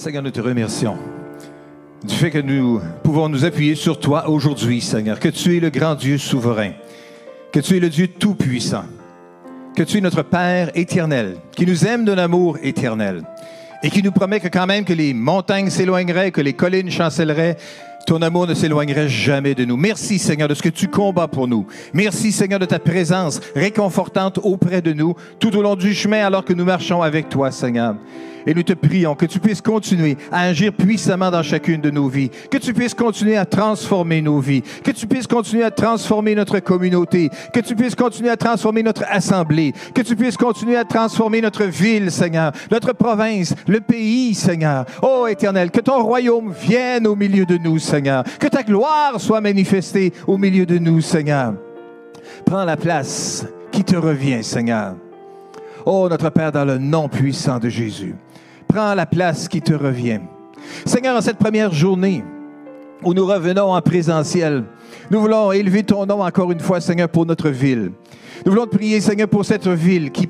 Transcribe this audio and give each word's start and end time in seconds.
Seigneur, 0.00 0.22
nous 0.22 0.30
te 0.30 0.40
remercions 0.40 0.96
du 2.02 2.14
fait 2.14 2.30
que 2.30 2.38
nous 2.38 2.80
pouvons 3.02 3.28
nous 3.28 3.44
appuyer 3.44 3.74
sur 3.74 4.00
toi 4.00 4.30
aujourd'hui, 4.30 4.80
Seigneur, 4.80 5.20
que 5.20 5.28
tu 5.28 5.58
es 5.58 5.60
le 5.60 5.68
grand 5.68 5.94
Dieu 5.94 6.16
souverain, 6.16 6.70
que 7.52 7.60
tu 7.60 7.76
es 7.76 7.80
le 7.80 7.90
Dieu 7.90 8.08
tout-puissant, 8.08 8.84
que 9.76 9.82
tu 9.82 9.98
es 9.98 10.00
notre 10.00 10.22
Père 10.22 10.70
éternel, 10.74 11.36
qui 11.54 11.66
nous 11.66 11.84
aime 11.84 12.06
d'un 12.06 12.16
amour 12.16 12.56
éternel 12.62 13.24
et 13.82 13.90
qui 13.90 14.02
nous 14.02 14.10
promet 14.10 14.40
que 14.40 14.48
quand 14.48 14.66
même 14.66 14.86
que 14.86 14.94
les 14.94 15.12
montagnes 15.12 15.68
s'éloigneraient, 15.68 16.30
que 16.30 16.40
les 16.40 16.54
collines 16.54 16.90
chancelleraient, 16.90 17.58
ton 18.06 18.22
amour 18.22 18.46
ne 18.46 18.54
s'éloignerait 18.54 19.10
jamais 19.10 19.54
de 19.54 19.66
nous. 19.66 19.76
Merci 19.76 20.18
Seigneur 20.18 20.48
de 20.48 20.54
ce 20.54 20.62
que 20.62 20.70
tu 20.70 20.88
combats 20.88 21.28
pour 21.28 21.46
nous. 21.46 21.66
Merci 21.92 22.32
Seigneur 22.32 22.58
de 22.58 22.64
ta 22.64 22.78
présence 22.78 23.38
réconfortante 23.54 24.40
auprès 24.42 24.80
de 24.80 24.94
nous 24.94 25.14
tout 25.38 25.54
au 25.54 25.60
long 25.60 25.76
du 25.76 25.92
chemin 25.92 26.24
alors 26.24 26.46
que 26.46 26.54
nous 26.54 26.64
marchons 26.64 27.02
avec 27.02 27.28
toi 27.28 27.50
Seigneur. 27.50 27.96
Et 28.46 28.54
nous 28.54 28.62
te 28.62 28.72
prions 28.72 29.14
que 29.14 29.26
tu 29.26 29.38
puisses 29.38 29.60
continuer 29.60 30.16
à 30.32 30.42
agir 30.42 30.72
puissamment 30.72 31.30
dans 31.30 31.42
chacune 31.42 31.80
de 31.80 31.90
nos 31.90 32.08
vies, 32.08 32.30
que 32.50 32.58
tu 32.58 32.72
puisses 32.72 32.94
continuer 32.94 33.36
à 33.36 33.44
transformer 33.44 34.22
nos 34.22 34.40
vies, 34.40 34.62
que 34.82 34.90
tu 34.90 35.06
puisses 35.06 35.26
continuer 35.26 35.64
à 35.64 35.70
transformer 35.70 36.34
notre 36.34 36.58
communauté, 36.60 37.30
que 37.52 37.60
tu 37.60 37.74
puisses 37.74 37.94
continuer 37.94 38.30
à 38.30 38.36
transformer 38.36 38.82
notre 38.82 39.04
assemblée, 39.08 39.72
que 39.94 40.02
tu 40.02 40.16
puisses 40.16 40.36
continuer 40.36 40.76
à 40.76 40.84
transformer 40.84 41.40
notre 41.40 41.64
ville, 41.64 42.10
Seigneur, 42.10 42.52
notre 42.70 42.92
province, 42.92 43.54
le 43.66 43.80
pays, 43.80 44.34
Seigneur. 44.34 44.84
Oh 45.02 45.26
Éternel, 45.28 45.70
que 45.70 45.80
ton 45.80 46.02
royaume 46.02 46.52
vienne 46.52 47.06
au 47.06 47.16
milieu 47.16 47.44
de 47.44 47.56
nous, 47.56 47.78
Seigneur, 47.78 48.24
que 48.38 48.48
ta 48.48 48.62
gloire 48.62 49.20
soit 49.20 49.40
manifestée 49.40 50.12
au 50.26 50.38
milieu 50.38 50.66
de 50.66 50.78
nous, 50.78 51.00
Seigneur. 51.00 51.54
Prends 52.44 52.64
la 52.64 52.76
place 52.76 53.46
qui 53.70 53.84
te 53.84 53.96
revient, 53.96 54.42
Seigneur. 54.42 54.96
Oh, 55.86 56.08
notre 56.08 56.30
Père, 56.30 56.52
dans 56.52 56.64
le 56.64 56.78
nom 56.78 57.08
puissant 57.08 57.58
de 57.58 57.68
Jésus 57.68 58.14
prends 58.70 58.94
la 58.94 59.06
place 59.06 59.48
qui 59.48 59.60
te 59.60 59.72
revient. 59.72 60.20
Seigneur, 60.84 61.16
en 61.16 61.20
cette 61.20 61.38
première 61.38 61.72
journée 61.72 62.22
où 63.02 63.14
nous 63.14 63.26
revenons 63.26 63.74
en 63.74 63.82
présentiel, 63.82 64.64
nous 65.10 65.20
voulons 65.20 65.50
élever 65.50 65.82
ton 65.82 66.06
nom 66.06 66.22
encore 66.22 66.52
une 66.52 66.60
fois, 66.60 66.80
Seigneur, 66.80 67.08
pour 67.08 67.26
notre 67.26 67.48
ville. 67.48 67.90
Nous 68.44 68.52
voulons 68.52 68.66
te 68.66 68.76
prier, 68.76 69.00
Seigneur, 69.00 69.28
pour 69.28 69.44
cette 69.44 69.66
ville 69.66 70.12
qui, 70.12 70.28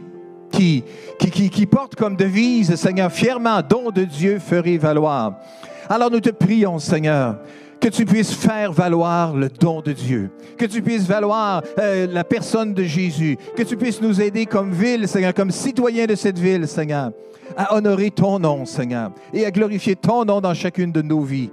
qui, 0.50 1.50
qui, 1.50 1.66
porte 1.66 1.96
comme 1.96 2.16
devise, 2.16 2.74
Seigneur, 2.77 3.12
fièrement, 3.12 3.61
don 3.61 3.91
de 3.91 4.05
Dieu 4.05 4.38
ferait 4.38 4.78
valoir. 4.78 5.34
Alors 5.88 6.11
nous 6.11 6.20
te 6.20 6.30
prions, 6.30 6.78
Seigneur, 6.78 7.36
que 7.81 7.89
tu 7.89 8.05
puisses 8.05 8.33
faire 8.33 8.73
valoir 8.73 9.34
le 9.34 9.48
don 9.48 9.81
de 9.81 9.92
Dieu, 9.92 10.31
que 10.59 10.67
tu 10.67 10.83
puisses 10.83 11.06
valoir 11.06 11.62
euh, 11.78 12.06
la 12.11 12.25
personne 12.25 12.75
de 12.75 12.84
Jésus, 12.84 13.39
que 13.56 13.62
tu 13.62 13.77
puisses 13.77 14.03
nous 14.03 14.20
aider 14.20 14.47
comme 14.47 14.73
ville, 14.73 15.09
Seigneur, 15.09 15.33
comme 15.34 15.50
citoyens 15.50 16.06
de 16.06 16.14
cette 16.14 16.39
ville, 16.39 16.69
Seigneur, 16.69 17.12
à 17.56 17.75
honorer 17.75 18.11
ton 18.11 18.39
nom, 18.39 18.67
Seigneur, 18.67 19.12
et 19.33 19.47
à 19.47 19.51
glorifier 19.51 19.97
ton 19.97 20.25
nom 20.25 20.41
dans 20.41 20.55
chacune 20.55 20.92
de 20.92 21.03
nos 21.03 21.23
vies. 21.23 21.51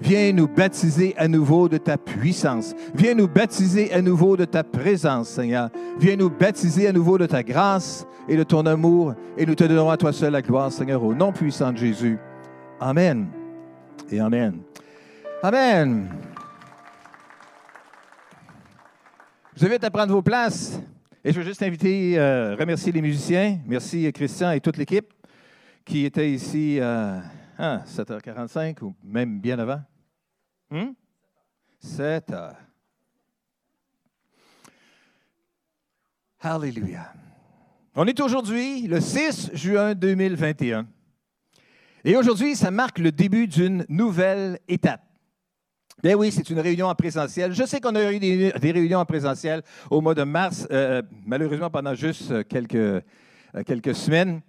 Viens 0.00 0.32
nous 0.32 0.46
baptiser 0.46 1.14
à 1.16 1.26
nouveau 1.26 1.68
de 1.70 1.78
ta 1.78 1.96
puissance. 1.96 2.74
Viens 2.94 3.14
nous 3.14 3.28
baptiser 3.28 3.92
à 3.94 4.02
nouveau 4.02 4.36
de 4.36 4.44
ta 4.44 4.62
présence, 4.62 5.30
Seigneur. 5.30 5.70
Viens 5.98 6.16
nous 6.16 6.28
baptiser 6.28 6.86
à 6.86 6.92
nouveau 6.92 7.16
de 7.16 7.24
ta 7.24 7.42
grâce 7.42 8.06
et 8.28 8.36
de 8.36 8.42
ton 8.42 8.66
amour. 8.66 9.14
Et 9.38 9.46
nous 9.46 9.54
te 9.54 9.64
donnons 9.64 9.88
à 9.88 9.96
toi 9.96 10.12
seul 10.12 10.32
la 10.32 10.42
gloire, 10.42 10.70
Seigneur, 10.70 11.02
au 11.02 11.14
nom 11.14 11.32
puissant 11.32 11.72
de 11.72 11.78
Jésus. 11.78 12.18
Amen. 12.78 13.28
Et 14.10 14.20
Amen. 14.20 14.60
Amen. 15.42 16.08
Je 19.54 19.60
vous 19.60 19.66
invite 19.66 19.84
à 19.84 19.90
prendre 19.90 20.12
vos 20.12 20.22
places. 20.22 20.80
Et 21.22 21.32
je 21.32 21.38
veux 21.38 21.44
juste 21.44 21.62
inviter, 21.62 22.18
euh, 22.18 22.56
remercier 22.56 22.90
les 22.90 23.02
musiciens. 23.02 23.58
Merci 23.66 24.10
Christian 24.12 24.52
et 24.52 24.60
toute 24.60 24.78
l'équipe 24.78 25.12
qui 25.84 26.06
était 26.06 26.30
ici 26.30 26.80
à 26.80 27.22
7h45 27.58 28.82
ou 28.82 28.94
même 29.04 29.38
bien 29.40 29.58
avant. 29.58 29.82
7 31.80 32.30
hmm? 32.30 32.34
h 32.34 32.54
Alléluia. 36.40 37.12
On 37.94 38.06
est 38.06 38.20
aujourd'hui 38.20 38.86
le 38.86 39.00
6 39.00 39.50
juin 39.52 39.94
2021. 39.94 40.86
Et 42.04 42.16
aujourd'hui, 42.16 42.56
ça 42.56 42.70
marque 42.70 42.98
le 42.98 43.12
début 43.12 43.46
d'une 43.48 43.84
nouvelle 43.88 44.60
étape. 44.68 45.02
Bien 46.06 46.14
oui, 46.14 46.30
c'est 46.30 46.48
une 46.50 46.60
réunion 46.60 46.86
en 46.86 46.94
présentiel. 46.94 47.52
Je 47.52 47.64
sais 47.64 47.80
qu'on 47.80 47.96
a 47.96 48.12
eu 48.12 48.20
des, 48.20 48.52
réunions 48.70 49.00
en 49.00 49.04
présentiel 49.04 49.62
au 49.90 50.00
mois 50.00 50.14
de 50.14 50.22
mars, 50.22 50.64
euh, 50.70 51.02
malheureusement 51.26 51.68
pendant 51.68 51.96
juste 51.96 52.46
quelques, 52.46 52.76
euh, 52.76 53.00
quelques 53.66 53.96
semaines. 53.96 54.40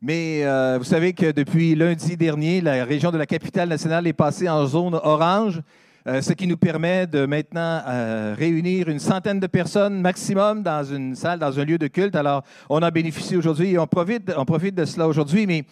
Mais 0.00 0.44
euh, 0.44 0.78
vous 0.78 0.84
savez 0.84 1.12
que 1.12 1.32
depuis 1.32 1.74
lundi 1.74 2.16
dernier, 2.16 2.60
la 2.60 2.84
région 2.84 3.10
de 3.10 3.18
la 3.18 3.26
capitale 3.26 3.68
nationale 3.68 4.06
est 4.06 4.12
passée 4.12 4.48
en 4.48 4.64
zone 4.66 5.00
orange, 5.02 5.62
euh, 6.06 6.22
ce 6.22 6.32
qui 6.32 6.46
nous 6.46 6.56
permet 6.56 7.06
de 7.06 7.26
maintenant 7.26 7.82
euh, 7.86 8.34
réunir 8.36 8.88
une 8.88 8.98
centaine 8.98 9.38
de 9.38 9.46
personnes 9.46 10.00
maximum 10.00 10.62
dans 10.62 10.82
une 10.82 11.14
salle, 11.14 11.38
dans 11.38 11.58
un 11.58 11.64
lieu 11.64 11.76
de 11.76 11.88
culte. 11.88 12.16
Alors, 12.16 12.42
on 12.68 12.80
a 12.80 12.90
bénéficié 12.90 13.36
aujourd'hui 13.36 13.72
et 13.72 13.78
on 13.78 13.86
profite, 13.86 14.24
de 14.24 14.84
cela 14.84 15.06
aujourd'hui, 15.06 15.46
mais 15.46 15.64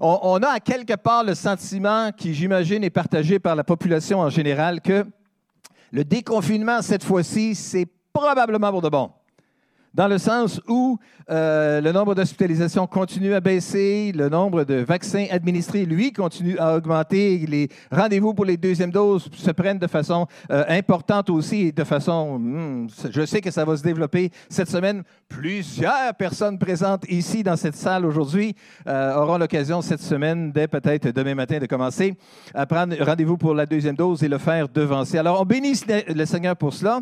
on, 0.00 0.18
on, 0.22 0.42
a 0.42 0.48
à 0.48 0.60
quelque 0.60 0.94
part 0.94 1.24
le 1.24 1.34
sentiment 1.34 2.10
qui, 2.16 2.34
j'imagine, 2.34 2.84
est 2.84 2.90
partagé 2.90 3.38
par 3.38 3.54
la 3.54 3.64
population 3.64 4.20
en 4.20 4.30
général 4.30 4.80
que 4.80 5.04
le 5.92 6.04
déconfinement, 6.04 6.82
cette 6.82 7.04
fois-ci, 7.04 7.54
c'est 7.54 7.86
probablement 8.12 8.70
pour 8.70 8.82
de 8.82 8.88
bon 8.88 9.10
dans 9.96 10.08
le 10.08 10.18
sens 10.18 10.60
où 10.68 10.98
euh, 11.30 11.80
le 11.80 11.90
nombre 11.90 12.14
d'hospitalisations 12.14 12.86
continue 12.86 13.32
à 13.32 13.40
baisser, 13.40 14.12
le 14.14 14.28
nombre 14.28 14.64
de 14.64 14.74
vaccins 14.74 15.24
administrés, 15.30 15.86
lui, 15.86 16.12
continue 16.12 16.58
à 16.58 16.76
augmenter, 16.76 17.38
les 17.48 17.68
rendez-vous 17.90 18.34
pour 18.34 18.44
les 18.44 18.58
deuxièmes 18.58 18.90
doses 18.90 19.30
se 19.32 19.50
prennent 19.52 19.78
de 19.78 19.86
façon 19.86 20.26
euh, 20.50 20.64
importante 20.68 21.30
aussi, 21.30 21.72
de 21.72 21.82
façon, 21.82 22.38
hmm, 22.38 22.88
je 23.10 23.24
sais 23.24 23.40
que 23.40 23.50
ça 23.50 23.64
va 23.64 23.74
se 23.74 23.82
développer 23.82 24.30
cette 24.50 24.68
semaine. 24.68 25.02
Plusieurs 25.30 26.14
personnes 26.18 26.58
présentes 26.58 27.08
ici 27.08 27.42
dans 27.42 27.56
cette 27.56 27.76
salle 27.76 28.04
aujourd'hui 28.04 28.54
euh, 28.86 29.16
auront 29.16 29.38
l'occasion 29.38 29.80
cette 29.80 30.02
semaine, 30.02 30.52
dès 30.52 30.68
peut-être 30.68 31.08
demain 31.08 31.34
matin, 31.34 31.58
de 31.58 31.66
commencer 31.66 32.18
à 32.54 32.66
prendre 32.66 32.94
rendez-vous 33.02 33.38
pour 33.38 33.54
la 33.54 33.64
deuxième 33.64 33.96
dose 33.96 34.22
et 34.22 34.28
le 34.28 34.38
faire 34.38 34.68
devancer. 34.68 35.16
Alors, 35.16 35.40
on 35.40 35.46
bénit 35.46 35.72
le 36.14 36.24
Seigneur 36.26 36.54
pour 36.54 36.74
cela 36.74 37.00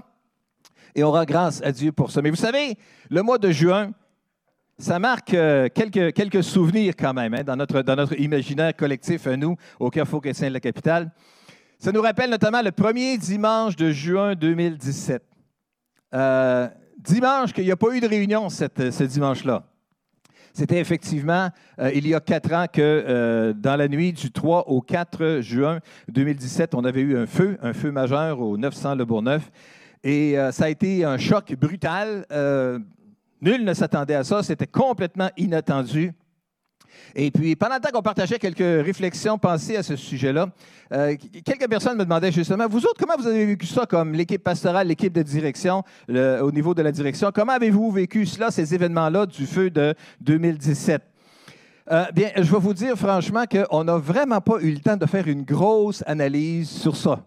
et 0.95 1.03
on 1.03 1.11
rend 1.11 1.25
grâce 1.25 1.61
à 1.63 1.73
Dieu 1.73 1.93
pour 1.93 2.11
ça. 2.11 2.23
Mais 2.23 2.31
vous 2.31 2.37
savez, 2.37 2.77
le 3.11 3.23
mois 3.23 3.39
de 3.39 3.51
juin, 3.51 3.91
ça 4.79 4.99
marque 4.99 5.35
euh, 5.35 5.69
quelques, 5.73 6.13
quelques 6.15 6.43
souvenirs 6.43 6.95
quand 6.99 7.15
même 7.15 7.35
hein, 7.35 7.45
dans, 7.45 7.57
notre, 7.57 7.83
dans 7.83 7.97
notre 7.97 8.19
imaginaire 8.19 8.75
collectif 8.75 9.27
nous, 9.27 9.57
au 9.79 9.91
Carrefour 9.91 10.21
chrétien 10.21 10.49
de 10.49 10.55
la 10.55 10.61
capitale. 10.61 11.11
Ça 11.79 11.93
nous 11.93 12.03
rappelle 12.03 12.31
notamment 12.31 12.63
le 12.63 12.73
premier 12.73 13.19
dimanche 13.19 13.77
de 13.77 13.91
juin 13.91 14.35
2017. 14.35 15.23
Euh, 16.15 16.69
dimanche 16.99 17.53
qu'il 17.53 17.65
n'y 17.65 17.73
a 17.73 17.77
pas 17.77 17.95
eu 17.95 18.01
de 18.01 18.09
réunion 18.09 18.49
cette, 18.49 18.91
ce 18.91 19.05
dimanche-là. 19.05 19.65
C'était 20.53 20.79
effectivement 20.79 21.51
euh, 21.81 21.91
il 21.93 22.07
y 22.07 22.15
a 22.15 22.21
quatre 22.21 22.53
ans 22.53 22.67
que 22.73 23.53
dans 23.57 23.75
la 23.75 23.89
nuit 23.89 24.13
du 24.13 24.31
3 24.31 24.69
au 24.69 24.81
4 24.81 25.41
juin 25.41 25.81
2017, 26.09 26.75
on 26.77 26.85
avait 26.85 27.01
eu 27.01 27.19
un 27.19 27.27
feu, 27.27 27.59
un 27.61 27.73
feu 27.73 27.91
majeur 27.91 28.41
au 28.41 28.57
900 28.57 28.95
Le 28.95 29.05
Bourgneuf. 29.05 29.51
Et 30.05 30.39
euh, 30.39 30.53
ça 30.53 30.67
a 30.67 30.69
été 30.69 31.03
un 31.03 31.17
choc 31.17 31.55
brutal. 31.59 32.27
Euh, 32.31 32.79
nul 33.41 33.65
ne 33.65 33.73
s'attendait 33.73 34.15
à 34.15 34.23
ça. 34.23 34.43
C'était 34.43 34.67
complètement 34.67 35.31
inattendu. 35.39 36.13
Et 37.15 37.31
puis, 37.31 37.57
pendant 37.57 37.77
le 37.77 37.81
temps 37.81 37.91
qu'on 37.91 38.03
partageait 38.03 38.39
quelques 38.39 38.85
réflexions, 38.85 39.39
pensées 39.39 39.77
à 39.77 39.83
ce 39.83 39.97
sujet-là, 39.97 40.49
euh, 40.93 41.17
quelques 41.45 41.69
personnes 41.69 41.97
me 41.97 42.05
demandaient 42.05 42.31
justement, 42.31 42.69
vous 42.69 42.85
autres, 42.85 43.01
comment 43.01 43.17
vous 43.17 43.27
avez 43.27 43.47
vécu 43.47 43.67
ça 43.67 43.87
comme 43.87 44.13
l'équipe 44.13 44.43
pastorale, 44.43 44.89
l'équipe 44.89 45.13
de 45.13 45.23
direction, 45.23 45.83
au 46.09 46.53
niveau 46.53 46.75
de 46.75 46.83
la 46.83 46.93
direction? 46.93 47.31
Comment 47.35 47.55
avez-vous 47.55 47.91
vécu 47.91 48.27
cela, 48.27 48.51
ces 48.51 48.75
événements-là 48.75 49.27
du 49.27 49.47
feu 49.47 49.71
de 49.71 49.95
2017? 50.21 51.03
bien, 52.15 52.31
je 52.37 52.51
vais 52.51 52.59
vous 52.59 52.75
dire 52.75 52.97
franchement 52.97 53.45
qu'on 53.45 53.85
n'a 53.85 53.97
vraiment 53.97 54.41
pas 54.41 54.59
eu 54.61 54.73
le 54.73 54.81
temps 54.81 54.97
de 54.97 55.07
faire 55.07 55.27
une 55.29 55.43
grosse 55.43 56.03
analyse 56.07 56.71
sur 56.71 56.97
ça. 56.97 57.25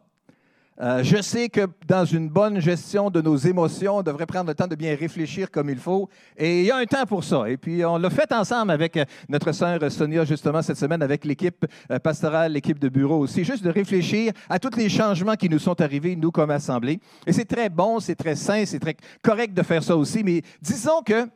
Euh, 0.80 1.04
je 1.04 1.22
sais 1.22 1.50
que 1.50 1.62
dans 1.88 2.06
une 2.06 2.30
bonne 2.30 2.60
gestion 2.60 3.10
de 3.10 3.20
nos 3.20 3.36
émotions, 3.36 3.98
on 3.98 4.04
devrait 4.04 4.28
prendre 4.28 4.48
le 4.48 4.54
temps 4.54 4.68
de 4.68 4.76
bien 4.76 4.96
réfléchir 4.96 5.50
comme 5.50 5.70
il 5.70 5.80
faut. 5.80 6.08
Et 6.38 6.62
il 6.62 6.66
y 6.66 6.72
a 6.72 6.78
un 6.78 6.86
temps 6.86 7.06
pour 7.06 7.24
ça. 7.24 7.50
Et 7.50 7.58
puis, 7.58 7.84
on 7.84 7.98
l'a 7.98 8.10
fait 8.12 8.32
ensemble 8.32 8.72
avec 8.72 8.96
euh, 8.98 9.06
notre 9.28 9.52
sœur 9.52 9.80
Sonia, 9.92 10.24
justement, 10.24 10.62
cette 10.62 10.78
semaine, 10.78 11.02
avec 11.02 11.26
l'équipe 11.26 11.66
euh, 11.92 11.98
pastorale, 11.98 12.52
l'équipe 12.52 12.78
de 12.78 12.90
bureau 12.90 13.18
aussi, 13.20 13.44
juste 13.44 13.64
de 13.64 13.72
réfléchir 13.72 14.34
à 14.50 14.60
tous 14.60 14.76
les 14.78 14.90
changements 14.90 15.36
qui 15.36 15.50
nous 15.50 15.60
sont 15.60 15.80
arrivés, 15.82 16.16
nous, 16.16 16.32
comme 16.32 16.52
Assemblée. 16.52 17.00
Et 17.26 17.34
c'est 17.34 17.46
très 17.46 17.70
bon, 17.70 18.00
c'est 18.00 18.16
très 18.16 18.36
sain, 18.36 18.64
c'est 18.66 18.80
très 18.80 18.96
correct 19.24 19.56
de 19.56 19.64
faire 19.64 19.84
ça 19.84 19.96
aussi. 19.98 20.24
Mais 20.24 20.44
disons 20.62 21.02
que 21.04 21.28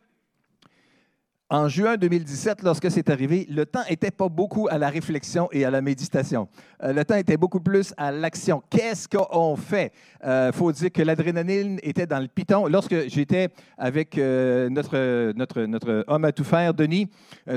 en 1.51 1.68
juin 1.68 1.98
2017, 1.98 2.63
lorsque 2.63 2.89
c'est 2.89 3.09
arrivé, 3.09 3.45
le 3.50 3.65
temps 3.65 3.81
n'était 3.89 4.09
pas 4.09 4.30
beaucoup 4.30 4.69
à 4.71 4.77
la 4.77 4.89
réflexion 4.89 5.50
et 5.51 5.65
à 5.65 5.69
la 5.69 5.81
méditation. 5.81 6.48
Euh, 6.81 6.94
le 6.94 7.03
temps 7.03 7.18
était 7.18 7.36
beaucoup 7.36 7.59
plus 7.59 7.94
à 7.98 8.09
l'action. 8.09 8.63
Qu'est-ce 8.69 9.09
qu'on 9.09 9.57
fait? 9.57 9.92
Il 10.24 10.30
euh, 10.30 10.51
faut 10.53 10.71
dire 10.71 10.89
que 10.94 11.01
l'adrénaline 11.01 11.77
était 11.83 12.07
dans 12.07 12.19
le 12.19 12.30
piton. 12.30 12.68
Lorsque 12.68 13.09
j'étais 13.09 13.50
avec 13.77 14.18
euh, 14.18 14.69
notre, 14.69 15.33
notre, 15.33 15.63
notre 15.63 16.06
homme 16.07 16.24
à 16.24 16.31
tout 16.31 16.45
faire, 16.45 16.74
Denis, 16.74 17.09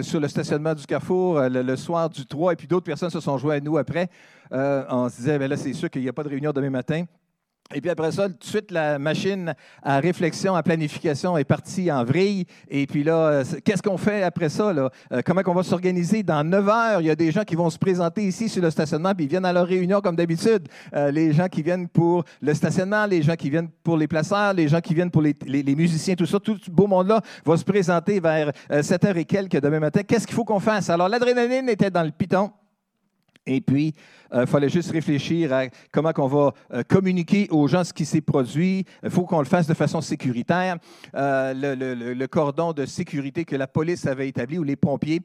sur 0.02 0.18
le 0.18 0.26
stationnement 0.26 0.74
du 0.74 0.84
Carrefour 0.86 1.40
le, 1.42 1.76
soir 1.76 2.10
du 2.10 2.26
3, 2.26 2.54
et 2.54 2.56
puis 2.56 2.66
d'autres 2.66 2.86
personnes 2.86 3.10
se 3.10 3.20
sont 3.20 3.38
joints 3.38 3.56
à 3.56 3.60
nous 3.60 3.78
après, 3.78 4.08
on 4.50 5.08
se 5.08 5.16
disait, 5.18 5.38
ben 5.38 5.48
là, 5.48 5.56
c'est 5.56 5.72
sûr 5.72 5.88
qu'il 5.88 6.02
n'y 6.02 6.08
a 6.08 6.12
pas 6.12 6.24
de 6.24 6.30
réunion 6.30 6.50
demain 6.50 6.70
matin. 6.70 7.04
Et 7.72 7.80
puis 7.80 7.88
après 7.88 8.12
ça, 8.12 8.28
tout 8.28 8.36
de 8.38 8.44
suite, 8.44 8.70
la 8.70 8.98
machine 8.98 9.54
à 9.82 9.98
réflexion, 9.98 10.54
à 10.54 10.62
planification 10.62 11.38
est 11.38 11.44
partie 11.44 11.90
en 11.90 12.04
vrille. 12.04 12.44
Et 12.68 12.86
puis 12.86 13.02
là, 13.02 13.16
euh, 13.16 13.44
qu'est-ce 13.64 13.82
qu'on 13.82 13.96
fait 13.96 14.22
après 14.22 14.50
ça? 14.50 14.70
Là? 14.72 14.90
Euh, 15.12 15.22
comment 15.24 15.40
on 15.46 15.54
va 15.54 15.62
s'organiser? 15.62 16.22
Dans 16.22 16.44
9 16.44 16.68
heures, 16.68 17.00
il 17.00 17.06
y 17.06 17.10
a 17.10 17.16
des 17.16 17.32
gens 17.32 17.42
qui 17.42 17.54
vont 17.54 17.70
se 17.70 17.78
présenter 17.78 18.22
ici 18.22 18.50
sur 18.50 18.62
le 18.62 18.70
stationnement, 18.70 19.14
puis 19.14 19.24
ils 19.24 19.28
viennent 19.28 19.46
à 19.46 19.52
leur 19.52 19.66
réunion 19.66 20.02
comme 20.02 20.14
d'habitude. 20.14 20.68
Euh, 20.94 21.10
les 21.10 21.32
gens 21.32 21.48
qui 21.48 21.62
viennent 21.62 21.88
pour 21.88 22.24
le 22.42 22.52
stationnement, 22.52 23.06
les 23.06 23.22
gens 23.22 23.34
qui 23.34 23.48
viennent 23.48 23.70
pour 23.82 23.96
les 23.96 24.08
placeurs, 24.08 24.52
les 24.52 24.68
gens 24.68 24.80
qui 24.80 24.92
viennent 24.92 25.10
pour 25.10 25.22
les, 25.22 25.34
les 25.46 25.74
musiciens, 25.74 26.14
tout 26.14 26.26
ça, 26.26 26.38
tout 26.38 26.58
ce 26.62 26.70
beau 26.70 26.86
monde-là 26.86 27.22
va 27.46 27.56
se 27.56 27.64
présenter 27.64 28.20
vers 28.20 28.52
7 28.82 29.04
heures 29.06 29.16
et 29.16 29.24
quelques 29.24 29.58
demain 29.58 29.80
matin. 29.80 30.02
Qu'est-ce 30.06 30.26
qu'il 30.26 30.36
faut 30.36 30.44
qu'on 30.44 30.60
fasse? 30.60 30.90
Alors, 30.90 31.08
l'adrénaline 31.08 31.68
était 31.70 31.90
dans 31.90 32.02
le 32.02 32.10
piton. 32.10 32.50
Et 33.46 33.60
puis, 33.60 33.94
il 34.32 34.38
euh, 34.38 34.46
fallait 34.46 34.70
juste 34.70 34.90
réfléchir 34.90 35.52
à 35.52 35.64
comment 35.92 36.12
on 36.16 36.26
va 36.26 36.54
euh, 36.72 36.82
communiquer 36.82 37.46
aux 37.50 37.68
gens 37.68 37.84
ce 37.84 37.92
qui 37.92 38.06
s'est 38.06 38.22
produit. 38.22 38.84
Il 39.02 39.10
faut 39.10 39.24
qu'on 39.24 39.38
le 39.38 39.44
fasse 39.44 39.66
de 39.66 39.74
façon 39.74 40.00
sécuritaire. 40.00 40.78
Euh, 41.14 41.52
le, 41.54 42.26
cordon 42.26 42.72
de 42.72 42.86
sécurité 42.86 43.44
que 43.44 43.54
la 43.54 43.66
police 43.66 44.06
avait 44.06 44.28
établi 44.28 44.58
ou 44.58 44.62
les 44.62 44.76
pompiers 44.76 45.20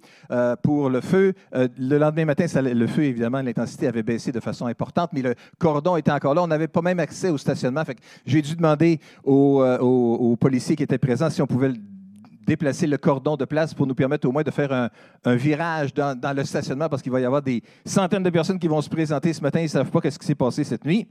pour 0.62 0.90
le 0.90 1.02
feu, 1.02 1.34
le 1.54 1.98
lendemain 1.98 2.26
matin, 2.26 2.46
le 2.62 2.88
feu, 2.88 3.04
évidemment, 3.04 3.42
l'intensité 3.42 3.88
avait 3.88 4.04
baissé 4.04 4.32
de 4.32 4.40
façon 4.40 4.66
importante, 4.66 5.12
mais 5.14 5.22
le 5.22 5.34
cordon 5.58 5.96
était 5.96 6.12
encore 6.12 6.36
là. 6.36 6.44
On 6.44 6.48
n'avait 6.48 6.68
pas 6.68 6.82
même 6.82 7.00
accès 7.00 7.30
au 7.30 7.38
stationnement. 7.38 7.84
J'ai 8.26 8.42
dû 8.42 8.56
demander 8.56 9.00
aux, 9.24 9.64
aux, 9.64 10.36
policiers 10.36 10.76
qui 10.76 10.84
étaient 10.84 10.98
présents 10.98 11.30
si 11.30 11.42
on 11.42 11.48
pouvait 11.48 11.72
déplacer 12.50 12.88
le 12.88 12.98
cordon 12.98 13.36
de 13.36 13.46
place 13.46 13.76
pour 13.76 13.86
nous 13.86 13.94
permettre 13.94 14.28
au 14.28 14.32
moins 14.32 14.42
de 14.42 14.50
faire 14.50 14.90
un, 15.24 15.36
virage 15.36 15.94
dans, 15.94 16.36
le 16.36 16.44
stationnement 16.44 16.90
parce 16.90 17.04
qu'il 17.04 17.12
va 17.12 17.20
y 17.20 17.26
avoir 17.26 17.44
des 17.44 17.62
centaines 17.86 18.24
de 18.24 18.30
personnes 18.32 18.58
qui 18.58 18.68
vont 18.68 18.82
se 18.82 18.90
présenter 18.90 19.34
ce 19.34 19.42
matin. 19.42 19.60
Ils 19.60 19.66
ne 19.66 19.68
savent 19.68 19.92
pas 19.92 20.10
ce 20.10 20.18
qui 20.18 20.26
s'est 20.26 20.34
passé 20.34 20.64
cette 20.64 20.84
nuit. 20.84 21.08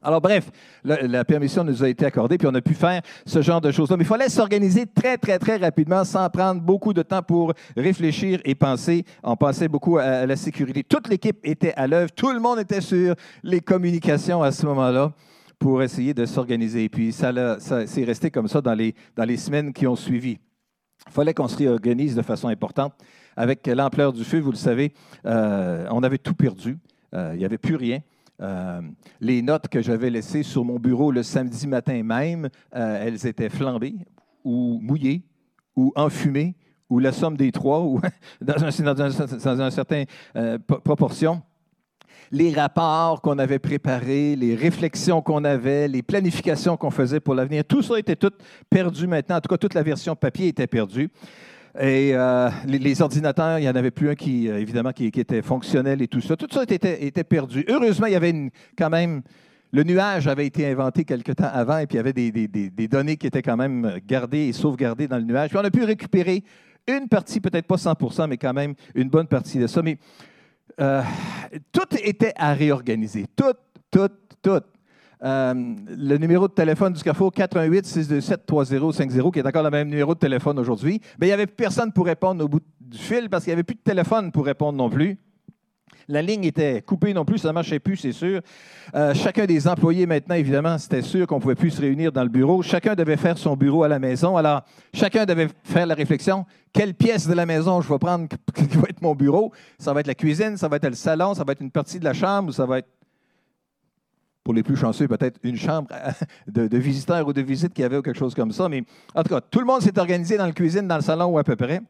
Alors 0.00 0.20
bref, 0.20 0.48
la, 0.84 1.24
permission 1.24 1.64
nous 1.64 1.82
a 1.82 1.88
été 1.88 2.06
accordée, 2.06 2.38
puis 2.38 2.46
on 2.46 2.54
a 2.54 2.60
pu 2.60 2.72
faire 2.72 3.02
ce 3.26 3.42
genre 3.42 3.60
de 3.60 3.72
choses-là. 3.72 3.96
Mais 3.96 4.04
il 4.04 4.06
fallait 4.06 4.28
s'organiser 4.28 4.86
très, 4.86 5.18
très, 5.18 5.38
très 5.40 5.56
rapidement 5.56 6.04
sans 6.04 6.30
prendre 6.30 6.62
beaucoup 6.62 6.94
de 6.94 7.02
temps 7.02 7.22
pour 7.22 7.52
réfléchir 7.76 8.40
et 8.44 8.54
penser. 8.54 9.04
On 9.24 9.36
pensait 9.36 9.68
beaucoup 9.68 9.98
à, 9.98 10.24
la 10.24 10.36
sécurité. 10.36 10.84
Toute 10.84 11.08
l'équipe 11.08 11.38
était 11.42 11.74
à 11.74 11.88
l'œuvre, 11.88 12.12
tout 12.12 12.30
le 12.30 12.38
monde 12.38 12.60
était 12.60 12.80
sur 12.80 13.14
les 13.42 13.60
communications 13.60 14.40
à 14.40 14.52
ce 14.52 14.64
moment-là 14.66 15.12
pour 15.58 15.82
essayer 15.82 16.14
de 16.14 16.24
s'organiser. 16.26 16.84
Et 16.84 16.88
puis 16.88 17.12
ça, 17.12 17.58
ça 17.58 17.86
c'est 17.88 18.04
resté 18.04 18.30
comme 18.30 18.46
ça 18.46 18.60
dans 18.60 18.74
les, 18.74 18.94
dans 19.16 19.24
les 19.24 19.36
semaines 19.36 19.72
qui 19.72 19.86
ont 19.88 19.96
suivi. 19.96 20.38
Il 21.06 21.12
fallait 21.12 21.34
qu'on 21.34 21.48
se 21.48 21.56
réorganise 21.56 22.14
de 22.14 22.22
façon 22.22 22.48
importante. 22.48 22.94
Avec 23.36 23.66
l'ampleur 23.66 24.12
du 24.12 24.24
feu, 24.24 24.38
vous 24.40 24.50
le 24.50 24.56
savez, 24.56 24.92
euh, 25.26 25.86
on 25.90 26.02
avait 26.02 26.18
tout 26.18 26.34
perdu. 26.34 26.78
Euh, 27.14 27.30
il 27.34 27.38
n'y 27.38 27.44
avait 27.44 27.58
plus 27.58 27.76
rien. 27.76 28.00
Euh, 28.40 28.80
les 29.20 29.42
notes 29.42 29.68
que 29.68 29.82
j'avais 29.82 30.10
laissées 30.10 30.42
sur 30.42 30.64
mon 30.64 30.78
bureau 30.78 31.10
le 31.10 31.22
samedi 31.22 31.66
matin 31.66 32.02
même, 32.02 32.48
elles 32.72 33.26
étaient 33.26 33.50
flambées 33.50 33.96
ou 34.44 34.78
mouillées 34.82 35.22
ou 35.76 35.92
enfumées 35.94 36.56
ou 36.88 36.98
la 36.98 37.12
somme 37.12 37.36
des 37.36 37.52
trois 37.52 37.82
ou 37.82 38.00
dans, 38.40 38.64
un, 38.64 38.94
dans, 38.94 39.60
une 39.60 39.70
certaine 39.70 40.06
proportion 40.84 41.42
les 42.30 42.52
rapports 42.52 43.20
qu'on 43.22 43.38
avait 43.38 43.58
préparés, 43.58 44.36
les 44.36 44.54
réflexions 44.54 45.22
qu'on 45.22 45.44
avait, 45.44 45.88
les 45.88 46.02
planifications 46.02 46.76
qu'on 46.76 46.90
faisait 46.90 47.20
pour 47.20 47.34
l'avenir, 47.34 47.64
tout 47.64 47.82
ça 47.82 47.98
était 47.98 48.16
tout 48.16 48.32
perdu 48.68 49.06
maintenant. 49.06 49.36
En 49.36 49.40
tout 49.40 49.48
cas, 49.48 49.58
toute 49.58 49.74
la 49.74 49.82
version 49.82 50.16
papier 50.16 50.48
était 50.48 50.66
perdue. 50.66 51.10
Et 51.78 52.10
euh, 52.14 52.50
les, 52.66 53.00
ordinateurs, 53.00 53.58
il 53.58 53.62
n'y 53.62 53.68
en 53.68 53.76
avait 53.76 53.92
plus 53.92 54.10
un 54.10 54.14
qui, 54.14 54.48
euh, 54.48 54.58
évidemment, 54.58 54.92
qui, 54.92 55.06
était 55.06 55.42
fonctionnel 55.42 56.02
et 56.02 56.08
tout 56.08 56.20
ça. 56.20 56.36
Tout 56.36 56.48
ça 56.50 56.64
était, 56.64 57.24
perdu. 57.24 57.64
Heureusement, 57.68 58.06
il 58.06 58.12
y 58.12 58.16
avait 58.16 58.50
quand 58.76 58.90
même 58.90 59.22
le 59.72 59.84
nuage 59.84 60.26
avait 60.26 60.46
été 60.46 60.66
inventé 60.66 61.04
quelque 61.04 61.30
temps 61.30 61.48
avant 61.52 61.78
et 61.78 61.86
puis 61.86 61.94
il 61.94 61.98
y 61.98 62.00
avait 62.00 62.12
des, 62.12 62.30
des, 62.48 62.88
données 62.88 63.16
qui 63.16 63.28
étaient 63.28 63.42
quand 63.42 63.56
même 63.56 64.00
gardées 64.04 64.48
et 64.48 64.52
sauvegardées 64.52 65.06
dans 65.06 65.18
le 65.18 65.22
nuage. 65.22 65.50
Puis 65.50 65.58
on 65.58 65.64
a 65.64 65.70
pu 65.70 65.84
récupérer 65.84 66.42
une 66.88 67.08
partie, 67.08 67.40
peut-être 67.40 67.68
pas 67.68 67.76
100% 67.76 68.28
mais 68.28 68.36
quand 68.36 68.52
même 68.52 68.74
une 68.96 69.08
bonne 69.08 69.28
partie 69.28 69.60
de 69.60 69.68
ça. 69.68 69.80
Mais 69.80 69.98
euh, 70.80 71.02
tout 71.72 71.96
était 72.02 72.34
à 72.36 72.52
réorganiser. 72.52 73.26
Tout, 73.34 73.54
tout, 73.90 74.08
tout. 74.42 74.60
Euh, 75.22 75.54
le 75.54 76.16
numéro 76.16 76.48
de 76.48 76.52
téléphone 76.52 76.94
du 76.94 77.02
Carrefour, 77.02 77.30
418-627-3050, 77.32 79.32
qui 79.32 79.38
est 79.38 79.46
encore 79.46 79.62
le 79.62 79.70
même 79.70 79.88
numéro 79.88 80.14
de 80.14 80.18
téléphone 80.18 80.58
aujourd'hui, 80.58 81.00
mais 81.18 81.26
il 81.26 81.30
n'y 81.30 81.34
avait 81.34 81.46
personne 81.46 81.92
pour 81.92 82.06
répondre 82.06 82.44
au 82.44 82.48
bout 82.48 82.60
du 82.80 82.98
fil 82.98 83.28
parce 83.28 83.44
qu'il 83.44 83.50
n'y 83.50 83.54
avait 83.54 83.62
plus 83.62 83.74
de 83.74 83.80
téléphone 83.80 84.32
pour 84.32 84.46
répondre 84.46 84.78
non 84.78 84.88
plus. 84.88 85.18
La 86.08 86.22
ligne 86.22 86.44
était 86.44 86.82
coupée 86.82 87.14
non 87.14 87.24
plus, 87.24 87.38
ça 87.38 87.48
ne 87.48 87.52
marchait 87.52 87.78
plus, 87.78 87.96
c'est 87.96 88.12
sûr. 88.12 88.40
Euh, 88.94 89.14
chacun 89.14 89.46
des 89.46 89.68
employés, 89.68 90.06
maintenant, 90.06 90.34
évidemment, 90.34 90.76
c'était 90.78 91.02
sûr 91.02 91.26
qu'on 91.26 91.36
ne 91.36 91.40
pouvait 91.40 91.54
plus 91.54 91.70
se 91.70 91.80
réunir 91.80 92.10
dans 92.10 92.22
le 92.22 92.28
bureau. 92.28 92.62
Chacun 92.62 92.94
devait 92.94 93.16
faire 93.16 93.38
son 93.38 93.56
bureau 93.56 93.84
à 93.84 93.88
la 93.88 93.98
maison. 93.98 94.36
Alors, 94.36 94.62
chacun 94.92 95.24
devait 95.24 95.48
faire 95.64 95.86
la 95.86 95.94
réflexion 95.94 96.44
quelle 96.72 96.94
pièce 96.94 97.26
de 97.26 97.34
la 97.34 97.46
maison 97.46 97.80
je 97.80 97.88
vais 97.88 97.98
prendre 97.98 98.28
qui 98.54 98.64
va 98.76 98.88
être 98.88 99.02
mon 99.02 99.14
bureau? 99.14 99.52
Ça 99.78 99.92
va 99.92 100.00
être 100.00 100.06
la 100.06 100.14
cuisine, 100.14 100.56
ça 100.56 100.68
va 100.68 100.76
être 100.76 100.88
le 100.88 100.94
salon, 100.94 101.34
ça 101.34 101.44
va 101.44 101.52
être 101.52 101.60
une 101.60 101.70
partie 101.70 101.98
de 101.98 102.04
la 102.04 102.12
chambre, 102.12 102.50
ou 102.50 102.52
ça 102.52 102.66
va 102.66 102.78
être 102.78 102.88
pour 104.42 104.54
les 104.54 104.62
plus 104.62 104.76
chanceux, 104.76 105.06
peut-être 105.06 105.38
une 105.42 105.56
chambre 105.56 105.88
de, 106.46 106.76
visiteurs 106.78 107.26
ou 107.26 107.32
de 107.32 107.42
visites 107.42 107.74
qui 107.74 107.84
avait 107.84 107.98
ou 107.98 108.02
quelque 108.02 108.18
chose 108.18 108.34
comme 108.34 108.52
ça. 108.52 108.68
Mais 108.68 108.84
en 109.14 109.22
tout 109.22 109.34
cas, 109.34 109.40
tout 109.40 109.60
le 109.60 109.66
monde 109.66 109.82
s'est 109.82 109.98
organisé 109.98 110.36
dans 110.36 110.46
la 110.46 110.52
cuisine, 110.52 110.88
dans 110.88 110.96
le 110.96 111.02
salon 111.02 111.26
ou 111.26 111.38
à 111.38 111.44
peu 111.44 111.56
près. 111.56 111.80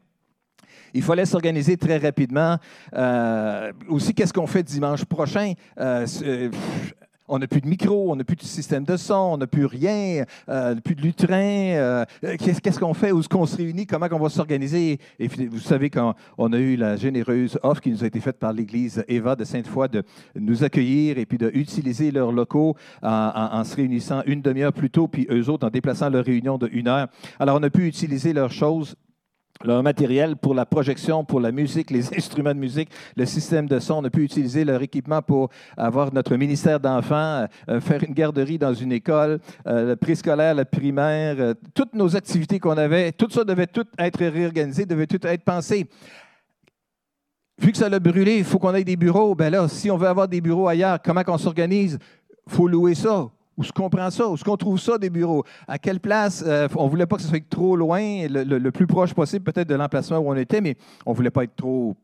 Il 0.93 1.03
fallait 1.03 1.25
s'organiser 1.25 1.77
très 1.77 1.97
rapidement. 1.97 2.57
Euh, 2.95 3.71
aussi, 3.87 4.13
qu'est-ce 4.13 4.33
qu'on 4.33 4.47
fait 4.47 4.63
dimanche 4.63 5.05
prochain? 5.05 5.53
Euh, 5.79 6.05
euh, 6.23 6.49
on 7.27 7.39
n'a 7.39 7.47
plus 7.47 7.61
de 7.61 7.67
micro, 7.67 8.11
on 8.11 8.17
n'a 8.17 8.25
plus 8.25 8.35
de 8.35 8.43
système 8.43 8.83
de 8.83 8.97
son, 8.97 9.15
on 9.15 9.37
n'a 9.37 9.47
plus 9.47 9.65
rien, 9.65 10.25
plus 10.83 10.95
de 10.95 11.01
lutrin. 11.01 12.03
Qu'est-ce 12.21 12.77
qu'on 12.77 12.93
fait? 12.93 13.13
Où 13.13 13.21
est-ce 13.21 13.29
qu'on 13.29 13.45
se 13.45 13.55
réunit? 13.55 13.85
Comment 13.85 14.07
on 14.11 14.19
va 14.19 14.27
s'organiser? 14.27 14.99
Et 15.17 15.29
vous 15.29 15.59
savez 15.59 15.89
qu'on 15.89 16.51
a 16.51 16.57
eu 16.57 16.75
la 16.75 16.97
généreuse 16.97 17.57
offre 17.63 17.79
qui 17.79 17.89
nous 17.89 18.03
a 18.03 18.07
été 18.07 18.19
faite 18.19 18.37
par 18.37 18.51
l'Église 18.51 19.05
Eva 19.07 19.37
de 19.37 19.45
Sainte-Foy 19.45 19.87
de 19.87 20.03
nous 20.35 20.65
accueillir 20.65 21.19
et 21.19 21.25
puis 21.25 21.37
d'utiliser 21.37 22.11
leurs 22.11 22.33
locaux 22.33 22.75
en, 23.01 23.31
en, 23.53 23.63
se 23.63 23.77
réunissant 23.77 24.23
une 24.25 24.41
demi-heure 24.41 24.73
plus 24.73 24.89
tôt, 24.89 25.07
puis 25.07 25.25
eux 25.31 25.49
autres 25.49 25.65
en 25.65 25.69
déplaçant 25.69 26.09
leur 26.09 26.25
réunion 26.25 26.57
de 26.57 26.67
une 26.73 26.89
heure. 26.89 27.07
Alors, 27.39 27.57
on 27.57 27.63
a 27.63 27.69
pu 27.69 27.87
utiliser 27.87 28.33
leurs 28.33 28.51
choses 28.51 28.97
leur 29.65 29.83
matériel 29.83 30.35
pour 30.35 30.53
la 30.53 30.65
projection, 30.65 31.23
pour 31.23 31.39
la 31.39 31.51
musique, 31.51 31.91
les 31.91 32.13
instruments 32.17 32.53
de 32.53 32.59
musique, 32.59 32.89
le 33.15 33.25
système 33.25 33.67
de 33.67 33.79
son. 33.79 33.95
On 33.95 34.03
a 34.05 34.09
pu 34.09 34.23
utiliser 34.23 34.65
leur 34.65 34.81
équipement 34.81 35.21
pour 35.21 35.49
avoir 35.77 36.13
notre 36.13 36.35
ministère 36.35 36.79
d'enfants, 36.79 37.47
euh, 37.69 37.79
faire 37.79 38.03
une 38.03 38.13
garderie 38.13 38.57
dans 38.57 38.73
une 38.73 38.91
école, 38.91 39.39
euh, 39.67 39.89
le 39.89 39.95
préscolaire, 39.95 40.55
le 40.55 40.65
primaire, 40.65 41.35
euh, 41.39 41.53
toutes 41.73 41.93
nos 41.93 42.15
activités 42.15 42.59
qu'on 42.59 42.77
avait, 42.77 43.11
tout 43.11 43.29
ça 43.29 43.43
devait 43.43 43.67
tout 43.67 43.85
être 43.97 44.25
réorganisé, 44.25 44.85
devait 44.85 45.07
tout 45.07 45.25
être 45.25 45.43
pensé. 45.43 45.87
Vu 47.59 47.71
que 47.71 47.77
ça 47.77 47.89
l'a 47.89 47.99
brûlé, 47.99 48.37
il 48.39 48.43
faut 48.43 48.57
qu'on 48.57 48.73
ait 48.73 48.83
des 48.83 48.95
bureaux. 48.95 49.35
Ben 49.35 49.51
là, 49.51 49.67
si 49.67 49.91
on 49.91 49.97
veut 49.97 50.07
avoir 50.07 50.27
des 50.27 50.41
bureaux 50.41 50.67
ailleurs, 50.67 50.99
comment 51.03 51.21
on 51.27 51.37
s'organise? 51.37 51.99
Il 52.47 52.53
faut 52.53 52.67
louer 52.67 52.95
ça. 52.95 53.29
Où 53.61 53.63
est-ce 53.63 53.71
qu'on 53.71 53.91
prend 53.91 54.09
ça? 54.09 54.27
Où 54.27 54.33
est-ce 54.33 54.43
qu'on 54.43 54.57
trouve 54.57 54.79
ça, 54.79 54.97
des 54.97 55.11
bureaux? 55.11 55.43
À 55.67 55.77
quelle 55.77 55.99
place? 55.99 56.43
Euh, 56.47 56.67
on 56.75 56.85
ne 56.85 56.89
voulait 56.89 57.05
pas 57.05 57.17
que 57.17 57.21
ce 57.21 57.27
soit 57.27 57.47
trop 57.47 57.75
loin, 57.75 58.01
le 58.27 58.69
plus 58.71 58.87
proche 58.87 59.13
possible 59.13 59.45
peut-être 59.51 59.69
de 59.69 59.75
l'emplacement 59.75 60.17
où 60.17 60.31
on 60.31 60.35
était, 60.35 60.61
mais 60.61 60.75
on 61.05 61.11
ne 61.11 61.15
voulait 61.15 61.29
pas 61.29 61.43
être 61.43 61.55
trop 61.55 61.95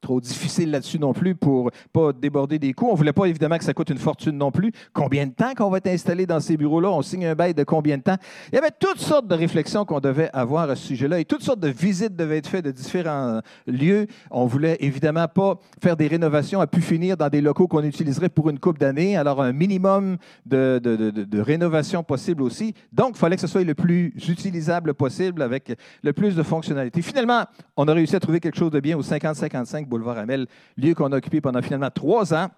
trop 0.00 0.20
difficile 0.20 0.70
là-dessus 0.70 0.98
non 0.98 1.12
plus 1.12 1.34
pour 1.34 1.70
pas 1.92 2.12
déborder 2.12 2.58
des 2.58 2.72
coûts. 2.72 2.88
On 2.90 2.94
voulait 2.94 3.12
pas 3.12 3.26
évidemment 3.26 3.58
que 3.58 3.64
ça 3.64 3.74
coûte 3.74 3.90
une 3.90 3.98
fortune 3.98 4.36
non 4.36 4.50
plus. 4.50 4.72
Combien 4.92 5.26
de 5.26 5.32
temps 5.32 5.54
qu'on 5.54 5.70
va 5.70 5.78
être 5.78 5.88
installé 5.88 6.26
dans 6.26 6.40
ces 6.40 6.56
bureaux-là? 6.56 6.90
On 6.90 7.02
signe 7.02 7.26
un 7.26 7.34
bail 7.34 7.54
de 7.54 7.64
combien 7.64 7.98
de 7.98 8.02
temps? 8.02 8.16
Il 8.52 8.56
y 8.56 8.58
avait 8.58 8.70
toutes 8.78 9.00
sortes 9.00 9.28
de 9.28 9.34
réflexions 9.34 9.84
qu'on 9.84 10.00
devait 10.00 10.30
avoir 10.32 10.70
à 10.70 10.76
ce 10.76 10.86
sujet-là 10.88 11.20
et 11.20 11.24
toutes 11.24 11.42
sortes 11.42 11.60
de 11.60 11.68
visites 11.68 12.16
devaient 12.16 12.38
être 12.38 12.48
faites 12.48 12.64
de 12.64 12.70
différents 12.70 13.40
lieux. 13.66 14.06
On 14.30 14.46
voulait 14.46 14.76
évidemment 14.80 15.28
pas 15.28 15.58
faire 15.82 15.96
des 15.96 16.06
rénovations 16.06 16.60
à 16.60 16.66
pu 16.66 16.80
finir 16.80 17.16
dans 17.16 17.28
des 17.28 17.40
locaux 17.40 17.68
qu'on 17.68 17.84
utiliserait 17.84 18.28
pour 18.28 18.50
une 18.50 18.58
coupe 18.58 18.78
d'années. 18.78 19.16
Alors, 19.16 19.42
un 19.42 19.52
minimum 19.52 20.16
de, 20.46 20.80
de, 20.82 20.96
de, 20.96 21.10
de 21.24 21.40
rénovation 21.40 22.02
possible 22.02 22.42
aussi. 22.42 22.74
Donc, 22.92 23.12
il 23.16 23.18
fallait 23.18 23.36
que 23.36 23.42
ce 23.42 23.46
soit 23.46 23.64
le 23.64 23.74
plus 23.74 24.14
utilisable 24.28 24.94
possible 24.94 25.42
avec 25.42 25.76
le 26.02 26.12
plus 26.12 26.34
de 26.34 26.42
fonctionnalités. 26.42 27.02
Finalement, 27.02 27.44
on 27.76 27.86
a 27.88 27.92
réussi 27.92 28.16
à 28.16 28.20
trouver 28.20 28.40
quelque 28.40 28.56
chose 28.56 28.70
de 28.70 28.80
bien 28.80 28.96
au 28.96 29.02
50-55 29.02 29.86
boulevard 29.90 30.18
Amel, 30.18 30.46
lieu 30.76 30.94
qu'on 30.94 31.12
a 31.12 31.18
occupé 31.18 31.40
pendant 31.40 31.60
finalement 31.60 31.90
trois 31.90 32.32
ans. 32.32 32.48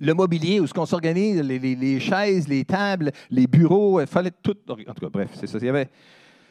Le 0.00 0.14
mobilier, 0.14 0.60
où 0.60 0.66
ce 0.66 0.72
qu'on 0.72 0.86
s'organise, 0.86 1.40
les, 1.42 2.00
chaises, 2.00 2.48
les 2.48 2.64
tables, 2.64 3.12
les 3.30 3.46
bureaux, 3.46 4.00
il 4.00 4.06
fallait 4.06 4.32
tout. 4.42 4.56
En 4.68 4.74
tout 4.74 5.00
cas, 5.00 5.10
bref, 5.10 5.30
c'est 5.34 5.46
ça. 5.46 5.58
Il 5.60 5.66
y 5.66 5.68
avait 5.68 5.88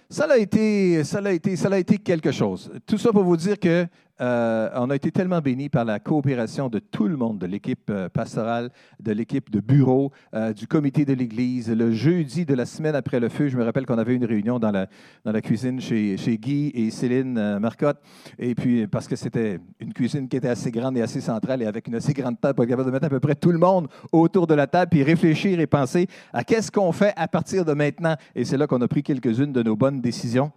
Ça 0.10 0.26
a 0.26 0.38
été, 0.38 1.04
ça 1.04 1.20
a 1.20 1.32
été, 1.32 1.56
ça 1.56 1.70
a 1.70 1.78
été 1.78 1.98
quelque 1.98 2.32
chose. 2.32 2.72
Tout 2.86 3.00
ça 3.00 3.12
pour 3.12 3.24
vous 3.24 3.38
dire 3.38 3.60
que 3.60 3.88
euh, 4.22 4.70
on 4.76 4.90
a 4.90 4.96
été 4.96 5.12
tellement 5.12 5.42
bénis 5.42 5.70
par 5.70 5.84
la 5.84 6.00
coopération 6.00 6.70
de 6.70 6.80
tout 6.80 7.08
le 7.08 7.18
monde, 7.18 7.38
de 7.38 7.46
l'équipe 7.46 7.90
euh, 7.90 8.08
pastorale, 8.08 8.70
de 9.02 9.12
l'équipe 9.12 9.50
de 9.50 9.60
bureau, 9.60 10.12
euh, 10.34 10.54
du 10.54 10.68
comité 10.68 11.04
de 11.04 11.14
l'Église. 11.14 11.70
Le 11.70 11.92
jeudi 11.92 12.46
de 12.46 12.54
la 12.54 12.66
semaine 12.66 12.96
après 12.96 13.20
le 13.20 13.30
feu, 13.30 13.50
je 13.50 13.58
me 13.58 13.64
rappelle 13.64 13.86
qu'on 13.86 13.98
avait 13.98 14.16
une 14.16 14.26
réunion 14.26 14.58
dans 14.60 14.72
la, 14.72 15.42
cuisine 15.42 15.82
chez, 15.82 16.18
chez 16.18 16.38
Guy 16.38 16.72
et 16.74 16.92
Céline 16.92 17.60
Marcotte. 17.60 17.98
Et 18.40 18.56
puis, 18.56 18.88
parce 18.88 19.08
que 19.08 19.16
c'était 19.16 19.60
une 19.80 19.94
cuisine 19.94 20.30
qui 20.30 20.38
était 20.38 20.48
assez 20.48 20.72
grande 20.72 20.98
et 20.98 21.02
assez 21.02 21.22
centrale 21.22 21.62
et 21.62 21.66
avec 21.66 21.88
une 21.88 21.96
assez 21.96 22.14
grande 22.14 22.40
table 22.40 22.56
pour 22.56 22.64
être 22.64 22.70
capable 22.70 22.88
de 22.88 22.94
mettre 22.94 23.06
à 23.06 23.10
peu 23.10 23.20
près 23.20 23.36
tout 23.36 23.52
le 23.52 23.60
monde 23.60 23.88
autour 24.12 24.48
de 24.48 24.54
la 24.54 24.68
table, 24.68 24.90
puis 24.92 25.04
réfléchir 25.04 25.60
et 25.60 25.68
penser 25.68 26.08
à 26.32 26.44
qu'est-ce 26.44 26.72
qu'on 26.72 26.92
fait 26.92 27.14
à 27.18 27.28
partir 27.28 27.66
de 27.66 27.74
maintenant. 27.74 28.16
Et 28.34 28.46
c'est 28.46 28.58
là 28.58 28.68
qu'on 28.68 28.82
a 28.82 28.88
pris 28.88 29.04
quelques-unes 29.04 29.52
de 29.52 29.64
nos 29.64 29.76
bonnes 29.76 30.02
décisions 30.02 30.52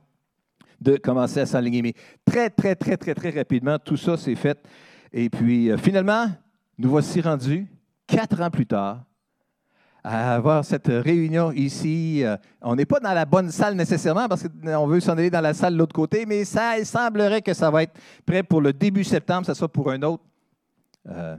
de 0.80 0.96
commencer 0.96 1.40
à 1.40 1.46
s'aligner. 1.46 1.82
Mais 1.82 1.94
très, 2.24 2.50
très, 2.50 2.74
très, 2.74 2.96
très, 2.96 3.14
très 3.14 3.30
rapidement, 3.30 3.78
tout 3.78 3.96
ça 3.96 4.16
s'est 4.16 4.34
fait. 4.34 4.58
Et 5.12 5.30
puis, 5.30 5.70
euh, 5.70 5.76
finalement, 5.76 6.26
nous 6.78 6.90
voici 6.90 7.20
rendus, 7.20 7.66
quatre 8.06 8.40
ans 8.40 8.50
plus 8.50 8.66
tard, 8.66 9.04
à 10.04 10.34
avoir 10.34 10.64
cette 10.64 10.88
réunion 10.88 11.52
ici. 11.52 12.24
Euh, 12.24 12.36
on 12.62 12.76
n'est 12.76 12.86
pas 12.86 13.00
dans 13.00 13.12
la 13.12 13.24
bonne 13.24 13.50
salle 13.50 13.74
nécessairement 13.74 14.28
parce 14.28 14.44
qu'on 14.48 14.86
veut 14.86 15.00
s'en 15.00 15.12
aller 15.12 15.30
dans 15.30 15.40
la 15.40 15.54
salle 15.54 15.74
de 15.74 15.78
l'autre 15.78 15.94
côté, 15.94 16.24
mais 16.24 16.44
ça 16.44 16.78
il 16.78 16.86
semblerait 16.86 17.42
que 17.42 17.52
ça 17.52 17.70
va 17.70 17.82
être 17.82 17.98
prêt 18.24 18.42
pour 18.42 18.60
le 18.60 18.72
début 18.72 19.04
septembre. 19.04 19.46
Ça 19.46 19.54
sera 19.54 19.68
pour 19.68 19.90
un 19.90 20.02
autre 20.02 20.22
euh, 21.08 21.36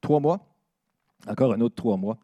trois 0.00 0.20
mois. 0.20 0.40
Encore 1.26 1.52
un 1.52 1.60
autre 1.60 1.74
trois 1.74 1.96
mois. 1.96 2.18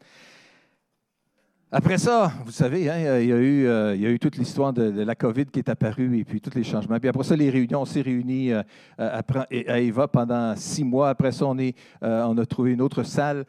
Après 1.72 1.98
ça, 1.98 2.32
vous 2.44 2.50
savez, 2.50 2.90
hein, 2.90 3.20
il, 3.20 3.28
y 3.28 3.32
a 3.32 3.36
eu, 3.36 3.64
euh, 3.64 3.94
il 3.94 4.02
y 4.02 4.06
a 4.06 4.10
eu 4.10 4.18
toute 4.18 4.36
l'histoire 4.36 4.72
de, 4.72 5.04
la 5.04 5.14
COVID 5.14 5.46
qui 5.46 5.60
est 5.60 5.68
apparue 5.68 6.18
et 6.18 6.24
puis 6.24 6.40
tous 6.40 6.56
les 6.56 6.64
changements. 6.64 6.98
Puis 6.98 7.08
après 7.08 7.22
ça, 7.22 7.36
les 7.36 7.48
réunions, 7.48 7.82
on 7.82 7.84
s'est 7.84 8.00
réunis 8.00 8.50
euh, 8.52 8.62
à, 8.98 9.78
Eva 9.78 10.08
pendant 10.08 10.56
six 10.56 10.82
mois. 10.82 11.10
Après 11.10 11.30
ça, 11.30 11.46
on, 11.46 11.56
euh, 11.56 11.70
on 12.02 12.38
a 12.38 12.44
trouvé 12.44 12.72
une 12.72 12.80
autre 12.80 13.04
salle 13.04 13.44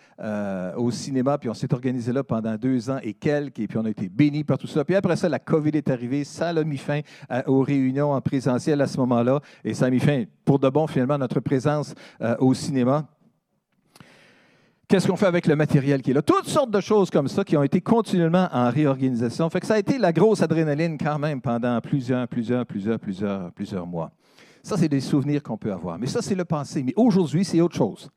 au 0.78 0.92
cinéma, 0.92 1.40
puis 1.40 1.50
on 1.50 1.56
s'est 1.56 1.74
organisé 1.74 2.14
là 2.14 2.24
pendant 2.24 2.56
deux 2.58 2.92
ans 2.92 3.00
et 3.02 3.16
quelques, 3.16 3.60
et 3.60 3.68
puis 3.68 3.80
on 3.80 3.86
a 3.86 3.90
été 3.90 4.08
bénis 4.08 4.44
par 4.44 4.60
tout 4.60 4.68
ça. 4.68 4.86
Puis 4.86 4.96
après 4.96 5.16
ça, 5.16 5.28
la 5.28 5.40
COVID 5.40 5.72
est 5.74 5.90
arrivée, 5.90 6.24
ça 6.24 6.50
a 6.50 6.64
mis 6.64 6.78
fin 6.78 7.02
aux 7.48 7.62
réunions 7.62 8.12
en 8.12 8.22
présentiel 8.22 8.82
à 8.82 8.88
ce 8.88 8.98
moment-là, 8.98 9.40
et 9.64 9.74
ça 9.74 9.86
a 9.86 9.90
mis 9.90 10.00
fin 10.00 10.26
pour 10.46 10.60
de 10.60 10.70
bon, 10.70 10.86
finalement, 10.86 11.18
notre 11.18 11.40
présence 11.40 11.96
au 12.38 12.54
cinéma. 12.54 13.08
Qu'est-ce 14.92 15.08
qu'on 15.08 15.16
fait 15.16 15.26
avec 15.26 15.48
le 15.48 15.56
matériel 15.56 16.02
qui 16.02 16.12
est 16.12 16.14
là? 16.14 16.22
Toutes 16.22 16.50
sortes 16.50 16.70
de 16.70 16.82
choses 16.82 17.10
comme 17.10 17.30
ça 17.30 17.46
qui 17.46 17.56
ont 17.56 17.64
été 17.64 17.80
continuellement 17.80 18.50
en 18.52 18.70
réorganisation. 18.70 19.50
Ça 19.64 19.76
a 19.76 19.80
été 19.80 19.98
la 19.98 20.12
grosse 20.12 20.42
adrénaline 20.42 20.98
quand 20.98 21.18
même 21.18 21.40
pendant 21.40 21.80
plusieurs, 21.80 22.28
plusieurs, 22.28 22.66
plusieurs, 22.66 23.00
plusieurs, 23.00 23.54
plusieurs 23.54 23.88
mois. 23.88 24.12
Ça, 24.62 24.76
c'est 24.76 24.90
des 24.90 25.00
souvenirs 25.00 25.42
qu'on 25.42 25.58
peut 25.58 25.72
avoir. 25.72 25.98
Mais 25.98 26.08
ça, 26.08 26.22
c'est 26.22 26.36
le 26.36 26.44
passé. 26.44 26.84
Mais 26.84 26.92
aujourd'hui, 26.98 27.46
c'est 27.46 27.62
autre 27.62 27.78
chose. 27.78 28.10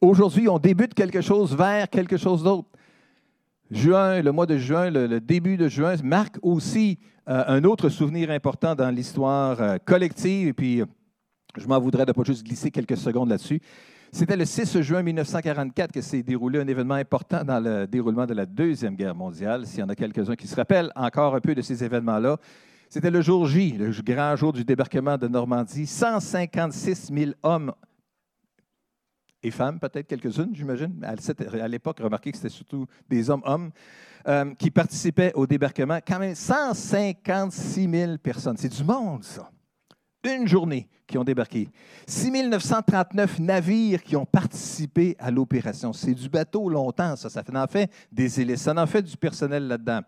Aujourd'hui, 0.00 0.48
on 0.48 0.58
débute 0.58 0.94
quelque 0.94 1.20
chose 1.20 1.54
vers 1.54 1.90
quelque 1.90 2.16
chose 2.16 2.42
d'autre. 2.42 2.70
Juin, 3.70 4.22
le 4.22 4.32
mois 4.32 4.46
de 4.46 4.56
juin, 4.56 4.88
le, 4.88 5.20
début 5.20 5.58
de 5.58 5.68
juin 5.68 5.94
marque 6.02 6.38
aussi 6.40 6.98
euh, 7.28 7.44
un 7.48 7.64
autre 7.64 7.90
souvenir 7.90 8.30
important 8.30 8.74
dans 8.74 8.88
l'histoire 8.88 9.60
euh, 9.60 9.76
collective. 9.84 10.48
Et 10.48 10.54
puis, 10.54 10.82
je 11.58 11.66
m'en 11.66 11.78
voudrais 11.78 12.06
de 12.06 12.12
ne 12.12 12.14
pas 12.14 12.24
juste 12.24 12.46
glisser 12.46 12.70
quelques 12.70 12.96
secondes 12.96 13.28
là-dessus. 13.28 13.60
C'était 14.10 14.36
le 14.36 14.46
6 14.46 14.80
juin 14.80 15.02
1944 15.02 15.92
que 15.92 16.00
s'est 16.00 16.22
déroulé 16.22 16.58
un 16.58 16.66
événement 16.66 16.94
important 16.94 17.44
dans 17.44 17.60
le 17.60 17.86
déroulement 17.86 18.24
de 18.26 18.32
la 18.32 18.46
Deuxième 18.46 18.96
Guerre 18.96 19.14
mondiale. 19.14 19.66
S'il 19.66 19.80
y 19.80 19.82
en 19.82 19.88
a 19.88 19.94
quelques-uns 19.94 20.34
qui 20.34 20.48
se 20.48 20.56
rappellent 20.56 20.90
encore 20.96 21.34
un 21.34 21.40
peu 21.40 21.54
de 21.54 21.60
ces 21.60 21.84
événements-là, 21.84 22.38
c'était 22.88 23.10
le 23.10 23.20
jour 23.20 23.46
J, 23.46 23.72
le 23.72 23.90
grand 24.02 24.34
jour 24.34 24.52
du 24.52 24.64
débarquement 24.64 25.18
de 25.18 25.28
Normandie. 25.28 25.86
156 25.86 27.12
000 27.12 27.32
hommes 27.42 27.72
et 29.42 29.50
femmes, 29.50 29.78
peut-être 29.78 30.06
quelques-unes, 30.06 30.50
j'imagine. 30.54 31.04
À 31.04 31.68
l'époque, 31.68 31.98
remarquez 32.00 32.32
que 32.32 32.38
c'était 32.38 32.48
surtout 32.48 32.86
des 33.08 33.28
hommes-hommes 33.28 33.70
euh, 34.26 34.54
qui 34.54 34.70
participaient 34.70 35.32
au 35.34 35.46
débarquement. 35.46 35.98
Quand 36.04 36.18
même 36.18 36.34
156 36.34 37.88
000 37.90 38.18
personnes. 38.18 38.56
C'est 38.56 38.72
du 38.72 38.84
monde, 38.84 39.22
ça 39.22 39.50
une 40.24 40.48
journée 40.48 40.88
qui 41.06 41.16
ont 41.18 41.24
débarqué. 41.24 41.68
6 42.06 42.30
939 42.48 43.38
navires 43.40 44.02
qui 44.02 44.16
ont 44.16 44.26
participé 44.26 45.16
à 45.18 45.30
l'opération. 45.30 45.92
C'est 45.92 46.14
du 46.14 46.28
bateau 46.28 46.68
longtemps, 46.68 47.16
ça. 47.16 47.30
Ça 47.30 47.42
en 47.54 47.66
fait 47.66 47.90
des 48.12 48.40
hélices. 48.40 48.62
Ça 48.62 48.74
en 48.76 48.86
fait 48.86 49.02
du 49.02 49.16
personnel 49.16 49.66
là-dedans. 49.66 50.00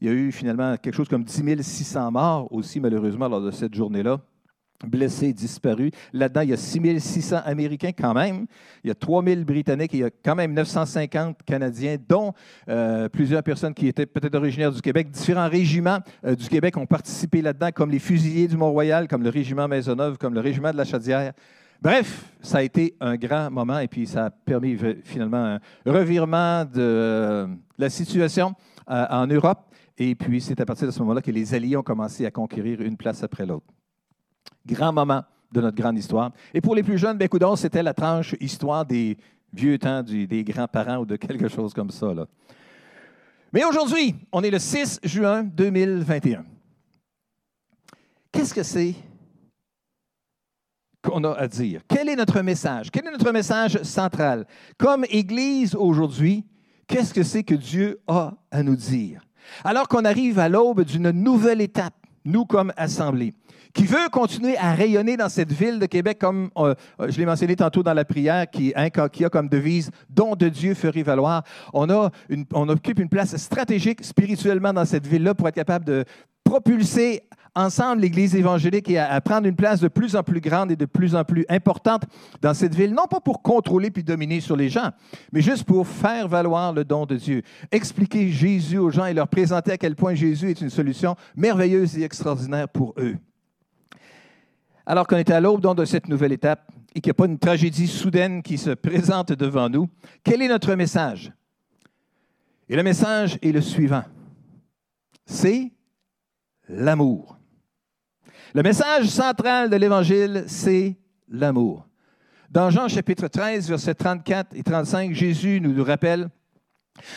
Il 0.00 0.08
y 0.08 0.10
a 0.10 0.14
eu 0.14 0.32
finalement 0.32 0.76
quelque 0.76 0.94
chose 0.94 1.08
comme 1.08 1.24
10 1.24 1.62
600 1.62 2.10
morts 2.10 2.52
aussi, 2.52 2.80
malheureusement, 2.80 3.28
lors 3.28 3.40
de 3.40 3.50
cette 3.50 3.74
journée-là 3.74 4.20
blessés, 4.84 5.32
disparus. 5.32 5.90
Là-dedans, 6.12 6.40
il 6.42 6.50
y 6.50 6.52
a 6.52 6.56
6600 6.56 7.40
Américains 7.44 7.92
quand 7.96 8.14
même. 8.14 8.46
Il 8.84 8.88
y 8.88 8.90
a 8.90 8.94
3000 8.94 9.44
Britanniques 9.44 9.94
et 9.94 9.98
il 9.98 10.00
y 10.00 10.04
a 10.04 10.10
quand 10.24 10.34
même 10.34 10.52
950 10.52 11.38
Canadiens, 11.44 11.96
dont 12.08 12.32
euh, 12.68 13.08
plusieurs 13.08 13.42
personnes 13.42 13.74
qui 13.74 13.88
étaient 13.88 14.06
peut-être 14.06 14.34
originaires 14.34 14.72
du 14.72 14.80
Québec. 14.80 15.10
Différents 15.10 15.48
régiments 15.48 15.98
euh, 16.24 16.34
du 16.34 16.48
Québec 16.48 16.76
ont 16.76 16.86
participé 16.86 17.42
là-dedans, 17.42 17.70
comme 17.72 17.90
les 17.90 17.98
fusiliers 17.98 18.48
du 18.48 18.56
Mont-Royal, 18.56 19.08
comme 19.08 19.22
le 19.22 19.30
régiment 19.30 19.68
Maisonneuve, 19.68 20.18
comme 20.18 20.34
le 20.34 20.40
régiment 20.40 20.72
de 20.72 20.76
la 20.76 20.84
Chaudière. 20.84 21.32
Bref, 21.80 22.24
ça 22.40 22.58
a 22.58 22.62
été 22.62 22.94
un 23.00 23.16
grand 23.16 23.50
moment 23.50 23.78
et 23.78 23.88
puis 23.88 24.06
ça 24.06 24.26
a 24.26 24.30
permis 24.30 24.78
finalement 25.04 25.58
un 25.86 25.92
revirement 25.92 26.64
de 26.64 26.80
euh, 26.80 27.46
la 27.78 27.90
situation 27.90 28.54
en 28.88 29.26
Europe. 29.26 29.58
Et 29.98 30.14
puis, 30.14 30.40
c'est 30.40 30.60
à 30.60 30.66
partir 30.66 30.86
de 30.86 30.92
ce 30.92 30.98
moment-là 31.00 31.22
que 31.22 31.30
les 31.30 31.54
Alliés 31.54 31.76
ont 31.76 31.82
commencé 31.82 32.26
à 32.26 32.30
conquérir 32.30 32.80
une 32.82 32.96
place 32.96 33.22
après 33.22 33.46
l'autre 33.46 33.75
grand 34.66 34.92
moment 34.92 35.24
de 35.52 35.60
notre 35.60 35.76
grande 35.76 35.98
histoire. 35.98 36.32
Et 36.52 36.60
pour 36.60 36.74
les 36.74 36.82
plus 36.82 36.98
jeunes, 36.98 37.18
ben, 37.18 37.28
c'était 37.56 37.82
la 37.82 37.94
tranche 37.94 38.34
histoire 38.40 38.84
des 38.84 39.16
vieux 39.52 39.78
temps, 39.78 40.02
des 40.02 40.44
grands-parents 40.44 40.98
ou 40.98 41.06
de 41.06 41.16
quelque 41.16 41.48
chose 41.48 41.72
comme 41.72 41.90
ça. 41.90 42.12
Mais 43.52 43.64
aujourd'hui, 43.64 44.14
on 44.32 44.42
est 44.42 44.50
le 44.50 44.58
6 44.58 45.00
juin 45.04 45.44
2021. 45.44 46.44
Qu'est-ce 48.32 48.52
que 48.52 48.62
c'est 48.62 48.94
qu'on 51.02 51.24
a 51.24 51.32
à 51.32 51.46
dire? 51.48 51.80
Quel 51.88 52.08
est 52.08 52.16
notre 52.16 52.42
message? 52.42 52.90
Quel 52.90 53.06
est 53.06 53.12
notre 53.12 53.32
message 53.32 53.82
central? 53.82 54.46
Comme 54.76 55.06
Église 55.08 55.74
aujourd'hui, 55.74 56.44
qu'est-ce 56.86 57.14
que 57.14 57.22
c'est 57.22 57.44
que 57.44 57.54
Dieu 57.54 58.00
a 58.08 58.34
à 58.50 58.62
nous 58.62 58.76
dire? 58.76 59.22
Alors 59.64 59.88
qu'on 59.88 60.04
arrive 60.04 60.38
à 60.38 60.48
l'aube 60.48 60.82
d'une 60.82 61.10
nouvelle 61.10 61.60
étape, 61.60 61.94
nous 62.24 62.44
comme 62.44 62.72
assemblée, 62.76 63.32
qui 63.76 63.84
veut 63.84 64.08
continuer 64.10 64.56
à 64.56 64.72
rayonner 64.72 65.18
dans 65.18 65.28
cette 65.28 65.52
ville 65.52 65.78
de 65.78 65.84
Québec, 65.84 66.18
comme 66.18 66.48
euh, 66.56 66.74
euh, 66.98 67.08
je 67.10 67.18
l'ai 67.18 67.26
mentionné 67.26 67.54
tantôt 67.56 67.82
dans 67.82 67.92
la 67.92 68.06
prière, 68.06 68.50
qui, 68.50 68.72
a 68.74 68.90
comme 69.28 69.48
devise 69.48 69.90
Don 70.08 70.34
de 70.34 70.48
Dieu 70.48 70.72
ferait 70.72 71.02
valoir. 71.02 71.42
On 71.74 72.68
occupe 72.68 72.98
une 72.98 73.10
place 73.10 73.36
stratégique 73.36 74.02
spirituellement 74.02 74.72
dans 74.72 74.86
cette 74.86 75.06
ville-là 75.06 75.34
pour 75.34 75.46
être 75.48 75.54
capable 75.54 75.84
de 75.84 76.04
propulser 76.42 77.22
ensemble 77.54 78.00
l'Église 78.00 78.34
évangélique 78.34 78.88
et 78.88 78.98
à, 78.98 79.20
prendre 79.20 79.46
une 79.46 79.56
place 79.56 79.80
de 79.80 79.88
plus 79.88 80.16
en 80.16 80.22
plus 80.22 80.40
grande 80.40 80.70
et 80.70 80.76
de 80.76 80.86
plus 80.86 81.14
en 81.14 81.24
plus 81.24 81.44
importante 81.50 82.04
dans 82.40 82.54
cette 82.54 82.74
ville, 82.74 82.94
non 82.94 83.06
pas 83.10 83.20
pour 83.20 83.42
contrôler 83.42 83.90
puis 83.90 84.02
dominer 84.02 84.40
sur 84.40 84.56
les 84.56 84.70
gens, 84.70 84.90
mais 85.32 85.42
juste 85.42 85.64
pour 85.64 85.86
faire 85.86 86.28
valoir 86.28 86.72
le 86.72 86.84
don 86.84 87.04
de 87.04 87.16
Dieu, 87.16 87.42
expliquer 87.70 88.30
Jésus 88.30 88.78
aux 88.78 88.90
gens 88.90 89.04
et 89.04 89.14
leur 89.14 89.28
présenter 89.28 89.72
à 89.72 89.76
quel 89.76 89.96
point 89.96 90.14
Jésus 90.14 90.50
est 90.50 90.60
une 90.62 90.70
solution 90.70 91.14
merveilleuse 91.34 91.98
et 91.98 92.04
extraordinaire 92.04 92.68
pour 92.68 92.94
eux 92.96 93.16
alors 94.86 95.06
qu'on 95.06 95.16
est 95.16 95.30
à 95.30 95.40
l'aube 95.40 95.74
de 95.74 95.84
cette 95.84 96.08
nouvelle 96.08 96.32
étape 96.32 96.70
et 96.94 97.00
qu'il 97.00 97.10
n'y 97.10 97.12
a 97.12 97.14
pas 97.14 97.26
une 97.26 97.38
tragédie 97.38 97.88
soudaine 97.88 98.42
qui 98.42 98.56
se 98.56 98.70
présente 98.70 99.32
devant 99.32 99.68
nous, 99.68 99.88
quel 100.22 100.40
est 100.40 100.48
notre 100.48 100.74
message? 100.74 101.32
Et 102.68 102.76
le 102.76 102.82
message 102.82 103.38
est 103.42 103.52
le 103.52 103.60
suivant. 103.60 104.04
C'est 105.26 105.72
l'amour. 106.68 107.36
Le 108.54 108.62
message 108.62 109.08
central 109.08 109.68
de 109.68 109.76
l'Évangile, 109.76 110.44
c'est 110.46 110.96
l'amour. 111.28 111.86
Dans 112.48 112.70
Jean 112.70 112.88
chapitre 112.88 113.26
13, 113.26 113.68
versets 113.68 113.94
34 113.94 114.56
et 114.56 114.62
35, 114.62 115.12
Jésus 115.12 115.60
nous 115.60 115.84
rappelle, 115.84 116.28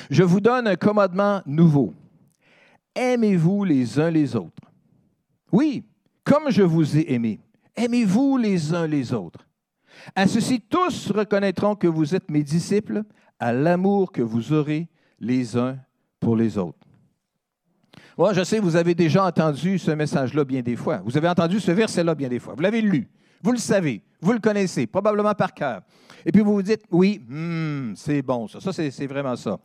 Je 0.09 0.23
vous 0.23 0.41
donne 0.41 0.67
un 0.67 0.75
commandement 0.75 1.41
nouveau. 1.45 1.93
Aimez-vous 2.95 3.63
les 3.63 3.99
uns 3.99 4.09
les 4.09 4.35
autres. 4.35 4.69
Oui, 5.51 5.85
comme 6.23 6.49
je 6.49 6.63
vous 6.63 6.97
ai 6.97 7.13
aimé. 7.13 7.39
Aimez-vous 7.79 8.35
les 8.35 8.73
uns 8.73 8.87
les 8.87 9.13
autres? 9.13 9.47
À 10.13 10.27
ceci, 10.27 10.59
tous 10.59 11.11
reconnaîtront 11.11 11.75
que 11.75 11.87
vous 11.87 12.13
êtes 12.13 12.29
mes 12.29 12.43
disciples 12.43 13.03
à 13.39 13.53
l'amour 13.53 14.11
que 14.11 14.21
vous 14.21 14.51
aurez 14.51 14.89
les 15.21 15.55
uns 15.55 15.77
pour 16.19 16.35
les 16.35 16.57
autres. 16.57 16.85
Moi, 18.17 18.33
je 18.33 18.43
sais, 18.43 18.59
vous 18.59 18.75
avez 18.75 18.95
déjà 18.95 19.25
entendu 19.25 19.79
ce 19.79 19.91
message-là 19.91 20.43
bien 20.43 20.61
des 20.61 20.75
fois. 20.75 21.01
Vous 21.05 21.15
avez 21.15 21.29
entendu 21.29 21.61
ce 21.61 21.71
verset-là 21.71 22.15
bien 22.15 22.27
des 22.27 22.39
fois. 22.39 22.53
Vous 22.53 22.61
l'avez 22.61 22.81
lu. 22.81 23.07
Vous 23.41 23.53
le 23.53 23.57
savez. 23.57 24.03
Vous 24.19 24.33
le 24.33 24.39
connaissez, 24.39 24.85
probablement 24.85 25.33
par 25.33 25.53
cœur. 25.53 25.81
Et 26.25 26.33
puis 26.33 26.41
vous 26.41 26.55
vous 26.55 26.61
dites, 26.61 26.83
oui, 26.91 27.23
hmm, 27.29 27.93
c'est 27.95 28.21
bon, 28.21 28.49
ça. 28.49 28.59
Ça, 28.59 28.73
c'est 28.73 29.07
vraiment 29.07 29.37
ça. 29.37 29.57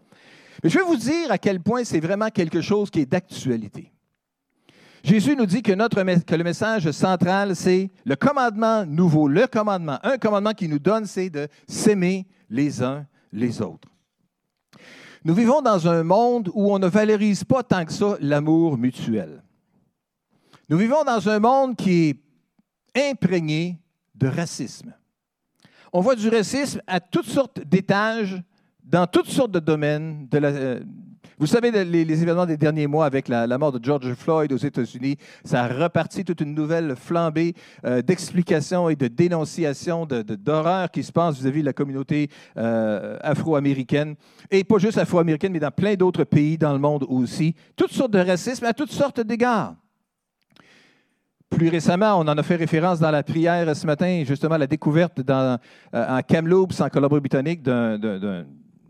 Mais 0.63 0.71
je 0.71 0.79
vais 0.79 0.85
vous 0.85 0.97
dire 0.97 1.33
à 1.33 1.39
quel 1.39 1.59
point 1.59 1.83
c'est 1.83 1.99
vraiment 1.99 2.29
quelque 2.29 2.61
chose 2.61 2.91
qui 2.91 3.01
est 3.01 3.11
d'actualité. 3.11 3.91
Jésus 5.05 5.37
nous 5.37 5.45
dit 5.45 5.63
que, 5.63 5.73
le 5.73 6.43
message 6.43 6.91
central, 6.93 7.55
c'est 7.55 7.91
le 8.07 8.17
commandement 8.17 8.87
nouveau, 8.87 9.29
le 9.29 9.47
commandement. 9.47 9.99
Un 10.03 10.17
commandement 10.17 10.55
qui 10.55 10.67
nous 10.67 10.79
donne, 10.79 11.05
c'est 11.05 11.29
de 11.29 11.47
s'aimer 11.69 12.27
les 12.49 12.83
uns 12.83 13.07
les 13.31 13.61
autres. 13.61 13.87
Nous 15.23 15.35
vivons 15.35 15.61
dans 15.61 15.87
un 15.89 16.05
monde 16.05 16.51
où 16.55 16.73
on 16.73 16.79
ne 16.79 16.87
valorise 16.87 17.45
pas 17.45 17.63
tant 17.63 17.85
que 17.85 17.93
ça 17.93 18.17
l'amour 18.19 18.79
mutuel. 18.79 19.43
Nous 20.71 20.79
vivons 20.79 21.05
dans 21.05 21.29
un 21.29 21.39
monde 21.39 21.77
qui 21.77 22.09
est 22.95 23.11
imprégné 23.11 23.79
de 24.15 24.27
racisme. 24.27 24.95
On 25.93 26.01
voit 26.01 26.17
du 26.17 26.31
racisme 26.31 26.81
à 26.87 27.01
toutes 27.01 27.29
sortes 27.29 27.61
d'étages, 27.61 28.43
dans 28.83 29.07
toutes 29.07 29.29
sortes 29.29 29.53
de 29.53 29.61
domaines. 29.61 30.29
De 30.29 30.39
la, 30.39 30.49
euh, 30.49 30.81
vous 31.39 31.47
savez, 31.47 31.71
les, 31.85 32.23
événements 32.23 32.47
des 32.47 32.57
derniers 32.57 32.87
mois 32.87 33.07
avec 33.07 33.29
la, 33.29 33.59
mort 33.59 33.73
de 33.73 33.85
George 33.85 34.15
Floyd 34.15 34.53
aux 34.53 34.57
États-Unis, 34.57 35.17
ça 35.45 35.65
a 35.65 35.69
reparti 35.69 36.25
toute 36.25 36.41
une 36.41 36.55
nouvelle 36.55 36.95
flambée 36.97 37.55
euh, 37.85 38.03
d'explications 38.03 38.89
et 38.89 38.97
de 38.97 39.09
dénonciations 39.09 40.07
d'horreurs 40.07 40.91
qui 40.91 41.03
se 41.03 41.13
passent 41.13 41.39
vis-à-vis 41.39 41.61
de 41.61 41.67
la 41.67 41.73
communauté 41.73 42.29
euh, 42.57 43.17
afro-américaine. 43.23 44.15
Et 44.51 44.65
pas 44.65 44.79
juste 44.79 44.99
afro-américaine, 44.99 45.53
mais 45.53 45.61
dans 45.61 45.71
plein 45.71 45.95
d'autres 45.95 46.25
pays 46.25 46.59
dans 46.59 46.73
le 46.73 46.79
monde 46.79 47.05
aussi. 47.09 47.55
Toutes 47.77 47.93
sortes 47.93 48.13
de 48.13 48.21
racisme 48.21 48.65
à 48.67 48.73
toutes 48.73 48.93
sortes 48.93 49.21
d'égards. 49.21 49.75
Plus 51.51 51.69
récemment, 51.69 52.19
on 52.19 52.23
en 52.23 52.37
a 52.37 52.43
fait 52.43 52.57
référence 52.57 52.99
dans 52.99 53.11
la 53.11 53.23
prière 53.23 53.77
ce 53.77 53.87
matin, 53.87 54.25
justement, 54.27 54.57
la 54.57 54.67
découverte 54.67 55.21
euh, 55.29 55.57
en 55.93 56.21
Kamloops, 56.23 56.81
en 56.81 56.89
Colombie-Britannique, 56.89 57.63
d'un 57.63 57.99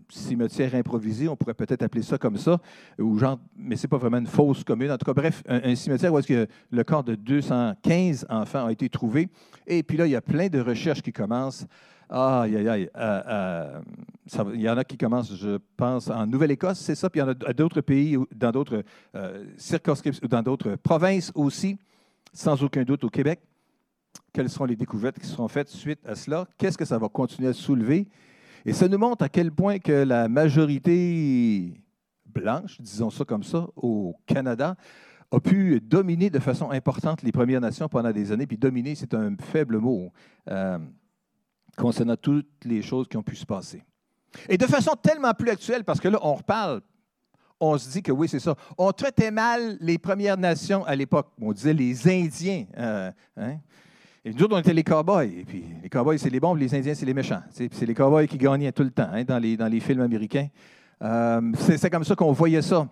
cimetière 0.08 0.74
improvisé, 0.74 1.28
on 1.28 1.36
pourrait 1.36 1.54
peut-être 1.54 1.82
appeler 1.82 2.02
ça 2.02 2.18
comme 2.18 2.36
ça, 2.36 2.58
ou 2.98 3.18
genre, 3.18 3.38
mais 3.56 3.76
ce 3.76 3.82
n'est 3.82 3.88
pas 3.88 3.98
vraiment 3.98 4.18
une 4.18 4.26
fausse 4.26 4.64
commune. 4.64 4.90
En 4.90 4.98
tout 4.98 5.06
cas, 5.06 5.14
bref, 5.14 5.42
un, 5.48 5.74
cimetière 5.74 6.12
où 6.12 6.18
est-ce 6.18 6.28
que 6.28 6.46
le 6.70 6.84
corps 6.84 7.04
de 7.04 7.14
215 7.14 8.26
enfants 8.28 8.66
a 8.66 8.72
été 8.72 8.88
trouvé. 8.88 9.28
Et 9.66 9.82
puis 9.82 9.96
là, 9.96 10.06
il 10.06 10.10
y 10.10 10.16
a 10.16 10.20
plein 10.22 10.48
de 10.48 10.60
recherches 10.60 11.02
qui 11.02 11.12
commencent. 11.12 11.66
Aïe, 12.10 12.56
aïe, 12.56 12.68
aïe. 12.68 12.90
Euh, 12.96 13.22
euh, 13.26 13.80
il 14.54 14.60
y 14.60 14.68
en 14.68 14.76
a 14.76 14.84
qui 14.84 14.96
commencent, 14.96 15.34
je 15.34 15.58
pense, 15.76 16.10
en 16.10 16.26
Nouvelle-Écosse, 16.26 16.78
c'est 16.78 16.94
ça, 16.94 17.08
puis 17.08 17.20
il 17.20 17.24
y 17.24 17.26
en 17.26 17.30
a 17.30 17.52
d'autres 17.52 17.80
pays, 17.80 18.16
dans 18.34 18.50
d'autres 18.50 18.84
circonscriptions, 19.56 20.26
dans 20.28 20.42
d'autres 20.42 20.76
provinces 20.76 21.32
aussi 21.34 21.78
sans 22.34 22.62
aucun 22.62 22.82
doute 22.82 23.04
au 23.04 23.10
Québec. 23.10 23.40
Quelles 24.32 24.50
sont 24.50 24.64
les 24.64 24.76
découvertes 24.76 25.18
qui 25.18 25.26
seront 25.26 25.48
faites 25.48 25.68
suite 25.68 26.00
à 26.04 26.16
cela? 26.16 26.46
Qu'est-ce 26.58 26.76
que 26.76 26.84
ça 26.84 26.98
va 26.98 27.08
continuer 27.08 27.48
à 27.48 27.52
soulever? 27.52 28.08
Et 28.64 28.72
ça 28.72 28.88
nous 28.88 28.98
montre 28.98 29.24
à 29.24 29.28
quel 29.28 29.52
point 29.52 29.78
que 29.78 29.92
la 29.92 30.28
majorité 30.28 31.74
blanche, 32.26 32.80
disons 32.80 33.10
ça 33.10 33.24
comme 33.24 33.42
ça, 33.42 33.66
au 33.76 34.16
Canada, 34.26 34.76
a 35.30 35.40
pu 35.40 35.80
dominer 35.80 36.30
de 36.30 36.38
façon 36.38 36.70
importante 36.70 37.22
les 37.22 37.32
Premières 37.32 37.60
Nations 37.60 37.88
pendant 37.88 38.12
des 38.12 38.32
années. 38.32 38.46
Puis 38.46 38.56
dominer, 38.56 38.94
c'est 38.94 39.14
un 39.14 39.36
faible 39.36 39.78
mot 39.78 40.10
euh, 40.48 40.78
concernant 41.76 42.16
toutes 42.16 42.64
les 42.64 42.82
choses 42.82 43.08
qui 43.08 43.16
ont 43.16 43.22
pu 43.22 43.36
se 43.36 43.46
passer. 43.46 43.82
Et 44.48 44.56
de 44.56 44.66
façon 44.66 44.92
tellement 45.00 45.34
plus 45.34 45.50
actuelle, 45.50 45.84
parce 45.84 46.00
que 46.00 46.08
là, 46.08 46.18
on 46.22 46.34
reparle 46.34 46.80
on 47.60 47.78
se 47.78 47.88
dit 47.88 48.02
que 48.02 48.12
oui, 48.12 48.28
c'est 48.28 48.40
ça. 48.40 48.54
On 48.76 48.92
traitait 48.92 49.30
mal 49.30 49.76
les 49.80 49.96
Premières 49.98 50.36
Nations 50.36 50.84
à 50.84 50.94
l'époque. 50.94 51.28
On 51.40 51.52
disait 51.52 51.72
les 51.72 52.08
Indiens. 52.08 52.66
Euh, 52.76 53.10
hein. 53.36 53.58
Et 54.24 54.32
nous 54.32 54.42
autres, 54.42 54.56
on 54.56 54.58
était 54.58 54.72
les 54.72 54.82
cowboys. 54.82 55.30
Et 55.38 55.44
puis, 55.44 55.64
les 55.82 55.88
cowboys, 55.88 56.18
c'est 56.18 56.30
les 56.30 56.40
bons, 56.40 56.54
les 56.54 56.74
Indiens, 56.74 56.94
c'est 56.94 57.04
les 57.04 57.12
méchants. 57.12 57.42
C'est 57.50 57.86
les 57.86 57.94
cowboys 57.94 58.26
qui 58.26 58.38
gagnaient 58.38 58.72
tout 58.72 58.82
le 58.82 58.90
temps 58.90 59.08
hein, 59.12 59.22
dans, 59.24 59.38
les, 59.38 59.56
dans 59.56 59.68
les 59.68 59.80
films 59.80 60.00
américains. 60.00 60.48
Euh, 61.02 61.52
c'est 61.58 61.90
comme 61.90 62.04
ça 62.04 62.14
qu'on 62.14 62.32
voyait 62.32 62.62
ça. 62.62 62.88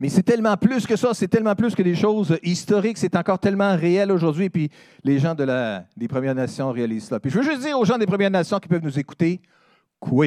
Mais 0.00 0.08
c'est 0.08 0.22
tellement 0.22 0.56
plus 0.56 0.86
que 0.86 0.96
ça, 0.96 1.14
c'est 1.14 1.28
tellement 1.28 1.54
plus 1.54 1.74
que 1.74 1.82
des 1.82 1.94
choses 1.94 2.36
historiques, 2.42 2.98
c'est 2.98 3.14
encore 3.16 3.38
tellement 3.38 3.76
réel 3.76 4.10
aujourd'hui. 4.12 4.46
Et 4.46 4.50
puis, 4.50 4.70
les 5.02 5.18
gens 5.18 5.34
de 5.34 5.44
la, 5.44 5.84
des 5.96 6.08
Premières 6.08 6.34
Nations 6.34 6.70
réalisent 6.70 7.06
cela. 7.06 7.20
Puis, 7.20 7.30
je 7.30 7.38
veux 7.38 7.44
juste 7.44 7.62
dire 7.62 7.78
aux 7.78 7.84
gens 7.84 7.98
des 7.98 8.06
Premières 8.06 8.30
Nations 8.30 8.58
qui 8.58 8.68
peuvent 8.68 8.82
nous 8.82 8.98
écouter, 8.98 9.40
quoi? 9.98 10.26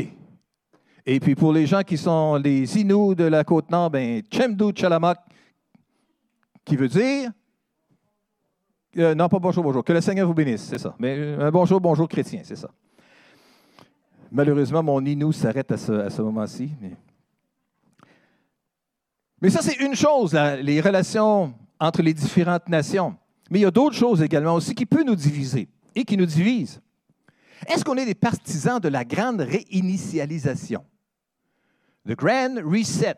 Et 1.06 1.20
puis 1.20 1.36
pour 1.36 1.52
les 1.52 1.66
gens 1.66 1.82
qui 1.82 1.98
sont 1.98 2.36
les 2.36 2.78
Inuits 2.80 3.16
de 3.16 3.26
la 3.26 3.44
Côte-Nord, 3.44 3.90
ben, 3.90 4.22
Chemdu 4.32 4.72
Chalamak, 4.74 5.20
qui 6.64 6.78
veut 6.78 6.88
dire. 6.88 7.30
Euh, 8.98 9.16
non, 9.16 9.28
pas 9.28 9.40
bonjour, 9.40 9.64
bonjour. 9.64 9.84
Que 9.84 9.94
le 9.94 10.02
Seigneur 10.02 10.28
vous 10.28 10.36
bénisse, 10.36 10.66
c'est 10.66 10.78
ça. 10.78 10.96
Mais 11.00 11.16
euh, 11.18 11.50
bonjour, 11.50 11.82
bonjour 11.82 12.08
chrétien, 12.08 12.42
c'est 12.44 12.56
ça. 12.56 12.70
Malheureusement, 14.32 14.84
mon 14.84 15.04
Inou 15.04 15.32
s'arrête 15.32 15.72
à 15.72 15.78
ce, 15.78 16.22
moment-ci. 16.22 16.72
Mais... 19.42 19.50
ça, 19.50 19.62
c'est 19.62 19.78
une 19.78 19.96
chose, 19.96 20.34
les 20.62 20.80
relations 20.82 21.54
entre 21.80 22.02
les 22.02 22.14
différentes 22.14 22.70
nations. 22.70 23.16
Mais 23.50 23.60
il 23.60 23.62
y 23.64 23.66
a 23.66 23.72
d'autres 23.72 23.96
choses 23.96 24.22
également 24.22 24.56
aussi 24.56 24.74
qui 24.74 24.86
peuvent 24.86 25.06
nous 25.06 25.16
diviser 25.16 25.68
et 25.96 26.04
qui 26.04 26.18
nous 26.18 26.26
divisent. 26.26 26.82
Est-ce 27.68 27.84
qu'on 27.84 27.98
est 27.98 28.06
des 28.06 28.16
partisans 28.16 28.80
de 28.80 28.90
la 28.90 29.06
grande 29.06 29.42
réinitialisation? 29.42 30.84
The 32.08 32.16
Grand 32.16 32.56
Reset. 32.64 33.16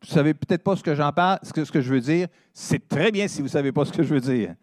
Vous 0.00 0.08
ne 0.08 0.14
savez 0.14 0.34
peut-être 0.34 0.62
pas 0.62 0.76
ce 0.76 0.82
que 0.82 0.94
j'en 0.94 1.12
parle, 1.12 1.38
ce 1.42 1.52
que, 1.52 1.80
je 1.80 1.92
veux 1.92 2.00
dire. 2.00 2.28
C'est 2.52 2.88
très 2.88 3.10
bien 3.10 3.26
si 3.26 3.38
vous 3.38 3.48
ne 3.48 3.52
savez 3.52 3.72
pas 3.72 3.84
ce 3.84 3.92
que 3.92 4.02
je 4.02 4.14
veux 4.14 4.20
dire. 4.20 4.54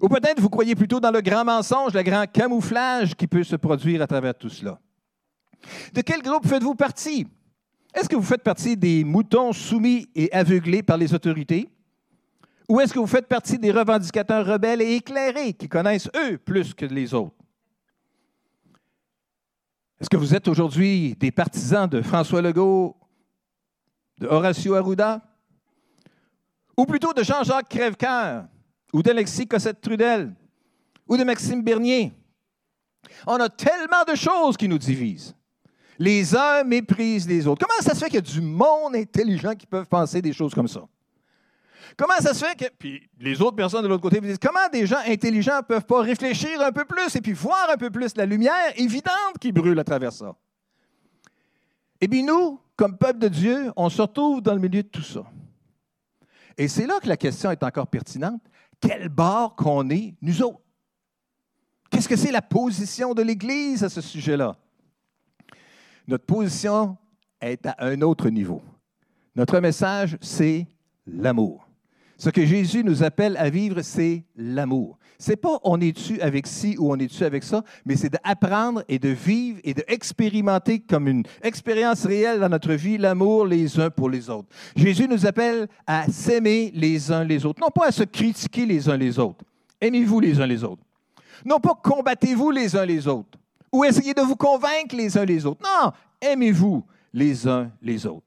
Ou 0.00 0.08
peut-être 0.08 0.40
vous 0.40 0.48
croyez 0.48 0.76
plutôt 0.76 1.00
dans 1.00 1.10
le 1.10 1.20
grand 1.20 1.44
mensonge, 1.44 1.94
le 1.94 2.02
grand 2.02 2.30
camouflage 2.30 3.14
qui 3.16 3.26
peut 3.26 3.42
se 3.42 3.56
produire 3.56 4.02
à 4.02 4.06
travers 4.06 4.34
tout 4.34 4.48
cela. 4.48 4.78
De 5.92 6.00
quel 6.02 6.22
groupe 6.22 6.46
faites-vous 6.46 6.76
partie? 6.76 7.26
Est-ce 7.92 8.08
que 8.08 8.14
vous 8.14 8.22
faites 8.22 8.42
partie 8.42 8.76
des 8.76 9.02
moutons 9.02 9.52
soumis 9.52 10.08
et 10.14 10.30
aveuglés 10.32 10.84
par 10.84 10.96
les 10.96 11.12
autorités? 11.12 11.68
Ou 12.68 12.80
est-ce 12.80 12.92
que 12.92 12.98
vous 12.98 13.06
faites 13.06 13.26
partie 13.26 13.58
des 13.58 13.72
revendicateurs 13.72 14.46
rebelles 14.46 14.82
et 14.82 14.94
éclairés 14.94 15.54
qui 15.54 15.68
connaissent 15.68 16.10
eux 16.14 16.38
plus 16.38 16.74
que 16.74 16.84
les 16.84 17.14
autres? 17.14 17.34
Est-ce 20.00 20.10
que 20.10 20.16
vous 20.16 20.34
êtes 20.34 20.46
aujourd'hui 20.46 21.16
des 21.18 21.32
partisans 21.32 21.88
de 21.88 22.02
François 22.02 22.40
Legault, 22.40 22.94
de 24.18 24.26
Horacio 24.26 24.74
Arruda, 24.74 25.22
ou 26.76 26.86
plutôt 26.86 27.12
de 27.12 27.22
Jean-Jacques 27.22 27.68
Crèvecoeur, 27.68 28.44
ou 28.92 29.02
d'Alexis 29.02 29.46
Cossette-Trudel, 29.46 30.34
ou 31.06 31.16
de 31.16 31.24
Maxime 31.24 31.62
Bernier? 31.62 32.12
On 33.26 33.36
a 33.36 33.48
tellement 33.48 34.04
de 34.06 34.14
choses 34.14 34.56
qui 34.56 34.68
nous 34.68 34.78
divisent. 34.78 35.34
Les 35.98 36.36
uns 36.36 36.62
méprisent 36.62 37.28
les 37.28 37.46
autres. 37.46 37.66
Comment 37.66 37.82
ça 37.82 37.94
se 37.94 38.00
fait 38.00 38.06
qu'il 38.06 38.16
y 38.16 38.18
a 38.18 38.20
du 38.20 38.40
monde 38.40 38.94
intelligent 38.94 39.54
qui 39.54 39.66
peuvent 39.66 39.86
penser 39.86 40.22
des 40.22 40.32
choses 40.32 40.54
comme 40.54 40.68
ça? 40.68 40.82
Comment 41.96 42.14
ça 42.20 42.32
se 42.32 42.44
fait 42.44 42.54
que. 42.56 42.72
Puis 42.78 43.08
les 43.18 43.40
autres 43.42 43.56
personnes 43.56 43.82
de 43.82 43.88
l'autre 43.88 44.02
côté 44.02 44.20
me 44.20 44.26
disent 44.26 44.38
comment 44.40 44.68
des 44.72 44.86
gens 44.86 45.00
intelligents 45.06 45.56
ne 45.56 45.62
peuvent 45.62 45.84
pas 45.84 46.02
réfléchir 46.02 46.60
un 46.60 46.70
peu 46.70 46.84
plus 46.84 47.16
et 47.16 47.20
puis 47.20 47.32
voir 47.32 47.70
un 47.70 47.76
peu 47.76 47.90
plus 47.90 48.16
la 48.16 48.26
lumière 48.26 48.72
évidente 48.76 49.38
qui 49.40 49.50
brûle 49.50 49.78
à 49.78 49.84
travers 49.84 50.12
ça? 50.12 50.36
Eh 52.00 52.08
bien, 52.08 52.24
nous, 52.24 52.60
comme 52.76 52.96
peuple 52.96 53.18
de 53.18 53.28
Dieu, 53.28 53.72
on 53.76 53.88
se 53.88 54.00
retrouve 54.02 54.40
dans 54.40 54.54
le 54.54 54.60
milieu 54.60 54.82
de 54.82 54.88
tout 54.88 55.02
ça. 55.02 55.24
Et 56.56 56.68
c'est 56.68 56.86
là 56.86 56.98
que 57.00 57.08
la 57.08 57.16
question 57.16 57.50
est 57.50 57.62
encore 57.62 57.86
pertinente. 57.86 58.42
Quel 58.80 59.08
bord 59.08 59.56
qu'on 59.56 59.88
est, 59.90 60.14
nous 60.22 60.42
autres? 60.42 60.60
Qu'est-ce 61.90 62.08
que 62.08 62.16
c'est 62.16 62.32
la 62.32 62.42
position 62.42 63.14
de 63.14 63.22
l'Église 63.22 63.82
à 63.82 63.88
ce 63.88 64.00
sujet-là? 64.00 64.56
Notre 66.06 66.24
position 66.24 66.96
est 67.40 67.64
à 67.66 67.76
un 67.78 68.00
autre 68.02 68.28
niveau. 68.28 68.62
Notre 69.34 69.60
message, 69.60 70.16
c'est 70.20 70.66
l'amour. 71.06 71.67
Ce 72.18 72.30
que 72.30 72.44
Jésus 72.44 72.82
nous 72.84 73.02
appelle 73.02 73.36
à 73.36 73.48
vivre, 73.48 73.80
c'est 73.82 74.24
l'amour. 74.36 74.98
C'est 75.18 75.36
pas 75.36 75.58
on 75.64 75.80
est-tu 75.80 76.20
avec 76.20 76.46
ci 76.46 76.76
ou 76.78 76.92
on 76.92 76.96
est-tu 76.96 77.24
avec 77.24 77.44
ça, 77.44 77.62
mais 77.86 77.96
c'est 77.96 78.10
d'apprendre 78.10 78.82
et 78.88 78.98
de 78.98 79.08
vivre 79.08 79.60
et 79.64 79.72
d'expérimenter 79.72 80.80
comme 80.80 81.08
une 81.08 81.22
expérience 81.42 82.04
réelle 82.04 82.40
dans 82.40 82.48
notre 82.48 82.74
vie 82.74 82.98
l'amour 82.98 83.46
les 83.46 83.78
uns 83.80 83.90
pour 83.90 84.10
les 84.10 84.28
autres. 84.28 84.48
Jésus 84.76 85.08
nous 85.08 85.26
appelle 85.26 85.68
à 85.86 86.06
s'aimer 86.08 86.72
les 86.74 87.10
uns 87.10 87.24
les 87.24 87.46
autres, 87.46 87.60
non 87.60 87.70
pas 87.70 87.86
à 87.86 87.92
se 87.92 88.04
critiquer 88.04 88.66
les 88.66 88.88
uns 88.88 88.96
les 88.96 89.18
autres. 89.18 89.44
Aimez-vous 89.80 90.20
les 90.20 90.40
uns 90.40 90.46
les 90.46 90.62
autres. 90.64 90.82
Non 91.44 91.60
pas 91.60 91.78
combattez-vous 91.82 92.50
les 92.50 92.76
uns 92.76 92.84
les 92.84 93.06
autres 93.06 93.38
ou 93.72 93.84
essayez 93.84 94.14
de 94.14 94.22
vous 94.22 94.36
convaincre 94.36 94.96
les 94.96 95.16
uns 95.16 95.24
les 95.24 95.46
autres. 95.46 95.62
Non, 95.62 95.92
aimez-vous 96.20 96.84
les 97.12 97.46
uns 97.46 97.70
les 97.82 98.06
autres. 98.06 98.26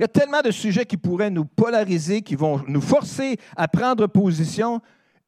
Il 0.00 0.04
y 0.04 0.04
a 0.04 0.08
tellement 0.08 0.40
de 0.40 0.50
sujets 0.50 0.86
qui 0.86 0.96
pourraient 0.96 1.28
nous 1.28 1.44
polariser, 1.44 2.22
qui 2.22 2.34
vont 2.34 2.64
nous 2.66 2.80
forcer 2.80 3.36
à 3.54 3.68
prendre 3.68 4.06
position 4.06 4.80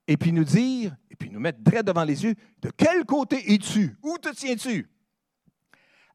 et 0.09 0.17
puis 0.17 0.33
nous 0.33 0.45
dire, 0.45 0.97
et 1.11 1.15
puis 1.15 1.29
nous 1.29 1.41
mettre 1.41 1.59
droit 1.61 1.83
devant 1.83 2.05
les 2.05 2.25
yeux, 2.25 2.35
de 2.63 2.71
quel 2.75 3.05
côté 3.05 3.53
es-tu? 3.53 3.95
Où 4.03 4.17
te 4.17 4.35
tiens-tu? 4.35 4.89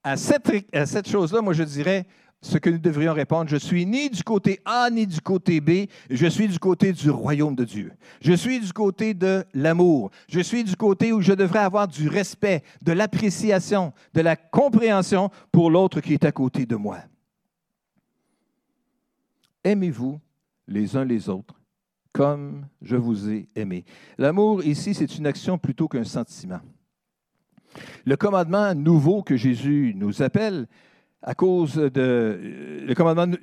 À 0.03 0.17
cette, 0.17 0.51
à 0.73 0.87
cette 0.87 1.07
chose-là, 1.07 1.39
moi 1.41 1.53
je 1.53 1.61
dirais, 1.61 2.07
ce 2.41 2.57
que 2.57 2.71
nous 2.71 2.79
devrions 2.79 3.13
répondre, 3.13 3.47
je 3.47 3.57
suis 3.57 3.85
ni 3.85 4.09
du 4.09 4.23
côté 4.23 4.59
A 4.65 4.89
ni 4.89 5.05
du 5.05 5.21
côté 5.21 5.61
B, 5.61 5.85
je 6.09 6.25
suis 6.25 6.47
du 6.47 6.57
côté 6.57 6.93
du 6.93 7.11
royaume 7.11 7.53
de 7.53 7.63
Dieu. 7.63 7.91
Je 8.21 8.33
suis 8.33 8.59
du 8.59 8.73
côté 8.73 9.13
de 9.13 9.45
l'amour. 9.53 10.09
Je 10.27 10.39
suis 10.39 10.63
du 10.63 10.75
côté 10.75 11.13
où 11.13 11.21
je 11.21 11.33
devrais 11.33 11.59
avoir 11.59 11.87
du 11.87 12.07
respect, 12.09 12.63
de 12.81 12.91
l'appréciation, 12.91 13.93
de 14.15 14.21
la 14.21 14.35
compréhension 14.35 15.29
pour 15.51 15.69
l'autre 15.69 16.01
qui 16.01 16.15
est 16.15 16.25
à 16.25 16.31
côté 16.31 16.65
de 16.65 16.75
moi. 16.75 16.97
Aimez-vous 19.67 20.17
les 20.69 20.95
uns 20.95 21.03
les 21.03 21.27
autres, 21.27 21.59
comme 22.13 22.67
je 22.81 22.95
vous 22.95 23.29
ai 23.29 23.49
aimé. 23.53 23.83
L'amour, 24.17 24.63
ici, 24.63 24.93
c'est 24.93 25.17
une 25.17 25.27
action 25.27 25.57
plutôt 25.57 25.89
qu'un 25.89 26.05
sentiment. 26.05 26.61
Le 28.05 28.15
commandement 28.15 28.73
nouveau 28.73 29.23
que 29.23 29.35
Jésus 29.35 29.91
nous 29.93 30.21
appelle, 30.21 30.67
à 31.21 31.35
cause 31.35 31.75
de... 31.75 32.93
Commandement, 32.95 33.35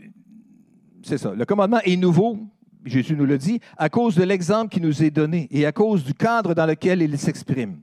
c'est 1.02 1.18
ça, 1.18 1.34
le 1.34 1.44
commandement 1.44 1.80
est 1.84 1.98
nouveau, 1.98 2.38
Jésus 2.86 3.16
nous 3.16 3.26
le 3.26 3.36
dit, 3.36 3.60
à 3.76 3.90
cause 3.90 4.14
de 4.14 4.24
l'exemple 4.24 4.72
qui 4.72 4.80
nous 4.80 5.02
est 5.02 5.10
donné 5.10 5.46
et 5.50 5.66
à 5.66 5.72
cause 5.72 6.04
du 6.04 6.14
cadre 6.14 6.54
dans 6.54 6.64
lequel 6.64 7.02
il 7.02 7.18
s'exprime. 7.18 7.82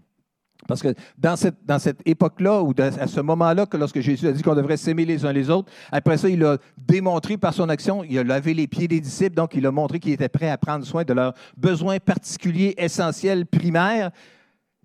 Parce 0.68 0.82
que 0.82 0.94
dans 1.18 1.36
cette, 1.36 1.66
dans 1.66 1.80
cette 1.80 2.02
époque-là, 2.06 2.62
ou 2.62 2.74
à 2.78 3.08
ce 3.08 3.22
moment-là, 3.22 3.66
que 3.66 3.78
lorsque 3.78 4.00
Jésus 4.00 4.28
a 4.28 4.32
dit 4.32 4.42
qu'on 4.42 4.56
devrait 4.56 4.78
s'aimer 4.78 5.06
les 5.06 5.26
uns 5.26 5.34
les 5.34 5.50
autres, 5.50 5.72
après 5.92 6.18
ça, 6.18 6.30
il 6.30 6.44
a 6.44 6.58
démontré 6.78 7.38
par 7.38 7.54
son 7.54 7.70
action, 7.70 8.04
il 8.04 8.18
a 8.20 8.24
lavé 8.24 8.54
les 8.54 8.68
pieds 8.68 8.88
des 8.88 9.00
disciples, 9.00 9.36
donc 9.36 9.56
il 9.56 9.66
a 9.66 9.72
montré 9.72 10.00
qu'il 10.00 10.12
était 10.12 10.30
prêt 10.30 10.50
à 10.50 10.58
prendre 10.58 10.86
soin 10.86 11.04
de 11.04 11.14
leurs 11.14 11.34
besoins 11.58 12.00
particuliers, 12.00 12.74
essentiels, 12.78 13.46
primaires. 13.46 14.12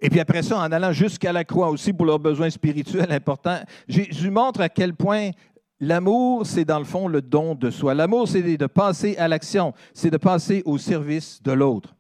Et 0.01 0.11
puis 0.11 0.21
après 0.21 0.43
ça, 0.43 0.59
en 0.59 0.73
allant 0.73 0.93
jusqu'à 0.93 1.33
la 1.33 1.45
croix 1.45 1.71
aussi 1.71 1.93
pour 1.93 2.07
leurs 2.07 2.19
besoins 2.19 2.51
spirituels 2.51 3.12
importants, 3.12 3.61
Jésus 3.89 4.31
montre 4.31 4.61
à 4.61 4.69
quel 4.69 4.95
point 4.95 5.31
l'amour, 5.81 6.47
c'est 6.47 6.65
dans 6.65 6.79
le 6.79 6.85
fond 6.85 7.09
le 7.09 7.23
don 7.23 7.55
de 7.55 7.71
soi. 7.71 7.95
L'amour, 7.95 8.29
c'est 8.29 8.43
de 8.43 8.67
passer 8.67 9.17
à 9.17 9.29
l'action, 9.29 9.73
c'est 9.95 10.11
de 10.11 10.17
passer 10.17 10.62
au 10.65 10.79
service 10.79 11.43
de 11.43 11.53
l'autre. 11.53 11.95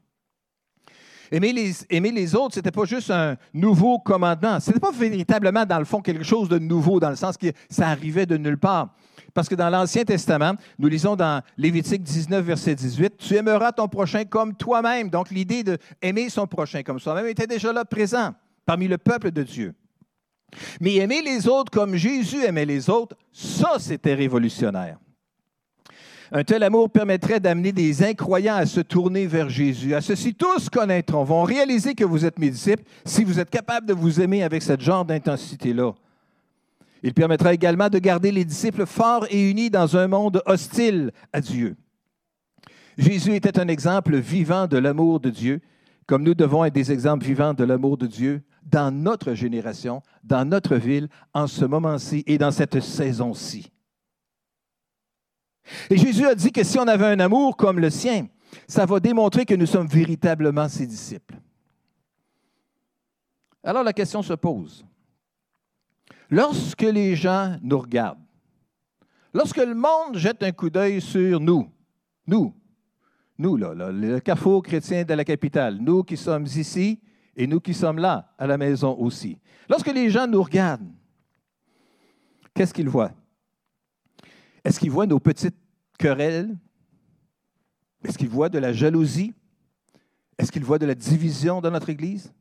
Aimer 1.30 1.52
les, 1.52 2.34
autres, 2.34 2.54
ce 2.54 2.58
n'était 2.60 2.70
pas 2.70 2.84
juste 2.84 3.10
un 3.10 3.36
nouveau 3.52 3.98
commandement. 3.98 4.60
Ce 4.60 4.68
n'était 4.68 4.80
pas 4.80 4.92
véritablement, 4.92 5.64
dans 5.64 5.78
le 5.78 5.84
fond, 5.84 6.00
quelque 6.00 6.24
chose 6.24 6.48
de 6.48 6.58
nouveau, 6.58 7.00
dans 7.00 7.10
le 7.10 7.16
sens 7.16 7.36
que 7.36 7.48
ça 7.68 7.88
arrivait 7.88 8.26
de 8.26 8.36
nulle 8.36 8.58
part. 8.58 8.94
Parce 9.34 9.48
que 9.48 9.54
dans 9.54 9.68
l'Ancien 9.68 10.04
Testament, 10.04 10.54
nous 10.78 10.88
lisons 10.88 11.14
dans 11.14 11.42
Lévitique 11.58 12.02
19, 12.02 12.44
verset 12.44 12.74
18, 12.74 13.16
Tu 13.18 13.34
aimeras 13.36 13.72
ton 13.72 13.88
prochain 13.88 14.24
comme 14.24 14.54
toi-même. 14.54 15.10
Donc 15.10 15.30
l'idée 15.30 15.62
d'aimer 15.62 16.30
son 16.30 16.46
prochain 16.46 16.82
comme 16.82 16.98
soi-même 16.98 17.26
était 17.26 17.46
déjà 17.46 17.72
là 17.72 17.84
présent 17.84 18.32
parmi 18.64 18.88
le 18.88 18.98
peuple 18.98 19.30
de 19.30 19.42
Dieu. 19.42 19.74
Mais 20.80 20.96
aimer 20.96 21.22
les 21.22 21.48
autres 21.48 21.70
comme 21.70 21.96
Jésus 21.96 22.44
aimait 22.44 22.64
les 22.64 22.88
autres, 22.88 23.16
ça, 23.32 23.76
c'était 23.78 24.14
révolutionnaire. 24.14 24.98
Un 26.36 26.44
tel 26.44 26.62
amour 26.64 26.90
permettrait 26.90 27.40
d'amener 27.40 27.72
des 27.72 28.02
incroyants 28.02 28.56
à 28.56 28.66
se 28.66 28.80
tourner 28.80 29.26
vers 29.26 29.48
Jésus. 29.48 29.94
À 29.94 30.02
ceci, 30.02 30.34
tous 30.34 30.68
connaîtront, 30.68 31.24
vont 31.24 31.44
réaliser 31.44 31.94
que 31.94 32.04
vous 32.04 32.26
êtes 32.26 32.38
mes 32.38 32.50
disciples 32.50 32.84
si 33.06 33.24
vous 33.24 33.40
êtes 33.40 33.48
capable 33.48 33.86
de 33.86 33.94
vous 33.94 34.20
aimer 34.20 34.42
avec 34.42 34.62
ce 34.62 34.78
genre 34.78 35.06
d'intensité-là. 35.06 35.94
Il 37.02 37.14
permettra 37.14 37.54
également 37.54 37.88
de 37.88 37.98
garder 37.98 38.30
les 38.32 38.44
disciples 38.44 38.84
forts 38.84 39.26
et 39.30 39.50
unis 39.50 39.70
dans 39.70 39.96
un 39.96 40.08
monde 40.08 40.42
hostile 40.44 41.10
à 41.32 41.40
Dieu. 41.40 41.74
Jésus 42.98 43.34
était 43.34 43.58
un 43.58 43.68
exemple 43.68 44.18
vivant 44.18 44.66
de 44.66 44.76
l'amour 44.76 45.20
de 45.20 45.30
Dieu, 45.30 45.62
comme 46.06 46.22
nous 46.22 46.34
devons 46.34 46.66
être 46.66 46.74
des 46.74 46.92
exemples 46.92 47.24
vivants 47.24 47.54
de 47.54 47.64
l'amour 47.64 47.96
de 47.96 48.06
Dieu 48.06 48.42
dans 48.62 48.90
notre 48.90 49.32
génération, 49.32 50.02
dans 50.22 50.44
notre 50.44 50.76
ville, 50.76 51.08
en 51.32 51.46
ce 51.46 51.64
moment-ci 51.64 52.24
et 52.26 52.36
dans 52.36 52.50
cette 52.50 52.80
saison-ci. 52.80 53.70
Et 55.90 55.96
Jésus 55.96 56.26
a 56.26 56.34
dit 56.34 56.52
que 56.52 56.64
si 56.64 56.78
on 56.78 56.86
avait 56.86 57.06
un 57.06 57.20
amour 57.20 57.56
comme 57.56 57.78
le 57.78 57.90
sien, 57.90 58.26
ça 58.68 58.86
va 58.86 59.00
démontrer 59.00 59.44
que 59.44 59.54
nous 59.54 59.66
sommes 59.66 59.86
véritablement 59.86 60.68
ses 60.68 60.86
disciples. 60.86 61.36
Alors 63.62 63.82
la 63.82 63.92
question 63.92 64.22
se 64.22 64.34
pose. 64.34 64.84
Lorsque 66.30 66.82
les 66.82 67.16
gens 67.16 67.56
nous 67.62 67.78
regardent, 67.78 68.24
lorsque 69.32 69.56
le 69.58 69.74
monde 69.74 70.16
jette 70.16 70.42
un 70.42 70.52
coup 70.52 70.70
d'œil 70.70 71.00
sur 71.00 71.40
nous, 71.40 71.68
nous, 72.26 72.54
nous, 73.38 73.56
là, 73.56 73.74
le 73.74 74.18
carrefour 74.20 74.62
chrétien 74.62 75.04
de 75.04 75.14
la 75.14 75.24
capitale, 75.24 75.78
nous 75.80 76.02
qui 76.02 76.16
sommes 76.16 76.46
ici 76.46 77.00
et 77.36 77.46
nous 77.46 77.60
qui 77.60 77.74
sommes 77.74 77.98
là, 77.98 78.32
à 78.38 78.46
la 78.46 78.56
maison 78.56 78.96
aussi. 78.98 79.38
Lorsque 79.68 79.92
les 79.92 80.08
gens 80.10 80.26
nous 80.26 80.42
regardent, 80.42 80.90
qu'est-ce 82.54 82.72
qu'ils 82.72 82.88
voient? 82.88 83.12
Est-ce 84.66 84.80
qu'ils 84.80 84.90
voient 84.90 85.06
nos 85.06 85.20
petites 85.20 85.56
querelles? 85.96 86.56
Est-ce 88.02 88.18
qu'ils 88.18 88.28
voient 88.28 88.48
de 88.48 88.58
la 88.58 88.72
jalousie? 88.72 89.32
Est-ce 90.36 90.50
qu'ils 90.50 90.64
voient 90.64 90.80
de 90.80 90.86
la 90.86 90.96
division 90.96 91.60
dans 91.60 91.70
notre 91.70 91.88
Église? 91.88 92.34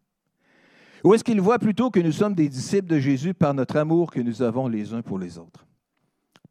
Ou 1.04 1.14
est-ce 1.14 1.24
qu'ils 1.24 1.40
voient 1.40 1.60
plutôt 1.60 1.92
que 1.92 2.00
nous 2.00 2.12
sommes 2.12 2.34
des 2.34 2.50
disciples 2.50 2.88
de 2.88 2.98
Jésus 2.98 3.36
par 3.36 3.54
notre 3.54 3.78
amour 3.78 4.10
que 4.10 4.20
nous 4.22 4.42
avons 4.42 4.68
les 4.68 4.92
uns 4.92 5.04
pour 5.04 5.20
les 5.20 5.38
autres? 5.38 5.68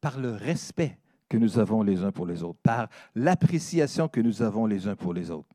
Par 0.01 0.21
le 0.21 0.31
respect 0.31 0.97
que 1.29 1.39
nous 1.39 1.59
avons 1.59 1.83
les 1.83 2.05
uns 2.05 2.13
pour 2.13 2.27
les 2.27 2.45
autres, 2.45 2.61
par 2.63 2.89
l'appréciation 3.17 4.07
que 4.07 4.21
nous 4.21 4.43
avons 4.43 4.67
les 4.67 4.87
uns 4.87 4.95
pour 4.95 5.13
les 5.13 5.33
autres, 5.33 5.49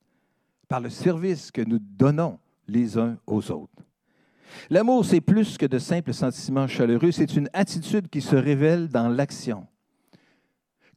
par 0.68 0.82
le 0.82 0.90
service 0.90 1.50
que 1.50 1.62
nous 1.62 1.80
donnons 1.80 2.40
les 2.68 2.98
uns 2.98 3.18
aux 3.26 3.52
autres. 3.52 3.86
L'amour, 4.70 5.06
c'est 5.06 5.22
plus 5.22 5.58
que 5.58 5.66
de 5.66 5.80
simples 5.80 6.14
sentiments 6.14 6.68
chaleureux, 6.68 7.14
c'est 7.14 7.38
une 7.38 7.50
attitude 7.54 8.10
qui 8.10 8.20
se 8.20 8.36
révèle 8.36 8.90
dans 8.90 9.08
l'action. 9.08 9.66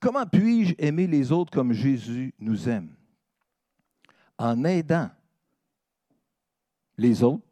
Comment 0.02 0.26
puis-je 0.26 0.74
aimer 0.78 1.06
les 1.06 1.30
autres 1.30 1.52
comme 1.52 1.72
Jésus 1.72 2.34
nous 2.40 2.68
aime? 2.68 2.92
En 4.36 4.64
aidant 4.64 5.08
les 6.98 7.22
autres, 7.22 7.46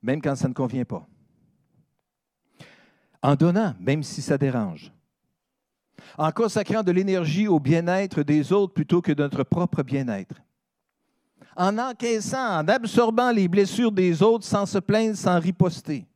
même 0.00 0.22
quand 0.22 0.36
ça 0.36 0.46
ne 0.46 0.54
convient 0.54 0.84
pas. 0.84 1.04
En 3.20 3.34
donnant, 3.34 3.74
même 3.80 4.04
si 4.04 4.22
ça 4.22 4.38
dérange. 4.38 4.92
En 6.16 6.30
consacrant 6.30 6.84
de 6.84 6.92
l'énergie 6.92 7.48
au 7.48 7.58
bien-être 7.58 8.22
des 8.22 8.52
autres 8.52 8.72
plutôt 8.72 9.02
que 9.02 9.10
de 9.10 9.24
notre 9.24 9.42
propre 9.42 9.82
bien-être. 9.82 10.36
En 11.56 11.76
encaissant, 11.76 12.60
en 12.60 12.68
absorbant 12.68 13.32
les 13.32 13.48
blessures 13.48 13.90
des 13.90 14.22
autres 14.22 14.44
sans 14.44 14.64
se 14.64 14.78
plaindre, 14.78 15.16
sans 15.16 15.40
riposter. 15.40 16.06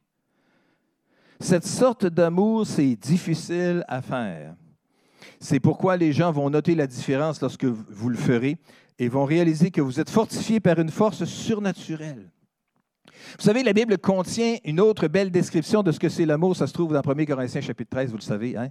Cette 1.40 1.66
sorte 1.66 2.05
d'amour, 2.05 2.66
c'est 2.66 2.96
difficile 2.96 3.83
à 3.88 4.03
faire. 4.03 4.55
C'est 5.40 5.59
pourquoi 5.59 5.96
les 5.96 6.12
gens 6.12 6.31
vont 6.33 6.50
noter 6.50 6.74
la 6.74 6.87
différence 6.87 7.40
lorsque 7.40 7.64
vous 7.64 8.11
le 8.11 8.16
ferez 8.16 8.59
et 8.98 9.09
vont 9.09 9.24
réaliser 9.24 9.70
que 9.70 9.81
vous 9.81 9.98
êtes 9.98 10.11
fortifié 10.11 10.61
par 10.61 10.79
une 10.79 10.90
force 10.90 11.24
surnaturelle. 11.24 12.31
Vous 13.38 13.44
savez, 13.44 13.62
la 13.62 13.72
Bible 13.72 13.96
contient 13.96 14.57
une 14.64 14.81
autre 14.81 15.09
belle 15.09 15.31
description 15.31 15.83
de 15.83 15.92
ce 15.92 15.98
que 15.98 16.11
c'est 16.11 16.26
l'amour. 16.26 16.57
Ça 16.57 16.66
se 16.66 16.74
trouve 16.74 16.92
dans 16.92 17.00
1 17.00 17.24
Corinthiens 17.24 17.62
chapitre 17.62 17.90
13, 17.90 18.11
vous 18.11 18.18
le 18.18 18.22
savez. 18.22 18.57
Hein? 18.57 18.68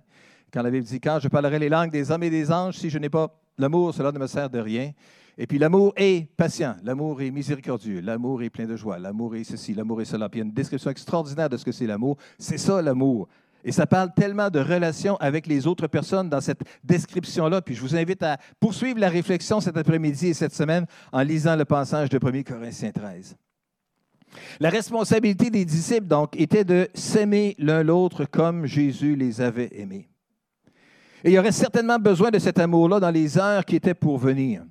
Quand 0.53 0.61
la 0.61 0.69
Bible 0.69 0.85
dit, 0.85 0.99
quand 0.99 1.19
je 1.19 1.27
parlerai 1.27 1.57
les 1.57 1.69
langues 1.69 1.91
des 1.91 2.11
hommes 2.11 2.23
et 2.23 2.29
des 2.29 2.51
anges, 2.51 2.77
si 2.77 2.91
je 2.91 2.99
n'ai 2.99 3.09
pas 3.09 3.35
l'amour, 3.57 3.93
cela 3.95 4.11
ne 4.11 4.19
me 4.19 4.27
sert 4.27 4.49
de 4.49 4.59
rien. 4.59 4.91
Et 5.41 5.47
puis 5.47 5.57
l'amour 5.57 5.93
est 5.95 6.27
patient, 6.35 6.75
l'amour 6.83 7.21
est 7.21 7.31
miséricordieux, 7.31 8.01
l'amour 8.01 8.43
est 8.43 8.49
plein 8.49 8.65
de 8.65 8.75
joie, 8.75 8.99
l'amour 8.99 9.37
est 9.37 9.45
ceci, 9.45 9.73
l'amour 9.73 10.01
est 10.01 10.05
cela. 10.05 10.27
Puis 10.27 10.41
il 10.41 10.43
y 10.43 10.45
a 10.45 10.47
une 10.47 10.53
description 10.53 10.91
extraordinaire 10.91 11.49
de 11.49 11.55
ce 11.55 11.63
que 11.63 11.71
c'est 11.71 11.87
l'amour. 11.87 12.17
C'est 12.37 12.57
ça 12.57 12.81
l'amour. 12.81 13.29
Et 13.63 13.71
ça 13.71 13.87
parle 13.87 14.13
tellement 14.13 14.49
de 14.49 14.59
relations 14.59 15.15
avec 15.15 15.47
les 15.47 15.65
autres 15.65 15.87
personnes 15.87 16.29
dans 16.29 16.41
cette 16.41 16.63
description-là. 16.83 17.61
Puis 17.61 17.73
je 17.73 17.79
vous 17.79 17.95
invite 17.95 18.21
à 18.21 18.37
poursuivre 18.59 18.99
la 18.99 19.07
réflexion 19.07 19.61
cet 19.61 19.77
après-midi 19.77 20.27
et 20.27 20.33
cette 20.33 20.53
semaine 20.53 20.85
en 21.13 21.21
lisant 21.21 21.55
le 21.55 21.63
passage 21.63 22.09
de 22.09 22.19
1 22.21 22.43
Corinthiens 22.43 22.91
13. 22.91 23.37
La 24.59 24.69
responsabilité 24.69 25.49
des 25.49 25.63
disciples, 25.63 26.07
donc, 26.07 26.37
était 26.37 26.65
de 26.65 26.89
s'aimer 26.93 27.55
l'un 27.59 27.81
l'autre 27.81 28.25
comme 28.25 28.65
Jésus 28.65 29.15
les 29.15 29.39
avait 29.39 29.69
aimés. 29.79 30.09
Et 31.23 31.29
il 31.29 31.33
y 31.33 31.39
aurait 31.39 31.53
certainement 31.53 31.97
besoin 31.97 32.29
de 32.29 32.39
cet 32.39 32.59
amour-là 32.59 32.99
dans 32.99 33.09
les 33.09 33.37
heures 33.37 33.63
qui 33.63 33.77
étaient 33.77 33.93
pour 33.93 34.17
venir. 34.17 34.63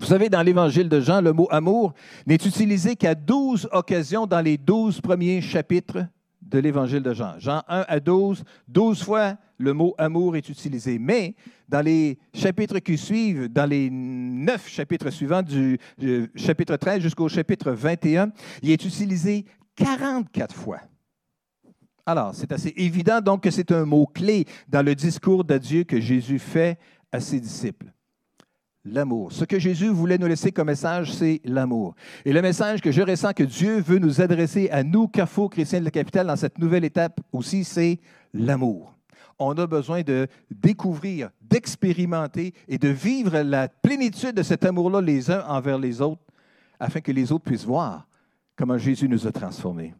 Vous 0.00 0.06
savez, 0.06 0.30
dans 0.30 0.42
l'Évangile 0.42 0.88
de 0.88 1.00
Jean, 1.00 1.20
le 1.20 1.32
mot 1.32 1.48
amour 1.50 1.92
n'est 2.26 2.36
utilisé 2.36 2.96
qu'à 2.96 3.14
12 3.14 3.68
occasions 3.72 4.26
dans 4.26 4.40
les 4.40 4.56
12 4.56 5.02
premiers 5.02 5.42
chapitres 5.42 6.06
de 6.40 6.58
l'Évangile 6.58 7.02
de 7.02 7.12
Jean. 7.12 7.34
Jean 7.38 7.62
1 7.68 7.84
à 7.86 8.00
12, 8.00 8.42
12 8.68 9.02
fois 9.02 9.36
le 9.58 9.74
mot 9.74 9.94
amour 9.98 10.34
est 10.34 10.48
utilisé. 10.48 10.98
Mais 10.98 11.34
dans 11.68 11.82
les 11.82 12.18
chapitres 12.34 12.78
qui 12.78 12.96
suivent, 12.96 13.48
dans 13.48 13.68
les 13.68 13.90
neuf 13.90 14.66
chapitres 14.66 15.10
suivants, 15.10 15.42
du 15.42 15.78
chapitre 16.36 16.76
13 16.76 17.00
jusqu'au 17.00 17.28
chapitre 17.28 17.70
21, 17.72 18.32
il 18.62 18.70
est 18.70 18.84
utilisé 18.84 19.44
44 19.76 20.54
fois. 20.54 20.80
Alors, 22.06 22.34
c'est 22.34 22.50
assez 22.50 22.72
évident 22.76 23.20
donc 23.20 23.42
que 23.42 23.50
c'est 23.50 23.70
un 23.70 23.84
mot-clé 23.84 24.46
dans 24.68 24.84
le 24.84 24.94
discours 24.94 25.44
d'adieu 25.44 25.84
que 25.84 26.00
Jésus 26.00 26.38
fait 26.38 26.78
à 27.12 27.20
ses 27.20 27.38
disciples 27.38 27.91
l'amour. 28.84 29.32
Ce 29.32 29.44
que 29.44 29.58
Jésus 29.58 29.88
voulait 29.88 30.18
nous 30.18 30.26
laisser 30.26 30.52
comme 30.52 30.66
message, 30.66 31.12
c'est 31.12 31.40
l'amour. 31.44 31.94
Et 32.24 32.32
le 32.32 32.42
message 32.42 32.80
que 32.80 32.90
je 32.90 33.02
ressens 33.02 33.32
que 33.32 33.42
Dieu 33.42 33.80
veut 33.80 33.98
nous 33.98 34.20
adresser 34.20 34.68
à 34.70 34.82
nous, 34.82 35.08
Carrefour 35.08 35.50
chrétiens 35.50 35.80
de 35.80 35.84
la 35.84 35.90
capitale, 35.90 36.26
dans 36.26 36.36
cette 36.36 36.58
nouvelle 36.58 36.84
étape 36.84 37.20
aussi, 37.32 37.64
c'est 37.64 38.00
l'amour. 38.34 38.94
On 39.38 39.52
a 39.54 39.66
besoin 39.66 40.02
de 40.02 40.28
découvrir, 40.50 41.30
d'expérimenter 41.40 42.54
et 42.68 42.78
de 42.78 42.88
vivre 42.88 43.40
la 43.40 43.68
plénitude 43.68 44.36
de 44.36 44.42
cet 44.42 44.64
amour-là 44.64 45.00
les 45.00 45.30
uns 45.30 45.44
envers 45.48 45.78
les 45.78 46.00
autres, 46.00 46.22
afin 46.78 47.00
que 47.00 47.12
les 47.12 47.32
autres 47.32 47.44
puissent 47.44 47.64
voir 47.64 48.06
comment 48.56 48.78
Jésus 48.78 49.08
nous 49.08 49.26
a 49.26 49.32
transformés. 49.32 49.94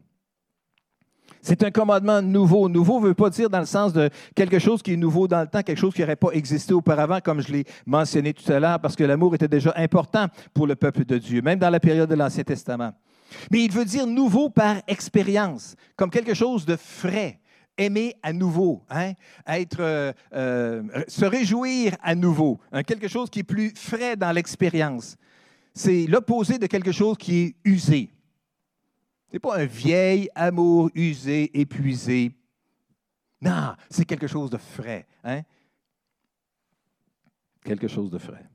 C'est 1.45 1.65
un 1.65 1.73
commandement 1.73 2.23
nouveau. 2.23 2.69
Nouveau 2.69 3.01
ne 3.01 3.09
veut 3.09 3.15
pas 3.15 3.29
dire 3.29 3.51
dans 3.51 3.59
le 3.59 3.67
sens 3.67 3.93
de 3.93 4.09
quelque 4.37 4.61
chose 4.61 4.81
qui 4.81 4.93
est 4.93 4.97
nouveau 4.97 5.27
dans 5.27 5.41
le 5.41 5.49
temps, 5.49 5.63
quelque 5.63 5.79
chose 5.79 5.93
qui 5.93 6.01
n'aurait 6.01 6.15
pas 6.15 6.31
existé 6.31 6.73
auparavant, 6.73 7.19
comme 7.21 7.41
je 7.43 7.51
l'ai 7.51 7.65
mentionné 7.85 8.33
tout 8.33 8.51
à 8.53 8.61
l'heure, 8.61 8.79
parce 8.79 8.95
que 8.95 9.03
l'amour 9.03 9.35
était 9.35 9.49
déjà 9.49 9.73
important 9.77 10.29
pour 10.55 10.69
le 10.69 10.77
peuple 10.77 11.05
de 11.05 11.19
Dieu, 11.19 11.43
même 11.43 11.59
dans 11.59 11.71
la 11.71 11.81
période 11.81 12.09
de 12.09 12.15
l'Ancien 12.15 12.45
Testament. 12.45 12.93
Mais 13.51 13.65
il 13.65 13.73
veut 13.73 13.85
dire 13.85 14.07
nouveau 14.07 14.51
par 14.51 14.77
expérience, 14.87 15.75
comme 15.97 16.11
quelque 16.11 16.35
chose 16.35 16.65
de 16.65 16.77
frais, 16.77 17.41
aimer 17.77 18.15
à 18.23 18.33
nouveau, 18.33 18.85
hein? 18.89 19.15
être, 19.45 19.81
euh, 19.81 20.13
euh, 20.35 20.83
se 21.09 21.25
réjouir 21.25 21.97
à 22.03 22.15
nouveau, 22.15 22.61
hein? 22.71 22.85
quelque 22.85 23.09
chose 23.09 23.31
qui 23.31 23.41
est 23.41 23.45
plus 23.45 23.73
frais 23.75 24.15
dans 24.15 24.31
l'expérience. 24.31 25.17
C'est 25.75 26.07
l'opposé 26.07 26.59
de 26.59 26.67
quelque 26.67 26.93
chose 26.93 27.17
qui 27.19 27.41
est 27.41 27.55
usé. 27.65 28.12
N'est 29.33 29.38
pas 29.38 29.59
un 29.59 29.64
vieil 29.64 30.29
amour 30.35 30.90
usé, 30.95 31.51
épuisé. 31.59 32.33
Non, 33.40 33.75
c'est 33.88 34.05
quelque 34.05 34.27
chose 34.27 34.51
de 34.51 34.59
frais. 34.59 35.07
Hein? 35.25 35.42
Quelque 37.64 37.88
chose 37.88 38.11
de 38.11 38.18
frais. 38.18 38.47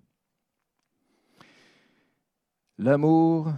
L'amour 2.78 3.52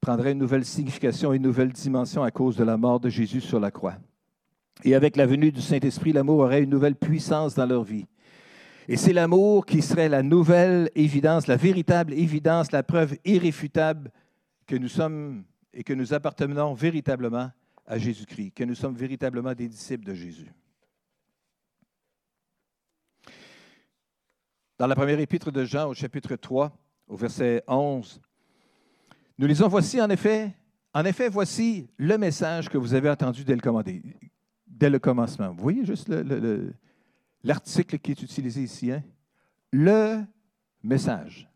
prendrait 0.00 0.32
une 0.32 0.38
nouvelle 0.38 0.64
signification, 0.64 1.32
une 1.32 1.42
nouvelle 1.42 1.72
dimension 1.72 2.24
à 2.24 2.32
cause 2.32 2.56
de 2.56 2.64
la 2.64 2.76
mort 2.76 2.98
de 2.98 3.08
Jésus 3.08 3.40
sur 3.40 3.60
la 3.60 3.70
croix. 3.70 3.94
Et 4.82 4.96
avec 4.96 5.16
la 5.16 5.26
venue 5.26 5.52
du 5.52 5.60
Saint-Esprit, 5.60 6.12
l'amour 6.12 6.40
aurait 6.40 6.64
une 6.64 6.70
nouvelle 6.70 6.96
puissance 6.96 7.54
dans 7.54 7.66
leur 7.66 7.84
vie. 7.84 8.06
Et 8.88 8.96
c'est 8.96 9.12
l'amour 9.12 9.64
qui 9.64 9.80
serait 9.80 10.08
la 10.08 10.24
nouvelle 10.24 10.90
évidence, 10.96 11.46
la 11.46 11.56
véritable 11.56 12.14
évidence, 12.14 12.72
la 12.72 12.82
preuve 12.82 13.16
irréfutable 13.24 14.10
que 14.66 14.74
nous 14.74 14.88
sommes 14.88 15.44
et 15.72 15.84
que 15.84 15.92
nous 15.92 16.12
appartenons 16.12 16.74
véritablement 16.74 17.50
à 17.86 17.98
Jésus-Christ, 17.98 18.52
que 18.52 18.64
nous 18.64 18.74
sommes 18.74 18.94
véritablement 18.94 19.54
des 19.54 19.68
disciples 19.68 20.04
de 20.04 20.14
Jésus. 20.14 20.52
Dans 24.78 24.86
la 24.86 24.94
première 24.94 25.20
épître 25.20 25.52
de 25.52 25.64
Jean, 25.64 25.88
au 25.88 25.94
chapitre 25.94 26.34
3, 26.36 26.76
au 27.08 27.16
verset 27.16 27.62
11, 27.66 28.20
nous 29.38 29.46
lisons 29.46 29.68
Voici 29.68 30.00
en 30.00 30.10
effet, 30.10 30.54
en 30.94 31.04
effet, 31.04 31.28
voici 31.28 31.88
le 31.96 32.18
message 32.18 32.68
que 32.68 32.76
vous 32.76 32.94
avez 32.94 33.08
entendu 33.08 33.44
dès 33.44 33.54
le, 33.54 34.98
commencement. 34.98 35.52
Vous 35.52 35.62
voyez 35.62 35.84
juste 35.84 36.12
l'article 37.42 37.98
qui 37.98 38.10
est 38.10 38.22
utilisé 38.22 38.62
ici. 38.62 38.92
Hein? 38.92 39.02
Le 39.72 40.22
message. 40.82 41.48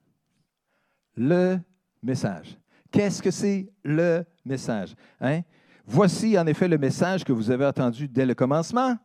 Le 1.16 1.58
message. 2.02 2.56
Qu'est-ce 2.96 3.20
que 3.20 3.30
c'est 3.30 3.70
le 3.84 4.24
message? 4.42 4.94
Hein? 5.20 5.42
Voici 5.84 6.38
en 6.38 6.46
effet 6.46 6.66
le 6.66 6.78
message 6.78 7.24
que 7.24 7.32
vous 7.32 7.50
avez 7.50 7.66
entendu 7.66 8.08
dès 8.08 8.24
le 8.24 8.34
commencement. 8.34 8.96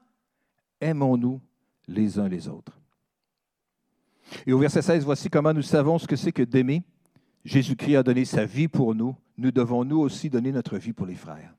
Aimons-nous 0.79 1.41
les 1.89 2.17
uns 2.17 2.29
les 2.29 2.47
autres. 2.47 2.79
Et 4.47 4.53
au 4.53 4.59
verset 4.59 4.81
16, 4.81 5.03
voici 5.03 5.29
comment 5.29 5.51
nous 5.51 5.61
savons 5.61 5.99
ce 5.99 6.07
que 6.07 6.15
c'est 6.15 6.31
que 6.31 6.43
d'aimer. 6.43 6.83
Jésus-Christ 7.43 7.97
a 7.97 8.03
donné 8.03 8.23
sa 8.23 8.45
vie 8.45 8.69
pour 8.69 8.95
nous. 8.95 9.13
Nous 9.37 9.51
devons 9.51 9.83
nous 9.83 9.99
aussi 9.99 10.29
donner 10.29 10.53
notre 10.53 10.77
vie 10.77 10.93
pour 10.93 11.05
les 11.05 11.15
frères. 11.15 11.53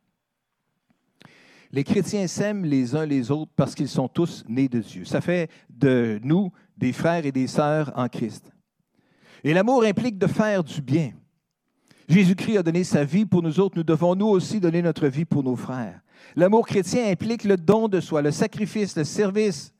Les 1.70 1.84
chrétiens 1.84 2.26
s'aiment 2.26 2.64
les 2.64 2.94
uns 2.96 3.04
les 3.04 3.30
autres 3.30 3.52
parce 3.54 3.74
qu'ils 3.74 3.90
sont 3.90 4.08
tous 4.08 4.42
nés 4.48 4.70
de 4.70 4.80
Dieu. 4.80 5.04
Ça 5.04 5.20
fait 5.20 5.50
de 5.68 6.18
nous 6.24 6.50
des 6.78 6.94
frères 6.94 7.26
et 7.26 7.32
des 7.32 7.46
sœurs 7.46 7.92
en 7.94 8.08
Christ. 8.08 8.50
Et 9.44 9.52
l'amour 9.52 9.84
implique 9.84 10.16
de 10.16 10.26
faire 10.26 10.64
du 10.64 10.80
bien. 10.80 11.12
Jésus-Christ 12.08 12.58
a 12.58 12.62
donné 12.62 12.84
sa 12.84 13.04
vie 13.04 13.24
pour 13.24 13.42
nous 13.42 13.60
autres, 13.60 13.76
nous 13.76 13.84
devons 13.84 14.14
nous 14.14 14.26
aussi 14.26 14.60
donner 14.60 14.82
notre 14.82 15.06
vie 15.08 15.24
pour 15.24 15.42
nos 15.42 15.56
frères. 15.56 16.00
L'amour 16.36 16.66
chrétien 16.66 17.10
implique 17.10 17.44
le 17.44 17.56
don 17.56 17.88
de 17.88 18.00
soi, 18.00 18.22
le 18.22 18.30
sacrifice, 18.30 18.96
le 18.96 19.04
service. 19.04 19.72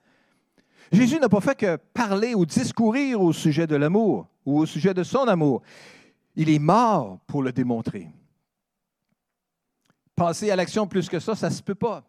Jésus 0.90 1.18
n'a 1.18 1.28
pas 1.28 1.40
fait 1.40 1.56
que 1.56 1.76
parler 1.94 2.34
ou 2.34 2.44
discourir 2.44 3.20
au 3.20 3.32
sujet 3.32 3.66
de 3.66 3.76
l'amour 3.76 4.28
ou 4.44 4.58
au 4.58 4.66
sujet 4.66 4.92
de 4.92 5.02
son 5.02 5.26
amour. 5.26 5.62
Il 6.36 6.50
est 6.50 6.58
mort 6.58 7.18
pour 7.26 7.42
le 7.42 7.52
démontrer. 7.52 8.08
Passer 10.14 10.50
à 10.50 10.56
l'action 10.56 10.86
plus 10.86 11.08
que 11.08 11.18
ça, 11.18 11.34
ça 11.34 11.48
ne 11.48 11.54
se 11.54 11.62
peut 11.62 11.74
pas. 11.74 12.04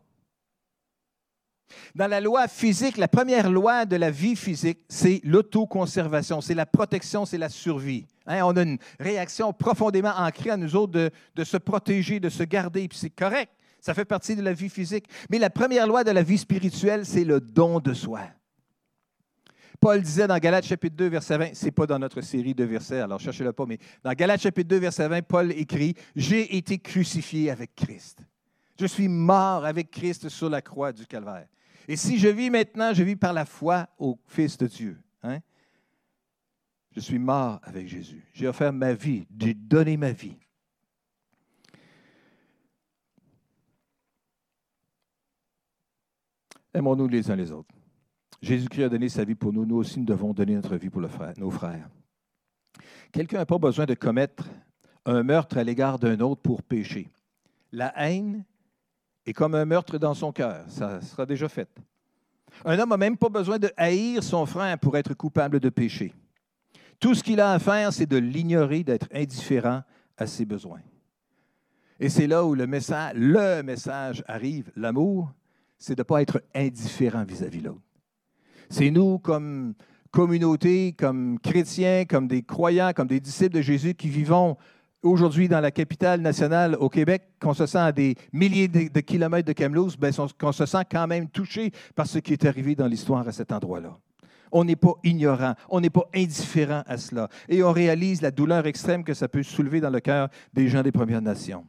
Dans 1.95 2.07
la 2.07 2.21
loi 2.21 2.47
physique, 2.47 2.97
la 2.97 3.07
première 3.07 3.49
loi 3.49 3.85
de 3.85 3.95
la 3.95 4.11
vie 4.11 4.35
physique, 4.35 4.79
c'est 4.89 5.21
l'autoconservation, 5.23 6.41
c'est 6.41 6.53
la 6.53 6.65
protection, 6.65 7.25
c'est 7.25 7.37
la 7.37 7.49
survie. 7.49 8.05
Hein, 8.25 8.41
on 8.43 8.55
a 8.55 8.63
une 8.63 8.77
réaction 8.99 9.53
profondément 9.53 10.13
ancrée 10.15 10.51
à 10.51 10.57
nous 10.57 10.75
autres 10.75 11.11
de, 11.35 11.43
se 11.43 11.57
protéger, 11.57 12.19
de 12.19 12.29
se 12.29 12.43
garder, 12.43 12.87
puis 12.87 12.97
c'est 12.97 13.09
correct. 13.09 13.51
Ça 13.79 13.93
fait 13.93 14.05
partie 14.05 14.35
de 14.35 14.41
la 14.41 14.53
vie 14.53 14.69
physique. 14.69 15.05
Mais 15.29 15.39
la 15.39 15.49
première 15.49 15.87
loi 15.87 16.03
de 16.03 16.11
la 16.11 16.23
vie 16.23 16.37
spirituelle, 16.37 17.05
c'est 17.05 17.25
le 17.25 17.41
don 17.41 17.79
de 17.79 17.93
soi. 17.93 18.21
Paul 19.79 20.01
disait 20.01 20.27
dans 20.27 20.37
Galates 20.37 20.65
chapitre 20.65 20.95
2, 20.95 21.07
verset 21.09 21.37
20, 21.37 21.49
c'est 21.53 21.71
pas 21.71 21.85
dans 21.85 21.99
notre 21.99 22.21
série 22.21 22.53
de 22.53 22.63
versets, 22.63 23.01
alors 23.01 23.19
cherchez-le 23.19 23.51
pas, 23.51 23.65
mais 23.65 23.79
dans 24.01 24.13
Galates 24.13 24.39
chapitre 24.39 24.69
2, 24.69 24.77
verset 24.77 25.09
20, 25.09 25.21
Paul 25.23 25.51
écrit 25.51 25.95
J'ai 26.15 26.55
été 26.55 26.77
crucifié 26.77 27.51
avec 27.51 27.75
Christ. 27.75 28.23
Je 28.79 28.85
suis 28.85 29.07
mort 29.07 29.65
avec 29.65 29.91
Christ 29.91 30.29
sur 30.29 30.49
la 30.49 30.61
croix 30.61 30.91
du 30.91 31.05
Calvaire. 31.05 31.47
Et 31.87 31.95
si 31.95 32.17
je 32.17 32.27
vis 32.27 32.49
maintenant, 32.49 32.93
je 32.93 33.03
vis 33.03 33.15
par 33.15 33.33
la 33.33 33.45
foi 33.45 33.87
au 33.97 34.17
Fils 34.27 34.57
de 34.57 34.67
Dieu. 34.67 34.97
Hein? 35.21 35.39
Je 36.91 36.99
suis 36.99 37.19
mort 37.19 37.59
avec 37.63 37.87
Jésus. 37.87 38.23
J'ai 38.33 38.47
offert 38.47 38.71
ma 38.71 38.93
vie, 38.93 39.27
j'ai 39.37 39.53
donné 39.53 39.97
ma 39.97 40.11
vie. 40.11 40.37
Aimons-nous 46.73 47.07
les 47.07 47.29
uns 47.29 47.35
les 47.35 47.51
autres. 47.51 47.73
Jésus-Christ 48.41 48.83
a 48.83 48.89
donné 48.89 49.07
sa 49.07 49.23
vie 49.23 49.35
pour 49.35 49.53
nous. 49.53 49.65
Nous 49.65 49.77
aussi, 49.77 49.99
nous 49.99 50.05
devons 50.05 50.33
donner 50.33 50.55
notre 50.55 50.75
vie 50.75 50.89
pour 50.89 51.01
nos 51.01 51.51
frères. 51.51 51.89
Quelqu'un 53.11 53.37
n'a 53.37 53.45
pas 53.45 53.59
besoin 53.59 53.85
de 53.85 53.93
commettre 53.93 54.45
un 55.05 55.21
meurtre 55.21 55.57
à 55.57 55.63
l'égard 55.63 55.99
d'un 55.99 56.19
autre 56.19 56.41
pour 56.41 56.63
pécher. 56.63 57.11
La 57.71 57.93
haine 57.95 58.43
est 59.25 59.33
comme 59.33 59.55
un 59.55 59.65
meurtre 59.65 59.97
dans 59.97 60.13
son 60.13 60.31
cœur. 60.31 60.65
Ça 60.67 61.01
sera 61.01 61.25
déjà 61.25 61.47
fait. 61.47 61.69
Un 62.65 62.77
homme 62.79 62.89
n'a 62.89 62.97
même 62.97 63.17
pas 63.17 63.29
besoin 63.29 63.57
de 63.57 63.71
haïr 63.77 64.23
son 64.23 64.45
frère 64.45 64.77
pour 64.77 64.97
être 64.97 65.13
coupable 65.13 65.59
de 65.59 65.69
péché. 65.69 66.13
Tout 66.99 67.15
ce 67.15 67.23
qu'il 67.23 67.39
a 67.39 67.51
à 67.51 67.59
faire, 67.59 67.91
c'est 67.91 68.05
de 68.05 68.17
l'ignorer, 68.17 68.83
d'être 68.83 69.07
indifférent 69.13 69.81
à 70.17 70.27
ses 70.27 70.45
besoins. 70.45 70.81
Et 71.99 72.09
c'est 72.09 72.27
là 72.27 72.45
où 72.45 72.55
le 72.55 72.67
message, 72.67 73.13
le 73.15 73.61
message 73.61 74.23
arrive. 74.27 74.71
L'amour, 74.75 75.31
c'est 75.77 75.95
de 75.95 76.01
ne 76.01 76.03
pas 76.03 76.21
être 76.21 76.41
indifférent 76.53 77.23
vis-à-vis 77.23 77.61
de 77.61 77.67
l'autre. 77.67 77.81
C'est 78.69 78.91
nous, 78.91 79.19
comme 79.19 79.73
communauté, 80.11 80.93
comme 80.93 81.39
chrétiens, 81.39 82.05
comme 82.05 82.27
des 82.27 82.43
croyants, 82.43 82.93
comme 82.95 83.07
des 83.07 83.19
disciples 83.19 83.55
de 83.55 83.61
Jésus 83.61 83.95
qui 83.95 84.09
vivons 84.09 84.57
aujourd'hui 85.03 85.47
dans 85.47 85.59
la 85.59 85.71
capitale 85.71 86.21
nationale 86.21 86.75
au 86.79 86.89
Québec, 86.89 87.23
qu'on 87.39 87.53
se 87.53 87.65
sent 87.65 87.77
à 87.77 87.91
des 87.91 88.15
milliers 88.31 88.67
de, 88.67 88.99
kilomètres 89.01 89.47
de 89.47 89.53
Kamloops, 89.53 89.97
ben, 89.97 90.11
qu'on 90.39 90.51
se 90.51 90.65
sent 90.65 90.83
quand 90.89 91.07
même 91.07 91.29
touché 91.29 91.71
par 91.95 92.07
ce 92.07 92.19
qui 92.19 92.33
est 92.33 92.45
arrivé 92.45 92.75
dans 92.75 92.87
l'histoire 92.87 93.27
à 93.27 93.31
cet 93.31 93.51
endroit-là. 93.51 93.97
On 94.51 94.63
n'est 94.63 94.75
pas 94.75 94.93
ignorant, 95.03 95.55
on 95.69 95.81
n'est 95.81 95.89
pas 95.89 96.07
indifférent 96.15 96.83
à 96.85 96.97
cela. 96.97 97.27
Et 97.49 97.63
on 97.63 97.71
réalise 97.71 98.21
la 98.21 98.31
douleur 98.31 98.65
extrême 98.67 99.03
que 99.03 99.13
ça 99.13 99.27
peut 99.27 99.43
soulever 99.43 99.81
dans 99.81 99.89
le 99.89 99.99
cœur 99.99 100.29
des 100.53 100.67
gens 100.69 100.83
des 100.83 100.91
Premières 100.91 101.21
Nations. 101.21 101.65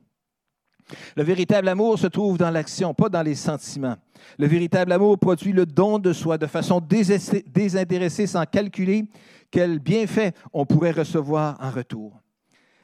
Le 1.16 1.22
véritable 1.22 1.68
amour 1.68 1.98
se 1.98 2.06
trouve 2.06 2.36
dans 2.36 2.50
l'action, 2.50 2.92
pas 2.92 3.08
dans 3.08 3.22
les 3.22 3.34
sentiments. 3.34 3.96
Le 4.38 4.46
véritable 4.46 4.92
amour 4.92 5.18
produit 5.18 5.52
le 5.52 5.64
don 5.64 5.98
de 5.98 6.12
soi 6.12 6.36
de 6.36 6.46
façon 6.46 6.80
désintéressée 6.80 8.26
sans 8.26 8.44
calculer 8.44 9.06
quel 9.50 9.78
bienfait 9.78 10.32
on 10.52 10.66
pourrait 10.66 10.90
recevoir 10.90 11.56
en 11.60 11.70
retour. 11.70 12.23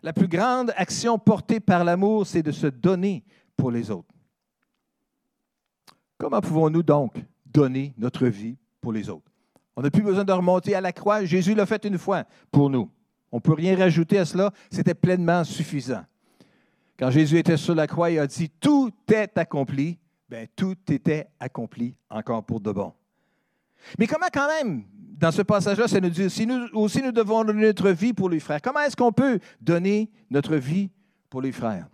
La 0.03 0.13
plus 0.13 0.29
grande 0.29 0.73
action 0.77 1.19
portée 1.19 1.61
par 1.61 1.85
l'amour, 1.85 2.27
c'est 2.27 2.43
de 2.43 2.53
se 2.53 2.67
donner 2.67 3.23
pour 3.57 3.71
les 3.71 3.91
autres. 3.91 4.15
Comment 6.17 6.41
pouvons-nous 6.41 6.83
donc 6.83 7.15
donner 7.47 7.95
notre 7.99 8.27
vie 8.27 8.57
pour 8.81 8.93
les 8.93 9.09
autres? 9.09 9.31
On 9.77 9.83
n'a 9.83 9.91
plus 9.91 10.03
besoin 10.03 10.25
de 10.25 10.33
remonter 10.33 10.75
à 10.75 10.81
la 10.81 10.93
croix. 10.93 11.25
Jésus 11.25 11.55
l'a 11.55 11.67
fait 11.67 11.85
une 11.85 11.99
fois 11.99 12.25
pour 12.51 12.69
nous. 12.69 12.91
On 13.33 13.37
ne 13.37 13.41
peut 13.41 13.55
rien 13.55 13.77
rajouter 13.77 14.19
à 14.19 14.25
cela. 14.25 14.53
C'était 14.71 14.95
pleinement 14.95 15.45
suffisant. 15.45 16.05
Quand 16.99 17.11
Jésus 17.11 17.39
était 17.39 17.57
sur 17.57 17.75
la 17.75 17.87
croix, 17.87 18.11
il 18.11 18.19
a 18.19 18.27
dit 18.27 18.51
Tout 18.61 18.93
est 19.09 19.39
accompli. 19.39 19.99
Bien, 20.29 20.45
tout 20.55 20.77
était 20.91 21.29
accompli 21.41 21.97
encore 22.09 22.45
pour 22.45 22.61
de 22.61 22.71
bon. 22.71 22.93
Mais 23.99 24.07
comment, 24.07 24.27
quand 24.33 24.49
même, 24.49 24.85
dans 25.21 25.31
ce 25.31 25.43
passage-là, 25.43 25.87
ça 25.87 26.01
nous 26.01 26.09
dit 26.09 26.31
si 26.31 26.47
nous 26.47 26.67
aussi 26.73 27.03
nous 27.03 27.13
devons 27.13 27.45
donner 27.45 27.67
notre 27.67 27.91
vie 27.91 28.13
pour 28.13 28.31
les 28.31 28.41
frères. 28.41 28.63
Comment 28.63 28.81
est-ce 28.81 28.97
qu'on 28.97 29.13
peut 29.13 29.39
donner 29.61 30.11
notre 30.31 30.57
vie 30.57 30.91
pour 31.29 31.43
les 31.43 31.53
frères? 31.53 31.87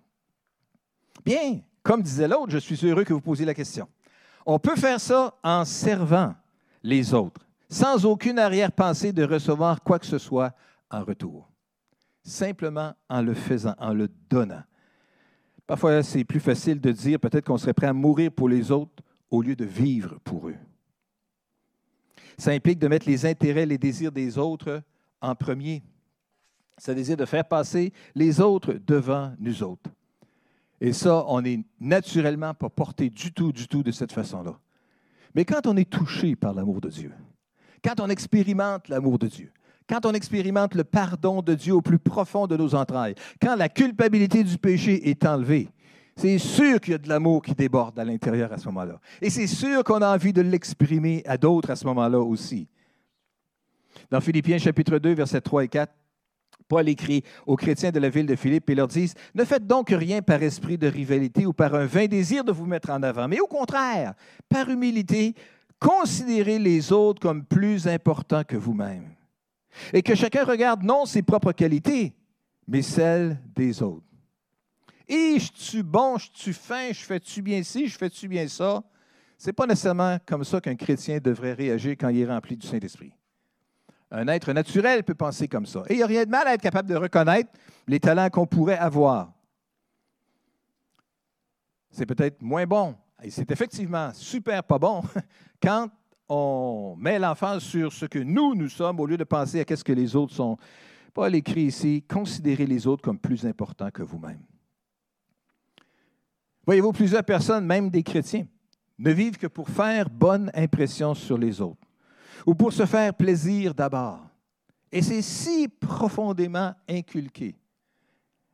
Bien, 1.25 1.61
comme 1.83 2.03
disait 2.03 2.29
l'autre, 2.29 2.53
je 2.53 2.59
suis 2.59 2.87
heureux 2.87 3.05
que 3.05 3.13
vous 3.13 3.21
posiez 3.21 3.45
la 3.45 3.55
question. 3.55 3.89
On 4.45 4.61
peut 4.61 4.77
faire 4.77 5.01
ça 5.01 5.35
en 5.43 5.65
servant 5.65 6.35
les 6.85 7.13
autres, 7.15 7.45
sans 7.69 8.05
aucune 8.07 8.39
arrière-pensée 8.39 9.13
de 9.13 9.25
recevoir 9.25 9.83
quoi 9.83 9.99
que 9.99 10.07
ce 10.07 10.19
soit 10.19 10.53
en 10.89 11.03
retour. 11.03 11.51
Simplement 12.23 12.95
en 13.09 13.23
le 13.23 13.35
faisant, 13.35 13.75
en 13.79 13.93
le 13.93 14.09
donnant. 14.31 14.63
Parfois, 15.67 16.05
c'est 16.05 16.23
plus 16.23 16.39
facile 16.39 16.81
de 16.81 16.93
dire 16.93 17.19
peut-être 17.19 17.45
qu'on 17.45 17.59
serait 17.59 17.73
prêt 17.73 17.89
à 17.89 17.93
mourir 17.93 18.31
pour 18.31 18.49
les 18.49 18.71
autres 18.71 19.03
au 19.31 19.43
lieu 19.43 19.57
de 19.57 19.65
vivre 19.65 20.19
pour 20.23 20.49
eux. 20.49 20.57
Ça 22.39 22.51
implique 22.51 22.79
de 22.79 22.89
mettre 22.89 23.09
les 23.09 23.27
intérêts, 23.27 23.67
les 23.67 23.79
désirs 23.79 24.13
des 24.13 24.39
autres 24.39 24.83
en 25.21 25.35
premier. 25.35 25.83
Ça 26.79 26.95
désire 26.95 27.17
de 27.17 27.25
faire 27.25 27.47
passer 27.47 27.93
les 28.15 28.41
autres 28.41 28.75
devant 28.87 29.33
nous 29.39 29.63
autres. 29.63 29.91
Et 30.81 30.93
ça, 30.93 31.25
on 31.29 31.41
n'est 31.41 31.65
naturellement 31.81 32.53
pas 32.53 32.69
porté 32.69 33.09
du 33.09 33.33
tout, 33.33 33.53
du 33.53 33.67
tout 33.67 33.83
de 33.83 33.91
cette 33.91 34.13
façon-là. 34.13 34.59
Mais 35.35 35.45
quand 35.45 35.67
on 35.67 35.77
est 35.77 35.89
touché 35.89 36.37
par 36.37 36.55
l'amour 36.55 36.81
de 36.81 36.91
Dieu, 36.91 37.13
quand 37.83 38.01
on 38.01 38.09
expérimente 38.09 38.89
l'amour 38.89 39.19
de 39.19 39.27
Dieu, 39.27 39.53
quand 39.89 40.05
on 40.05 40.13
expérimente 40.13 40.75
le 40.75 40.85
pardon 40.85 41.43
de 41.43 41.55
Dieu 41.55 41.75
au 41.75 41.81
plus 41.81 41.99
profond 41.99 42.47
de 42.47 42.57
nos 42.57 42.75
entrailles, 42.75 43.15
quand 43.41 43.55
la 43.55 43.69
culpabilité 43.69 44.43
du 44.45 44.59
péché 44.59 45.09
est 45.09 45.25
enlevée, 45.25 45.69
c'est 46.17 46.39
sûr 46.39 46.81
qu'il 46.81 46.93
y 46.93 46.95
a 46.95 46.99
de 46.99 47.09
l'amour 47.09 47.43
qui 47.43 47.55
déborde 47.55 47.99
à 47.99 48.05
l'intérieur 48.05 48.51
à 48.53 48.57
ce 48.57 48.67
moment-là. 48.67 48.99
Et 49.21 49.29
c'est 49.29 49.47
sûr 49.47 49.85
qu'on 49.85 50.01
a 50.01 50.15
envie 50.15 50.33
de 50.33 50.41
l'exprimer 50.41 51.23
à 51.27 51.37
d'autres 51.37 51.71
à 51.71 51.77
ce 51.77 51.87
moment-là 51.87 52.19
aussi. 52.21 52.67
Dans 54.11 54.21
Philippiens 54.21 54.59
chapitre 54.59 54.99
2, 54.99 55.15
versets 55.15 55.41
3 55.41 55.65
et 55.65 55.69
4, 55.69 55.93
Paul 56.69 56.89
écrit 56.89 57.23
aux 57.47 57.57
chrétiens 57.57 57.91
de 57.91 58.01
la 58.01 58.09
ville 58.09 58.27
de 58.27 58.35
Philippe 58.35 58.69
et 58.71 58.75
leur 58.75 58.89
dit 58.89 59.13
Ne 59.35 59.45
faites 59.45 59.67
donc 59.67 59.91
rien 59.91 60.23
par 60.23 60.43
esprit 60.43 60.79
de 60.79 60.89
rivalité 60.89 61.47
ou 61.47 61.53
par 61.53 61.75
un 61.75 61.87
vain 61.87 62.07
désir 62.07 62.45
de 62.45 62.53
vous 62.53 62.67
mettre 62.67 62.91
en 62.91 63.03
avant, 63.03 63.29
mais 63.29 63.41
au 63.41 63.47
contraire, 63.47 64.15
par 64.49 64.69
humilité, 64.71 65.35
considérez 65.79 66.59
les 66.59 66.93
autres 66.93 67.21
comme 67.21 67.45
plus 67.45 67.87
importants 67.87 68.43
que 68.43 68.57
vous-même. 68.57 69.11
Et 69.93 70.03
que 70.03 70.15
chacun 70.15 70.45
regarde 70.45 70.83
non 70.83 71.05
ses 71.05 71.23
propres 71.23 71.53
qualités, 71.53 72.15
mais 72.67 72.83
celles 72.83 73.39
des 73.55 73.83
autres. 73.83 74.03
Et 75.09 75.39
je 75.39 75.51
suis 75.55 75.83
bon, 75.83 76.19
je 76.19 76.29
suis 76.33 76.53
fin, 76.53 76.93
je 76.93 77.01
fais-tu 77.01 77.43
bien 77.43 77.63
ci, 77.63 77.87
je 77.87 77.97
fais-tu 77.97 78.27
bien 78.27 78.49
ça? 78.49 78.83
Ce 79.39 79.47
n'est 79.47 79.53
pas 79.53 79.67
nécessairement 79.67 80.19
comme 80.27 80.45
ça 80.45 80.61
qu'un 80.61 80.77
chrétien 80.77 81.19
devrait 81.19 81.53
réagir 81.53 81.93
quand 81.93 82.09
il 82.09 82.21
est 82.21 82.27
rempli 82.27 82.57
du 82.57 82.67
Saint-Esprit. 82.67 83.13
Un 84.11 84.29
être 84.29 84.53
naturel 84.53 85.05
peut 85.05 85.15
penser 85.15 85.49
comme 85.49 85.67
ça. 85.67 85.83
Et 85.89 85.95
il 85.95 85.97
n'y 85.99 86.03
a 86.03 86.07
rien 86.07 86.25
de 86.25 86.31
mal 86.31 86.47
à 86.47 86.55
être 86.55 86.63
capable 86.63 86.89
de 86.89 86.97
reconnaître 86.97 87.51
les 87.87 88.01
talents 88.01 88.31
qu'on 88.31 88.47
pourrait 88.47 88.79
avoir. 88.79 89.33
C'est 91.91 92.07
peut-être 92.07 92.41
moins 92.43 92.67
bon. 92.67 92.95
Et 93.23 93.31
c'est 93.31 93.51
effectivement 93.51 94.13
super 94.15 94.63
pas 94.63 94.79
bon 94.79 95.03
quand 95.63 95.89
on 96.29 96.97
met 96.99 97.19
l'enfant 97.19 97.61
sur 97.61 97.93
ce 97.93 98.07
que 98.07 98.19
nous, 98.19 98.55
nous 98.55 98.69
sommes, 98.69 99.01
au 99.01 99.07
lieu 99.07 99.17
de 99.17 99.25
penser 99.25 99.61
à 99.61 99.65
qu'est-ce 99.65 99.85
que 99.85 99.93
les 99.93 100.17
autres 100.17 100.35
sont. 100.35 100.57
Paul 101.15 101.35
écrit 101.35 101.63
ici, 101.63 102.05
considérez 102.09 102.67
les 102.67 102.87
autres 102.87 103.03
comme 103.03 103.19
plus 103.19 103.47
importants 103.47 103.91
que 103.91 104.03
vous-même. 104.03 104.41
Voyez-vous, 106.67 106.93
plusieurs 106.93 107.25
personnes, 107.25 107.65
même 107.65 107.89
des 107.89 108.03
chrétiens, 108.03 108.47
ne 108.99 109.13
vivent 109.13 109.39
que 109.39 109.47
pour 109.47 109.69
faire 109.69 110.11
bonne 110.11 110.51
impression 110.53 111.15
sur 111.15 111.39
les 111.39 111.61
autres 111.61 111.87
ou 112.45 112.55
pour 112.55 112.73
se 112.73 112.85
faire 112.85 113.15
plaisir 113.15 113.75
d'abord. 113.75 114.21
Et 114.91 115.03
c'est 115.03 115.23
si 115.23 115.69
profondément 115.69 116.75
inculqué 116.89 117.55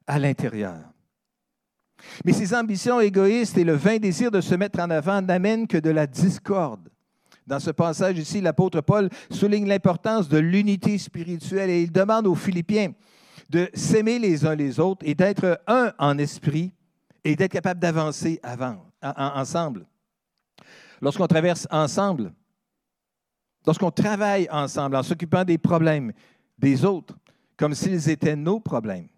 à 0.07 0.19
l'intérieur. 0.19 0.81
Mais 2.25 2.33
ces 2.33 2.55
ambitions 2.55 3.01
égoïstes 3.01 3.57
et 3.57 3.65
le 3.65 3.75
vain 3.75 3.99
désir 3.99 4.31
de 4.31 4.41
se 4.41 4.55
mettre 4.55 4.81
en 4.81 4.91
avant 4.91 5.23
n'amènent 5.23 5.69
que 5.69 5.79
de 5.79 5.91
la 5.91 6.07
discorde. 6.07 6.89
Dans 7.47 7.61
ce 7.61 7.71
passage 7.71 8.19
ici, 8.19 8.41
l'apôtre 8.41 8.81
Paul 8.81 9.09
souligne 9.31 9.67
l'importance 9.67 10.29
de 10.29 10.39
l'unité 10.39 10.99
spirituelle 10.99 11.71
et 11.71 11.83
il 11.83 11.93
demande 11.93 12.27
aux 12.27 12.35
Philippiens 12.35 12.93
de 13.51 13.69
s'aimer 13.75 14.19
les 14.19 14.45
uns 14.47 14.55
les 14.55 14.81
autres 14.81 15.05
et 15.07 15.15
d'être 15.15 15.61
un 15.67 15.93
en 15.99 16.19
esprit 16.19 16.73
et 17.25 17.37
d'être 17.37 17.53
capable 17.53 17.81
d'avancer 17.81 18.41
ensemble. 19.03 19.87
Lorsqu'on 21.01 21.27
traverse 21.27 21.67
ensemble, 21.71 22.33
lorsqu'on 23.67 23.91
travaille 23.91 24.49
ensemble 24.51 24.97
en 24.97 25.03
s'occupant 25.03 25.45
des 25.45 25.59
problèmes 25.59 26.13
des 26.59 26.85
autres, 26.85 27.17
comme 27.57 27.75
s'ils 27.75 28.09
étaient 28.09 28.37
nos 28.37 28.61
problèmes, 28.61 29.09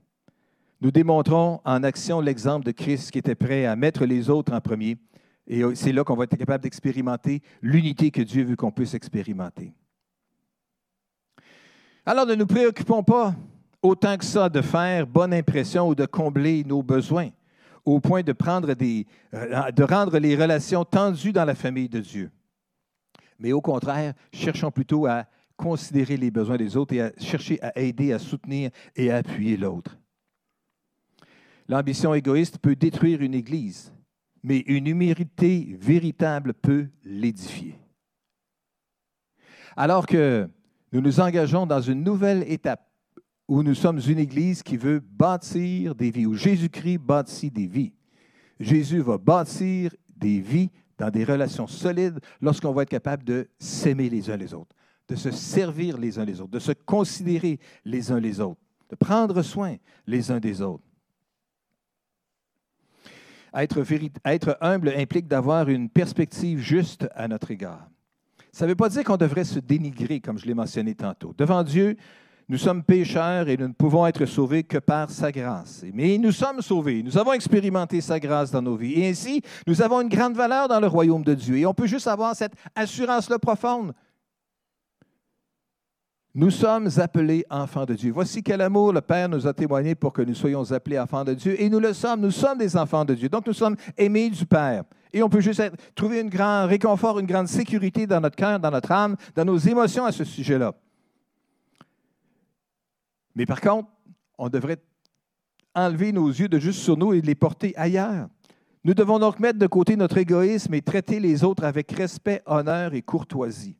nous 0.81 0.91
démontrons 0.91 1.61
en 1.65 1.83
action 1.83 2.21
l'exemple 2.21 2.67
de 2.67 2.73
Christ 2.73 3.11
qui 3.11 3.19
était 3.19 3.35
prêt 3.35 3.65
à 3.65 3.77
mettre 3.77 4.05
les 4.05 4.29
autres 4.29 4.53
en 4.53 4.61
premier. 4.61 4.99
Et 5.47 5.63
c'est 5.75 5.93
là 5.93 6.05
qu'on 6.05 6.17
va 6.17 6.25
être 6.25 6.37
capable 6.37 6.63
d'expérimenter 6.63 7.43
l'unité 7.63 8.11
que 8.11 8.23
Dieu 8.23 8.45
veut 8.45 8.57
qu'on 8.57 8.71
puisse 8.71 8.95
expérimenter. 8.95 9.73
Alors 12.05 12.27
ne 12.27 12.35
nous 12.35 12.47
préoccupons 12.47 13.03
pas 13.03 13.35
autant 13.81 14.17
que 14.17 14.25
ça 14.25 14.49
de 14.49 14.61
faire 14.61 15.07
bonne 15.07 15.33
impression 15.33 15.89
ou 15.89 15.95
de 15.95 16.07
combler 16.07 16.65
nos 16.65 16.83
besoins 16.83 17.31
au 17.85 18.01
point 18.01 18.23
de, 18.23 18.33
prendre 18.33 18.75
des, 18.75 19.07
de 19.33 19.83
rendre 19.83 20.19
les 20.19 20.37
relations 20.37 20.85
tendues 20.85 21.33
dans 21.33 21.45
la 21.45 21.55
famille 21.55 21.89
de 21.89 22.01
Dieu 22.01 22.31
mais 23.39 23.53
au 23.53 23.61
contraire, 23.61 24.15
cherchons 24.33 24.71
plutôt 24.71 25.07
à 25.07 25.27
considérer 25.57 26.17
les 26.17 26.31
besoins 26.31 26.57
des 26.57 26.77
autres 26.77 26.95
et 26.95 27.03
à 27.03 27.13
chercher 27.19 27.63
à 27.63 27.79
aider, 27.79 28.13
à 28.13 28.19
soutenir 28.19 28.71
et 28.97 29.11
à 29.11 29.17
appuyer 29.19 29.57
l'autre. 29.57 29.99
L'ambition 31.69 32.15
égoïste 32.15 32.59
peut 32.59 32.77
détruire 32.77 33.23
une 33.23 33.35
Église, 33.35 33.93
mais 34.43 34.59
une 34.61 34.87
humilité 34.87 35.77
véritable 35.81 36.55
peut 36.55 36.89
l'édifier. 37.05 37.79
Alors 39.77 40.07
que 40.07 40.49
nous 40.93 41.01
nous 41.01 41.21
engageons 41.21 41.67
dans 41.67 41.81
une 41.81 42.05
nouvelle 42.05 42.45
étape 42.51 42.89
où 43.49 43.63
nous 43.63 43.75
sommes 43.75 44.01
une 44.07 44.19
Église 44.19 44.63
qui 44.63 44.77
veut 44.77 45.01
bâtir 45.01 45.95
des 45.95 46.11
vies, 46.11 46.27
où 46.27 46.35
Jésus-Christ 46.35 46.99
bâtit 46.99 47.51
des 47.51 47.67
vies. 47.67 47.93
Jésus 48.59 49.01
va 49.01 49.19
bâtir 49.19 49.95
des 50.17 50.41
vies 50.41 50.71
dans 50.97 51.11
des 51.11 51.25
relations 51.25 51.67
solides 51.67 52.21
lorsqu'on 52.41 52.73
va 52.73 52.83
être 52.83 52.91
capable 52.91 53.25
de 53.25 53.49
s'aimer 53.59 54.09
les 54.09 54.31
uns 54.31 54.37
les 54.37 54.55
autres, 54.55 54.75
de 55.09 55.17
se 55.17 55.31
servir 55.31 55.99
les 55.99 56.19
uns 56.19 56.25
les 56.25 56.41
autres, 56.41 56.53
de 56.53 56.59
se 56.59 56.73
considérer 56.73 57.59
les 57.85 58.11
uns 58.11 58.21
les 58.21 58.41
autres, 58.41 58.61
de 58.89 58.97
prendre 58.97 59.43
soin 59.43 59.77
les 60.07 60.31
uns 60.31 60.41
des 60.41 60.63
autres. 60.63 60.85
Être, 63.55 64.59
humble 64.61 64.89
implique 64.97 65.29
d'avoir 65.29 65.69
une 65.69 65.89
perspective 65.89 66.59
juste 66.59 67.07
à 67.15 67.29
notre 67.29 67.53
égard. 67.53 67.89
Ça 68.51 68.65
ne 68.65 68.71
veut 68.71 68.77
pas 68.77 68.89
dire 68.89 69.05
qu'on 69.05 69.17
devrait 69.17 69.45
se 69.45 69.61
dénigrer, 69.61 70.21
comme 70.21 70.39
je 70.39 70.47
l'ai 70.47 70.55
mentionné 70.55 70.95
tantôt. 70.95 71.35
Devant 71.37 71.63
Dieu, 71.63 71.97
nous 72.49 72.59
sommes 72.59 72.83
pécheurs 72.83 73.49
et 73.49 73.57
nous 73.57 73.69
ne 73.69 73.73
pouvons 73.73 74.07
être 74.07 74.27
sauvés 74.27 74.63
que 74.63 74.79
par 74.79 75.11
sa 75.11 75.33
grâce. 75.33 75.83
Mais 75.95 76.19
nous 76.19 76.33
sommes 76.33 76.61
sauvés. 76.61 77.03
Nous 77.03 77.17
avons 77.17 77.33
expérimenté 77.33 78.01
sa 78.01 78.21
grâce 78.21 78.51
dans 78.51 78.61
nos 78.61 78.77
vies. 78.77 79.01
Et 79.01 79.09
ainsi, 79.09 79.41
nous 79.67 79.81
avons 79.81 80.03
une 80.03 80.09
grande 80.09 80.37
valeur 80.37 80.69
dans 80.69 80.81
le 80.81 80.87
royaume 80.87 81.25
de 81.25 81.35
Dieu. 81.35 81.57
Et 81.57 81.67
on 81.67 81.73
peut 81.73 81.87
juste 81.87 82.07
avoir 82.07 82.37
cette 82.37 82.53
assurance-là 82.75 83.39
profonde. 83.39 83.95
Nous 86.35 86.51
sommes 86.51 86.91
appelés 86.97 87.47
enfants 87.49 87.87
de 87.87 87.95
Dieu. 87.95 88.13
Voici 88.13 88.43
quel 88.43 88.61
amour 88.61 88.93
le 88.93 89.01
Père 89.01 89.29
nous 89.29 89.47
a 89.47 89.55
témoigné 89.55 89.95
pour 89.95 90.13
que 90.13 90.21
nous 90.21 90.35
soyons 90.35 90.71
appelés 90.73 90.99
enfants 90.99 91.25
de 91.25 91.33
Dieu. 91.33 91.59
Et 91.63 91.71
nous 91.71 91.81
le 91.81 91.95
sommes. 91.95 92.21
Nous 92.21 92.33
sommes 92.33 92.59
des 92.59 92.77
enfants 92.77 93.05
de 93.05 93.15
Dieu. 93.15 93.29
Donc 93.29 93.47
nous 93.47 93.53
sommes 93.53 93.77
aimés 93.97 94.29
du 94.29 94.45
Père. 94.45 94.83
Et 95.13 95.23
on 95.23 95.29
peut 95.31 95.41
juste 95.41 95.63
trouver 95.95 96.21
un 96.21 96.27
grand 96.27 96.67
réconfort, 96.67 97.21
une 97.21 97.27
grande 97.27 97.49
sécurité 97.49 98.07
dans 98.07 98.21
notre 98.21 98.37
cœur, 98.37 98.59
dans 98.59 98.73
notre 98.73 98.91
âme, 98.91 99.17
dans 99.35 99.45
nos 99.45 99.57
émotions 99.57 100.05
à 100.05 100.13
ce 100.13 100.25
sujet-là. 100.25 100.75
Mais 103.35 103.47
par 103.47 103.61
contre, 103.61 103.89
on 104.39 104.49
devrait 104.49 104.83
enlever 105.75 106.13
nos 106.13 106.29
yeux 106.29 106.49
de 106.49 106.59
juste 106.59 106.81
sur 106.81 106.97
nous 106.97 107.13
et 107.13 107.21
les 107.21 107.35
porter 107.35 107.77
ailleurs. 107.77 108.29
Nous 108.85 108.95
devons 108.95 109.19
donc 109.19 109.41
mettre 109.41 109.59
de 109.59 109.67
côté 109.67 109.97
notre 109.97 110.19
égoïsme 110.19 110.75
et 110.75 110.83
traiter 110.83 111.19
les 111.19 111.43
autres 111.43 111.65
avec 111.65 111.91
respect, 111.93 112.43
honneur 112.47 112.95
et 112.95 113.03
courtoisie. 113.03 113.77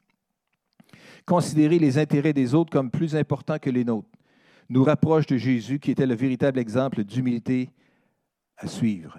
Considérer 1.27 1.79
les 1.79 1.99
intérêts 1.99 2.33
des 2.33 2.55
autres 2.55 2.71
comme 2.71 2.91
plus 2.91 3.15
importants 3.15 3.59
que 3.59 3.71
les 3.71 3.85
nôtres 3.85 4.09
nous 4.69 4.83
rapproche 4.83 5.27
de 5.27 5.37
Jésus 5.37 5.79
qui 5.79 5.91
était 5.91 6.07
le 6.07 6.15
véritable 6.15 6.59
exemple 6.59 7.05
d'humilité 7.05 7.71
à 8.57 8.67
suivre. 8.67 9.19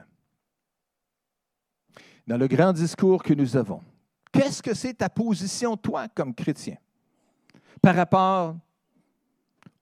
Dans 2.27 2.37
le 2.37 2.47
grand 2.47 2.73
discours 2.73 3.21
que 3.21 3.33
nous 3.33 3.55
avons, 3.55 3.81
qu'est-ce 4.31 4.63
que 4.63 4.73
c'est 4.73 4.95
ta 4.95 5.09
position, 5.09 5.77
toi, 5.77 6.07
comme 6.07 6.33
chrétien, 6.33 6.77
par 7.81 7.95
rapport 7.95 8.55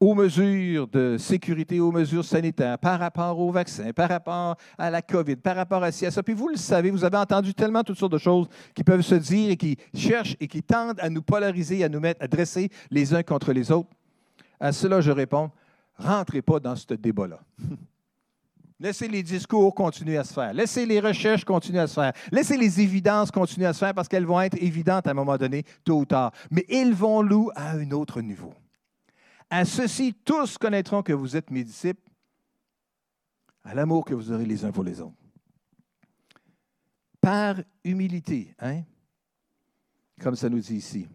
aux 0.04 0.16
mesures 0.16 0.86
de 0.88 1.16
sécurité, 1.18 1.80
aux 1.80 1.92
mesures 1.94 2.26
sanitaires, 2.26 2.78
par 2.78 3.00
rapport 3.00 3.40
au 3.40 3.52
vaccin, 3.52 3.94
par 3.94 4.10
rapport 4.10 4.58
à 4.78 4.90
la 4.90 5.02
COVID, 5.02 5.38
par 5.38 5.56
rapport 5.56 5.82
à 5.82 5.94
ci, 5.94 6.06
à 6.06 6.12
ça. 6.12 6.22
Puis 6.22 6.34
vous 6.34 6.50
le 6.50 6.58
savez, 6.58 6.92
vous 6.92 7.06
avez 7.06 7.16
entendu 7.16 7.54
tellement 7.54 7.84
toutes 7.84 7.98
sortes 7.98 8.12
de 8.12 8.18
choses 8.18 8.50
qui 8.76 8.84
peuvent 8.84 9.02
se 9.02 9.16
dire 9.16 9.52
et 9.52 9.56
qui 9.56 9.78
cherchent 9.94 10.36
et 10.42 10.48
qui 10.48 10.62
tendent 10.62 11.00
à 11.00 11.10
nous 11.10 11.22
polariser, 11.22 11.86
à 11.86 11.90
nous 11.90 12.02
mettre, 12.02 12.22
à 12.22 12.28
dresser 12.28 12.70
les 12.92 13.14
uns 13.14 13.24
contre 13.24 13.54
les 13.54 13.72
autres. 13.72 13.92
À 14.60 14.74
cela, 14.74 15.00
je 15.00 15.12
réponds, 15.12 15.50
rentrez 15.98 16.42
pas 16.42 16.60
dans 16.60 16.76
ce 16.76 16.96
débat-là. 16.96 17.40
Laissez 18.82 19.08
les 19.08 19.24
discours 19.24 19.74
continuer 19.74 20.18
à 20.18 20.26
se 20.26 20.34
faire. 20.34 20.54
Laissez 20.54 20.86
les 20.86 21.00
recherches 21.00 21.46
continuer 21.46 21.80
à 21.80 21.88
se 21.88 21.94
faire. 21.94 22.12
Laissez 22.30 22.58
les 22.58 22.82
évidences 22.82 23.32
continuer 23.32 23.68
à 23.68 23.72
se 23.72 23.80
faire 23.80 23.94
parce 23.94 24.10
qu'elles 24.10 24.26
vont 24.26 24.42
être 24.42 24.62
évidentes 24.62 25.08
à 25.08 25.12
un 25.12 25.14
moment 25.14 25.38
donné, 25.38 25.64
tôt 25.86 26.00
ou 26.00 26.06
tard. 26.06 26.34
Mais 26.52 26.66
élevons-nous 26.68 27.52
à 27.56 27.72
un 27.72 27.92
autre 27.92 28.20
niveau. 28.20 28.54
À 29.56 29.66
ceci, 29.66 30.16
tous 30.26 30.58
connaîtront 30.58 31.04
que 31.04 31.14
vous 31.14 31.38
êtes 31.38 31.52
mes 31.52 31.64
disciples, 31.64 32.10
à 33.64 33.76
l'amour 33.76 34.04
que 34.04 34.16
vous 34.16 34.32
aurez 34.32 34.48
les 34.48 34.66
uns 34.66 34.72
pour 34.72 34.84
les 34.84 35.00
autres. 35.00 35.14
Par 37.22 37.58
humilité, 37.84 38.56
hein? 38.58 38.82
comme 40.20 40.36
ça 40.36 40.50
nous 40.50 40.60
dit 40.60 40.78
ici. 40.78 41.08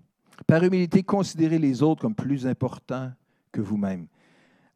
Par 0.47 0.63
humilité, 0.63 1.03
considérez 1.03 1.59
les 1.59 1.83
autres 1.83 2.03
comme 2.03 2.15
plus 2.15 2.47
importants 2.47 3.11
que 3.51 3.61
vous-même. 3.61 4.07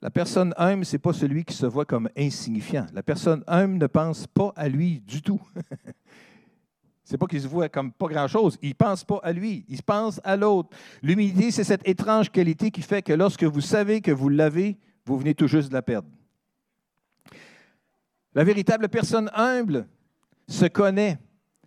La 0.00 0.10
personne 0.10 0.52
humble, 0.56 0.84
ce 0.84 0.96
n'est 0.96 1.00
pas 1.00 1.12
celui 1.12 1.44
qui 1.44 1.54
se 1.54 1.66
voit 1.66 1.84
comme 1.84 2.08
insignifiant. 2.16 2.86
La 2.92 3.04
personne 3.04 3.44
humble 3.46 3.78
ne 3.78 3.86
pense 3.86 4.26
pas 4.26 4.52
à 4.56 4.68
lui 4.68 4.98
du 5.02 5.22
tout. 5.22 5.40
C'est 7.04 7.18
pas 7.18 7.26
qu'il 7.26 7.40
se 7.40 7.48
voit 7.48 7.68
comme 7.68 7.92
pas 7.92 8.06
grand-chose. 8.06 8.58
Il 8.62 8.70
ne 8.70 8.74
pense 8.74 9.04
pas 9.04 9.20
à 9.22 9.32
lui. 9.32 9.64
Il 9.68 9.82
pense 9.82 10.20
à 10.24 10.36
l'autre. 10.36 10.70
L'humilité, 11.02 11.50
c'est 11.50 11.64
cette 11.64 11.86
étrange 11.86 12.30
qualité 12.30 12.70
qui 12.70 12.82
fait 12.82 13.02
que 13.02 13.12
lorsque 13.12 13.44
vous 13.44 13.60
savez 13.60 14.00
que 14.00 14.12
vous 14.12 14.28
l'avez, 14.28 14.78
vous 15.04 15.18
venez 15.18 15.34
tout 15.34 15.48
juste 15.48 15.68
de 15.68 15.74
la 15.74 15.82
perdre. 15.82 16.08
La 18.34 18.44
véritable 18.44 18.88
personne 18.88 19.30
humble 19.34 19.86
se 20.46 20.66
connaît 20.66 21.18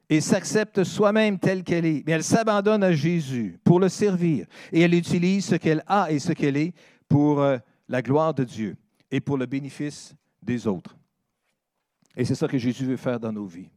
et 0.10 0.22
s'accepte 0.22 0.84
soi-même 0.84 1.40
telle 1.40 1.64
qu'elle 1.64 1.86
est, 1.86 2.04
mais 2.06 2.14
elle 2.14 2.24
s'abandonne 2.24 2.84
à 2.84 2.94
Jésus 2.94 3.60
pour 3.64 3.80
le 3.80 3.90
servir 3.90 4.46
et 4.72 4.82
elle 4.82 4.94
utilise 4.94 5.46
ce 5.46 5.56
qu'elle 5.56 5.84
a 5.88 6.12
et 6.12 6.20
ce 6.20 6.32
qu'elle 6.32 6.58
est 6.58 6.74
pour 7.08 7.42
euh, 7.42 7.58
la 7.88 8.02
gloire 8.02 8.34
de 8.34 8.44
Dieu 8.44 8.78
et 9.12 9.20
pour 9.20 9.38
le 9.38 9.46
bénéfice 9.46 10.16
des 10.42 10.68
autres. 10.68 10.96
Et 12.16 12.24
c'est 12.26 12.36
ça 12.36 12.48
que 12.48 12.58
Jésus 12.58 12.86
veut 12.86 12.98
faire 12.98 13.20
dans 13.20 13.32
nos 13.32 13.46
vies. 13.46 13.70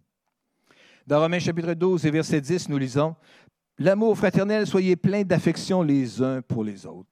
Dans 1.09 1.21
Romains 1.21 1.39
chapitre 1.39 1.73
12 1.73 2.05
et 2.05 2.11
verset 2.11 2.39
10, 2.39 2.69
nous 2.69 2.77
lisons 2.77 3.17
L'amour 3.79 4.15
fraternel, 4.19 4.67
soyez 4.67 4.95
pleins 4.95 5.23
d'affection 5.23 5.81
les 5.81 6.21
uns 6.21 6.43
pour 6.43 6.63
les 6.63 6.85
autres. 6.85 7.09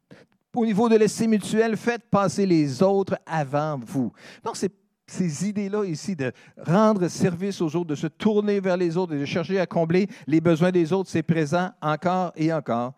Au 0.55 0.67
niveau 0.67 0.91
de 0.91 0.97
l'estime 0.97 1.31
mutuelle, 1.31 1.79
faites 1.79 2.03
passer 2.11 2.45
les 2.45 2.83
autres 2.83 3.17
avant 3.25 3.79
vous. 3.79 4.13
Donc, 4.45 4.59
ces 5.07 5.49
idées-là 5.49 5.87
ici 5.87 6.15
de 6.15 6.31
rendre 6.59 7.09
service 7.09 7.63
aux 7.63 7.75
autres, 7.75 7.87
de 7.87 7.95
se 7.95 8.07
tourner 8.07 8.61
vers 8.61 8.77
les 8.77 8.99
autres 8.99 9.15
et 9.15 9.19
de 9.19 9.25
chercher 9.25 9.59
à 9.59 9.65
combler 9.65 10.09
les 10.27 10.43
besoins 10.43 10.73
des 10.73 10.93
autres, 10.93 11.09
c'est 11.09 11.23
présent 11.23 11.71
encore 11.81 12.33
et 12.37 12.53
encore 12.53 12.93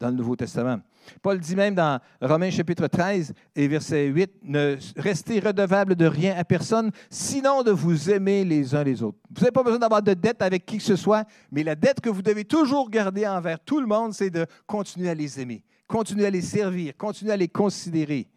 dans 0.00 0.08
le 0.08 0.16
Nouveau 0.16 0.34
Testament. 0.34 0.80
Paul 1.22 1.38
dit 1.38 1.56
même 1.56 1.74
dans 1.74 2.00
Romains 2.20 2.50
chapitre 2.50 2.86
13 2.86 3.32
et 3.56 3.68
verset 3.68 4.06
8, 4.06 4.30
ne 4.42 4.76
restez 4.96 5.40
redevable 5.40 5.94
de 5.94 6.06
rien 6.06 6.34
à 6.36 6.44
personne, 6.44 6.90
sinon 7.10 7.62
de 7.62 7.70
vous 7.70 8.10
aimer 8.10 8.44
les 8.44 8.74
uns 8.74 8.84
les 8.84 9.02
autres. 9.02 9.18
Vous 9.30 9.40
n'avez 9.40 9.52
pas 9.52 9.62
besoin 9.62 9.78
d'avoir 9.78 10.02
de 10.02 10.14
dette 10.14 10.42
avec 10.42 10.66
qui 10.66 10.78
que 10.78 10.82
ce 10.82 10.96
soit, 10.96 11.24
mais 11.50 11.62
la 11.62 11.74
dette 11.74 12.00
que 12.00 12.10
vous 12.10 12.22
devez 12.22 12.44
toujours 12.44 12.90
garder 12.90 13.26
envers 13.26 13.60
tout 13.60 13.80
le 13.80 13.86
monde, 13.86 14.14
c'est 14.14 14.30
de 14.30 14.46
continuer 14.66 15.10
à 15.10 15.14
les 15.14 15.40
aimer, 15.40 15.64
continuer 15.86 16.26
à 16.26 16.30
les 16.30 16.42
servir, 16.42 16.96
continuer 16.96 17.32
à 17.32 17.36
les 17.36 17.48
considérer. 17.48 18.28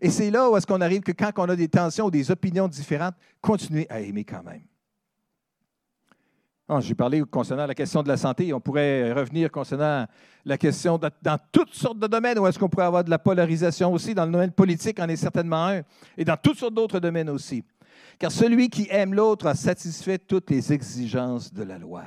Et 0.00 0.10
c'est 0.10 0.30
là 0.30 0.50
où 0.50 0.56
est-ce 0.56 0.66
qu'on 0.66 0.80
arrive 0.80 1.00
que 1.00 1.12
quand 1.12 1.32
on 1.36 1.48
a 1.48 1.56
des 1.56 1.68
tensions 1.68 2.06
ou 2.06 2.10
des 2.10 2.30
opinions 2.30 2.68
différentes, 2.68 3.14
continuer 3.40 3.86
à 3.90 4.00
aimer 4.00 4.24
quand 4.24 4.42
même. 4.44 4.62
Ah, 6.72 6.78
j'ai 6.78 6.94
parlé 6.94 7.20
concernant 7.28 7.66
la 7.66 7.74
question 7.74 8.00
de 8.00 8.06
la 8.06 8.16
santé. 8.16 8.54
On 8.54 8.60
pourrait 8.60 9.12
revenir 9.12 9.50
concernant 9.50 10.06
la 10.44 10.56
question 10.56 10.98
dans 10.98 11.36
toutes 11.50 11.74
sortes 11.74 11.98
de 11.98 12.06
domaines 12.06 12.38
où 12.38 12.46
est-ce 12.46 12.60
qu'on 12.60 12.68
pourrait 12.68 12.84
avoir 12.84 13.02
de 13.02 13.10
la 13.10 13.18
polarisation 13.18 13.92
aussi. 13.92 14.14
Dans 14.14 14.24
le 14.24 14.30
domaine 14.30 14.52
politique, 14.52 15.00
en 15.00 15.08
est 15.08 15.16
certainement 15.16 15.66
un. 15.66 15.80
Et 16.16 16.24
dans 16.24 16.36
toutes 16.36 16.58
sortes 16.58 16.74
d'autres 16.74 17.00
domaines 17.00 17.28
aussi. 17.28 17.64
Car 18.20 18.30
celui 18.30 18.68
qui 18.68 18.86
aime 18.88 19.14
l'autre 19.14 19.48
a 19.48 19.56
satisfait 19.56 20.18
toutes 20.18 20.48
les 20.50 20.72
exigences 20.72 21.52
de 21.52 21.64
la 21.64 21.76
loi. 21.76 22.04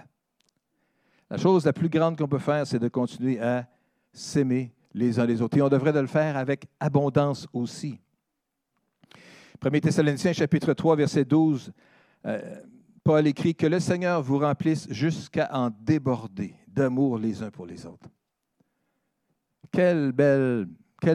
La 1.29 1.35
chose 1.35 1.65
la 1.65 1.73
plus 1.73 1.89
grande 1.89 2.17
qu'on 2.17 2.29
peut 2.29 2.39
faire, 2.39 2.65
c'est 2.65 2.79
de 2.79 2.87
continuer 2.87 3.41
à 3.41 3.67
s'aimer 4.13 4.71
les 4.93 5.19
uns 5.19 5.25
les 5.25 5.41
autres. 5.41 5.57
Et 5.57 5.61
on 5.61 5.67
devrait 5.67 5.91
de 5.91 5.99
le 5.99 6.07
faire 6.07 6.37
avec 6.37 6.67
abondance 6.79 7.49
aussi. 7.51 7.99
1 9.61 9.79
Thessaloniciens 9.81 10.31
chapitre 10.31 10.71
3, 10.71 10.95
verset 10.95 11.25
12. 11.25 11.73
Paul 13.03 13.27
écrit 13.27 13.53
que 13.53 13.67
le 13.67 13.79
Seigneur 13.79 14.21
vous 14.21 14.39
remplisse 14.39 14.87
jusqu'à 14.89 15.49
en 15.51 15.69
déborder 15.69 16.55
d'amour 16.67 17.17
les 17.17 17.43
uns 17.43 17.51
pour 17.51 17.65
les 17.65 17.85
autres. 17.85 18.07
Quel 19.71 20.13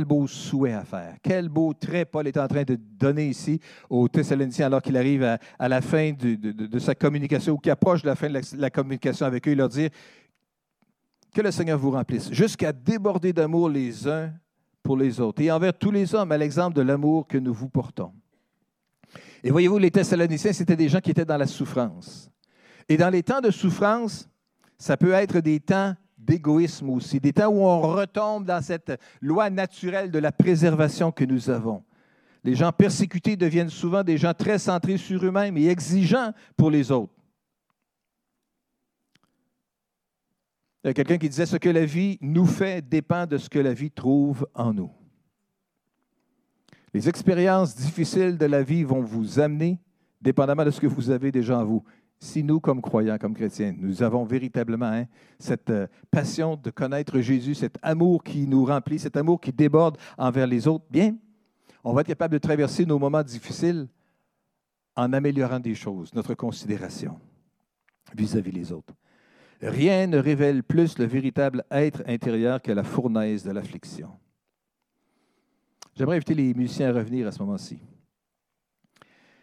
beau 0.05 0.26
souhait 0.26 0.74
à 0.74 0.84
faire. 0.84 1.16
Quel 1.22 1.49
beau 1.49 1.72
trait 1.72 2.05
Paul 2.05 2.26
est 2.26 2.36
en 2.36 2.47
train 2.47 2.64
de 2.64 2.74
donner 2.76 3.28
ici 3.28 3.59
aux 3.89 4.07
Thessaloniciens 4.07 4.66
alors 4.66 4.82
qu'il 4.82 4.97
arrive 4.97 5.39
à, 5.59 5.68
la 5.68 5.80
fin 5.80 6.12
de, 6.12 6.78
sa 6.78 6.95
communication 6.95 7.55
ou 7.55 7.59
qui 7.59 7.70
approche 7.70 8.03
de 8.03 8.09
la 8.09 8.16
fin 8.16 8.28
de 8.28 8.41
la, 8.59 8.70
communication 8.70 9.24
avec 9.24 9.49
eux. 9.49 9.53
Il 9.53 9.59
leur 9.59 9.70
dit 9.70 9.89
que 11.34 11.41
le 11.41 11.51
Seigneur 11.51 11.78
vous 11.78 11.93
remplisse 11.93 12.30
jusqu'à 12.32 12.72
déborder 12.72 13.32
d'amour 13.32 13.70
les 13.70 14.07
uns 14.07 14.32
pour 14.82 14.97
les 14.97 15.20
autres 15.20 15.41
et 15.41 15.51
envers 15.51 15.72
tous 15.72 15.91
les 15.91 16.14
hommes 16.14 16.32
à 16.32 16.36
l'exemple 16.36 16.76
de 16.76 16.82
l'amour 16.82 17.26
que 17.26 17.39
nous 17.39 17.55
vous 17.55 17.68
portons. 17.68 18.12
Et 19.45 19.51
voyez-vous, 19.51 19.78
les 19.78 19.91
Thessaloniciens, 19.91 20.53
c'était 20.53 20.76
des 20.76 20.89
gens 20.89 21.01
qui 21.01 21.11
étaient 21.11 21.24
dans 21.24 21.36
la 21.36 21.47
souffrance. 21.47 22.30
Et 22.89 22.97
dans 22.97 23.11
les 23.11 23.22
temps 23.22 23.41
de 23.41 23.51
souffrance, 23.51 24.28
ça 24.78 24.97
peut 24.97 25.12
être 25.12 25.41
des 25.41 25.61
temps 25.61 25.95
d'égoïsme 26.16 26.91
aussi, 26.91 27.20
des 27.20 27.32
temps 27.32 27.49
où 27.49 27.61
on 27.61 27.80
retombe 27.80 28.45
dans 28.45 28.61
cette 28.61 28.93
loi 29.20 29.51
naturelle 29.51 30.11
de 30.11 30.18
la 30.18 30.32
préservation 30.32 31.12
que 31.12 31.24
nous 31.24 31.51
avons. 31.51 31.84
Les 32.45 32.55
gens 32.55 32.72
persécutés 32.72 33.36
deviennent 33.36 33.70
souvent 33.70 34.03
des 34.03 34.18
gens 34.18 34.34
très 34.34 34.59
centrés 34.59 34.97
sur 34.97 35.24
eux-mêmes 35.24 35.57
et 35.57 35.68
exigeants 35.68 36.32
pour 36.57 36.70
les 36.70 36.91
autres. 36.91 37.12
Il 40.84 40.89
y 40.89 40.91
a 40.91 40.95
quelqu'un 40.95 41.18
qui 41.18 41.28
disait 41.28 41.47
ce 41.47 41.57
que 41.57 41.68
la 41.68 41.84
vie 41.84 42.18
nous 42.20 42.47
fait 42.47 42.86
dépend 42.86 43.26
de 43.26 43.36
ce 43.36 43.49
que 43.49 43.59
la 43.59 43.74
vie 43.74 43.91
trouve 43.91 44.47
en 44.55 44.72
nous. 44.72 44.91
Les 46.99 47.09
expériences 47.09 47.76
difficiles 47.76 48.36
de 48.36 48.46
la 48.46 48.64
vie 48.64 48.82
vont 48.82 49.03
vous 49.03 49.38
amener, 49.38 49.78
dépendamment 50.20 50.64
de 50.64 50.72
ce 50.72 50.80
que 50.80 50.88
vous 50.88 51.11
avez 51.11 51.30
déjà 51.30 51.57
en 51.57 51.64
vous. 51.64 51.84
Si 52.18 52.42
nous, 52.42 52.59
comme 52.59 52.82
croyants, 52.82 53.18
comme 53.18 53.34
chrétiens, 53.34 53.72
nous 53.78 54.03
avons 54.03 54.24
véritablement 54.24 54.86
hein, 54.86 55.05
cette 55.38 55.70
euh, 55.70 55.86
passion 56.11 56.57
de 56.57 56.70
connaître 56.70 57.20
Jésus, 57.20 57.55
cet 57.55 57.78
amour 57.82 58.24
qui 58.24 58.49
nous 58.49 58.64
remplit, 58.64 58.99
cet 58.99 59.16
amour 59.16 59.40
qui 59.40 59.53
déborde 59.53 59.96
envers 60.18 60.49
les 60.49 60.66
autres, 60.66 60.86
bien, 60.90 61.14
on 61.84 61.92
va 61.92 62.01
être 62.01 62.09
capable 62.09 62.32
de 62.32 62.38
traverser 62.38 62.84
nos 62.84 62.99
moments 62.99 63.22
difficiles 63.22 63.86
en 64.96 65.12
améliorant 65.12 65.61
des 65.61 65.76
choses, 65.76 66.12
notre 66.14 66.34
considération 66.34 67.20
vis-à-vis 68.12 68.51
des 68.51 68.72
autres. 68.72 68.94
Rien 69.62 70.09
ne 70.09 70.18
révèle 70.18 70.64
plus 70.64 70.99
le 70.99 71.05
véritable 71.05 71.64
être 71.70 72.03
intérieur 72.09 72.61
que 72.61 72.72
la 72.72 72.82
fournaise 72.82 73.44
de 73.44 73.53
l'affliction. 73.53 74.11
J'aimerais 75.99 76.14
inviter 76.14 76.34
les 76.34 76.55
musiciens 76.55 76.90
à 76.90 76.92
revenir 76.92 77.26
à 77.26 77.32
ce 77.32 77.40
moment-ci. 77.40 77.76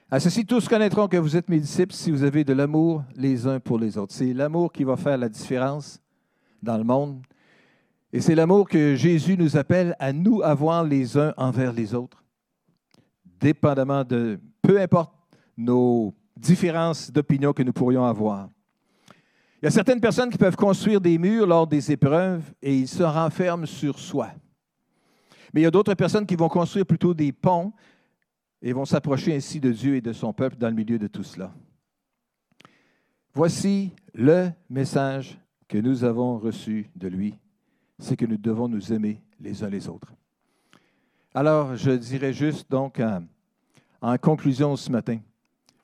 À 0.10 0.22
ceci, 0.22 0.46
tous 0.46 0.70
connaîtront 0.70 1.10
que 1.10 1.18
vous 1.18 1.36
êtes 1.36 1.50
mes 1.50 1.60
disciples 1.60 1.92
si 1.92 2.12
vous 2.12 2.24
avez 2.24 2.46
de 2.46 2.54
l'amour 2.54 3.04
les 3.18 3.46
uns 3.46 3.60
pour 3.60 3.78
les 3.78 3.98
autres. 3.98 4.14
C'est 4.14 4.32
l'amour 4.32 4.72
qui 4.72 4.86
va 4.86 4.96
faire 4.96 5.18
la 5.18 5.28
différence 5.28 6.00
dans 6.64 6.78
le 6.78 6.86
monde. 6.86 7.22
Et 8.14 8.22
c'est 8.22 8.36
l'amour 8.36 8.70
que 8.70 8.96
Jésus 8.96 9.36
nous 9.38 9.58
appelle 9.58 9.98
à 10.00 10.14
nous 10.14 10.42
avoir 10.44 10.86
les 10.86 11.18
uns 11.18 11.34
envers 11.36 11.74
les 11.74 11.94
autres, 11.94 12.24
dépendamment 13.38 14.06
de, 14.06 14.40
peu 14.62 14.80
importe 14.80 15.12
nos 15.58 16.14
différences 16.38 17.12
d'opinion 17.12 17.52
que 17.52 17.64
nous 17.64 17.74
pourrions 17.74 18.06
avoir. 18.06 18.48
Il 19.62 19.66
y 19.66 19.68
a 19.68 19.72
certaines 19.72 20.00
personnes 20.00 20.30
qui 20.30 20.38
peuvent 20.38 20.56
construire 20.56 21.02
des 21.02 21.18
murs 21.18 21.48
lors 21.48 21.68
des 21.68 21.92
épreuves 21.92 22.44
et 22.62 22.78
ils 22.78 22.88
se 22.88 23.04
renferment 23.04 23.66
sur 23.66 24.00
soi. 24.00 24.30
Mais 25.56 25.62
il 25.62 25.64
y 25.64 25.68
a 25.68 25.72
d'autres 25.72 25.94
personnes 25.94 26.26
qui 26.26 26.36
vont 26.36 26.50
construire 26.50 26.86
plutôt 26.86 27.14
des 27.14 27.32
ponts 27.32 27.72
et 28.62 28.74
vont 28.74 28.84
s'approcher 28.84 29.34
ainsi 29.34 29.62
de 29.62 29.72
Dieu 29.72 29.96
et 29.96 30.02
de 30.02 30.12
son 30.12 30.34
peuple 30.34 30.58
dans 30.58 30.68
le 30.68 30.76
milieu 30.76 31.00
de 31.00 31.08
tout 31.08 31.24
cela. 31.24 31.54
Voici 33.34 33.94
le 34.14 34.50
message 34.70 35.40
que 35.70 35.78
nous 35.78 36.04
avons 36.04 36.38
reçu 36.38 36.90
de 36.98 37.08
lui, 37.08 37.36
c'est 38.00 38.18
que 38.18 38.26
nous 38.26 38.36
devons 38.36 38.68
nous 38.68 38.92
aimer 38.92 39.22
les 39.40 39.64
uns 39.64 39.70
les 39.70 39.88
autres. 39.88 40.14
Alors, 41.34 41.78
je 41.78 41.92
dirais 41.92 42.34
juste 42.34 42.70
donc 42.70 43.02
en, 44.02 44.18
conclusion 44.18 44.76
ce 44.76 44.92
matin, 44.92 45.20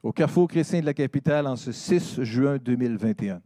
au 0.04 0.12
Carrefour 0.12 0.50
chrétien 0.50 0.82
de 0.82 0.86
la 0.86 0.94
capitale 0.94 1.48
en 1.48 1.56
ce 1.56 1.72
6 1.72 2.24
juin 2.24 2.58
2021, 2.58 3.42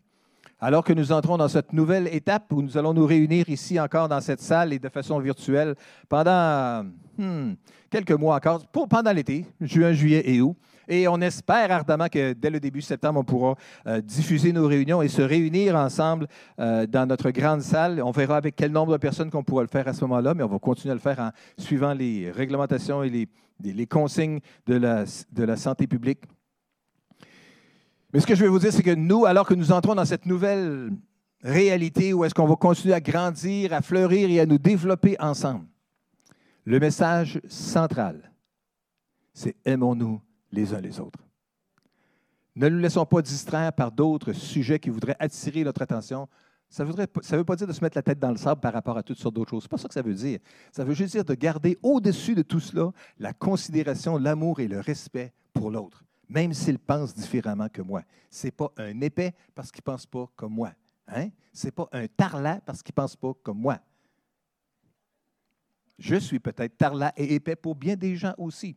alors 0.59 0.83
que 0.83 0.93
nous 0.93 1.11
entrons 1.11 1.37
dans 1.37 1.47
cette 1.47 1.73
nouvelle 1.73 2.07
étape 2.13 2.51
où 2.53 2.61
nous 2.61 2.77
allons 2.77 2.93
nous 2.93 3.05
réunir 3.05 3.49
ici 3.49 3.79
encore 3.79 4.07
dans 4.07 4.21
cette 4.21 4.41
salle 4.41 4.73
et 4.73 4.79
de 4.79 4.89
façon 4.89 5.19
virtuelle 5.19 5.75
pendant 6.07 6.85
hmm, 7.17 7.53
quelques 7.89 8.11
mois 8.11 8.35
encore, 8.35 8.65
pendant 8.67 9.11
l'été, 9.11 9.45
juin, 9.59 9.91
juillet 9.91 10.23
et 10.25 10.41
août. 10.41 10.55
Et 10.87 11.07
on 11.07 11.19
espère 11.19 11.71
ardemment 11.71 12.07
que 12.07 12.33
dès 12.33 12.51
le 12.51 12.59
début 12.59 12.81
septembre, 12.81 13.19
on 13.19 13.23
pourra 13.23 13.55
euh, 13.87 14.01
diffuser 14.01 14.53
nos 14.53 14.67
réunions 14.67 15.01
et 15.01 15.07
se 15.07 15.23
réunir 15.23 15.75
ensemble 15.75 16.27
euh, 16.59 16.85
dans 16.85 17.07
notre 17.07 17.31
grande 17.31 17.61
salle. 17.61 18.01
On 18.03 18.11
verra 18.11 18.37
avec 18.37 18.55
quel 18.55 18.71
nombre 18.71 18.91
de 18.91 18.97
personnes 18.97 19.31
qu'on 19.31 19.43
pourra 19.43 19.63
le 19.63 19.67
faire 19.67 19.87
à 19.87 19.93
ce 19.93 20.01
moment-là, 20.01 20.35
mais 20.35 20.43
on 20.43 20.47
va 20.47 20.59
continuer 20.59 20.91
à 20.91 20.95
le 20.95 21.01
faire 21.01 21.19
en 21.19 21.31
suivant 21.57 21.93
les 21.93 22.29
réglementations 22.29 23.03
et 23.03 23.09
les, 23.63 23.87
consignes 23.87 24.39
de 24.67 24.75
la 24.75 25.55
santé 25.55 25.87
publique. 25.87 26.19
Mais 28.15 28.21
ce 28.21 28.27
que 28.27 28.33
je 28.33 28.45
vais 28.45 28.49
vous 28.49 28.59
dire, 28.59 28.71
c'est 28.71 28.81
que 28.81 28.95
nous, 28.95 29.25
alors 29.25 29.45
que 29.45 29.53
nous 29.53 29.73
entrons 29.73 29.93
dans 29.93 30.05
cette 30.05 30.25
nouvelle 30.25 30.89
réalité 31.43 32.13
où 32.13 32.23
est-ce 32.23 32.33
qu'on 32.33 32.47
va 32.47 32.55
continuer 32.55 32.93
à 32.93 33.01
grandir, 33.01 33.73
à 33.73 33.81
fleurir 33.81 34.29
et 34.29 34.39
à 34.39 34.45
nous 34.45 34.57
développer 34.57 35.17
ensemble, 35.19 35.65
le 36.63 36.79
message 36.79 37.41
central, 37.49 38.31
c'est 39.33 39.57
aimons-nous 39.65 40.21
les 40.53 40.73
uns 40.73 40.79
les 40.79 40.97
autres. 41.01 41.19
Ne 42.55 42.69
nous 42.69 42.79
laissons 42.79 43.05
pas 43.05 43.21
distraire 43.21 43.73
par 43.73 43.91
d'autres 43.91 44.31
sujets 44.31 44.79
qui 44.79 44.89
voudraient 44.89 45.17
attirer 45.19 45.65
notre 45.65 45.81
attention. 45.81 46.29
Ça 46.69 46.85
ne 46.85 46.91
veut 46.93 47.43
pas 47.43 47.55
dire 47.57 47.67
de 47.67 47.73
se 47.73 47.83
mettre 47.83 47.97
la 47.97 48.01
tête 48.01 48.19
dans 48.19 48.31
le 48.31 48.37
sable 48.37 48.61
par 48.61 48.71
rapport 48.71 48.97
à 48.97 49.03
toutes 49.03 49.19
sortes 49.19 49.35
d'autres 49.35 49.49
choses. 49.49 49.63
Ce 49.63 49.67
n'est 49.67 49.71
pas 49.71 49.77
ça 49.77 49.89
que 49.89 49.93
ça 49.93 50.01
veut 50.01 50.13
dire. 50.13 50.39
Ça 50.71 50.85
veut 50.85 50.93
juste 50.93 51.11
dire 51.11 51.25
de 51.25 51.33
garder 51.33 51.77
au-dessus 51.83 52.33
de 52.33 52.43
tout 52.43 52.61
cela 52.61 52.91
la 53.19 53.33
considération, 53.33 54.17
l'amour 54.17 54.61
et 54.61 54.69
le 54.69 54.79
respect 54.79 55.33
pour 55.53 55.69
l'autre, 55.69 56.04
même 56.29 56.53
s'il 56.53 56.79
pense 56.79 57.13
différemment 57.13 57.69
que 57.69 57.81
moi. 57.81 58.03
Ce 58.29 58.47
n'est 58.47 58.51
pas 58.51 58.71
un 58.77 58.99
épais 59.01 59.33
parce 59.53 59.71
qu'il 59.71 59.81
ne 59.81 59.91
pense 59.91 60.05
pas 60.05 60.29
comme 60.35 60.53
moi. 60.53 60.71
Hein? 61.07 61.29
Ce 61.53 61.67
n'est 61.67 61.71
pas 61.71 61.87
un 61.91 62.07
tarlat 62.07 62.61
parce 62.65 62.81
qu'il 62.81 62.93
ne 62.93 63.01
pense 63.01 63.15
pas 63.15 63.33
comme 63.43 63.59
moi. 63.59 63.79
Je 65.97 66.15
suis 66.15 66.39
peut-être 66.39 66.77
tarlat 66.77 67.13
et 67.15 67.35
épais 67.35 67.55
pour 67.55 67.75
bien 67.75 67.95
des 67.95 68.15
gens 68.15 68.33
aussi. 68.37 68.75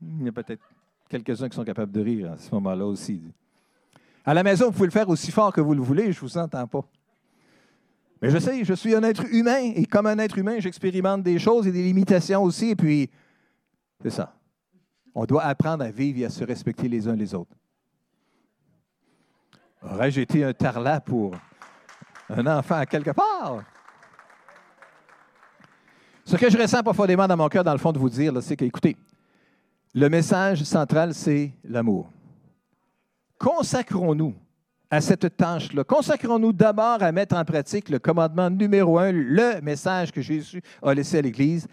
Il 0.00 0.24
y 0.24 0.28
a 0.28 0.32
peut-être 0.32 0.62
quelques-uns 1.08 1.48
qui 1.48 1.56
sont 1.56 1.64
capables 1.64 1.92
de 1.92 2.00
rire 2.00 2.32
à 2.32 2.36
ce 2.36 2.52
moment-là 2.54 2.86
aussi. 2.86 3.22
À 4.24 4.34
la 4.34 4.42
maison, 4.42 4.66
vous 4.66 4.72
pouvez 4.72 4.86
le 4.86 4.92
faire 4.92 5.08
aussi 5.08 5.30
fort 5.30 5.52
que 5.52 5.60
vous 5.60 5.74
le 5.74 5.80
voulez, 5.80 6.12
je 6.12 6.18
ne 6.18 6.28
vous 6.28 6.38
entends 6.38 6.66
pas. 6.66 6.84
Mais 8.20 8.30
je 8.30 8.38
sais, 8.38 8.64
je 8.64 8.74
suis 8.74 8.94
un 8.94 9.02
être 9.04 9.24
humain 9.32 9.72
et 9.74 9.86
comme 9.86 10.06
un 10.06 10.18
être 10.18 10.36
humain, 10.38 10.58
j'expérimente 10.58 11.22
des 11.22 11.38
choses 11.38 11.66
et 11.66 11.72
des 11.72 11.82
limitations 11.82 12.42
aussi. 12.42 12.70
Et 12.70 12.76
puis, 12.76 13.08
c'est 14.02 14.10
ça. 14.10 14.37
On 15.14 15.24
doit 15.24 15.44
apprendre 15.44 15.84
à 15.84 15.90
vivre 15.90 16.20
et 16.20 16.24
à 16.24 16.30
se 16.30 16.44
respecter 16.44 16.88
les 16.88 17.08
uns 17.08 17.16
les 17.16 17.34
autres. 17.34 17.54
Aurais-je 19.82 20.20
été 20.20 20.44
un 20.44 20.52
tarlat 20.52 21.00
pour 21.00 21.34
un 22.28 22.46
enfant 22.46 22.82
quelque 22.84 23.10
part? 23.10 23.62
Ce 26.24 26.36
que 26.36 26.50
je 26.50 26.58
ressens 26.58 26.82
profondément 26.82 27.26
dans 27.26 27.36
mon 27.36 27.48
cœur, 27.48 27.64
dans 27.64 27.72
le 27.72 27.78
fond, 27.78 27.92
de 27.92 27.98
vous 27.98 28.10
dire, 28.10 28.34
c'est 28.42 28.56
que, 28.56 28.64
écoutez, 28.64 28.96
le 29.94 30.08
message 30.08 30.62
central, 30.64 31.14
c'est 31.14 31.52
l'amour. 31.64 32.10
Consacrons-nous 33.38 34.34
à 34.90 35.00
cette 35.00 35.36
tâche-là. 35.36 35.84
Consacrons-nous 35.84 36.52
d'abord 36.52 37.02
à 37.02 37.12
mettre 37.12 37.36
en 37.36 37.44
pratique 37.44 37.88
le 37.88 37.98
commandement 37.98 38.50
numéro 38.50 38.98
un, 38.98 39.12
le 39.12 39.60
message 39.60 40.12
que 40.12 40.20
Jésus 40.20 40.62
a 40.82 40.92
laissé 40.92 41.18
à 41.18 41.22
l'Église, 41.22 41.66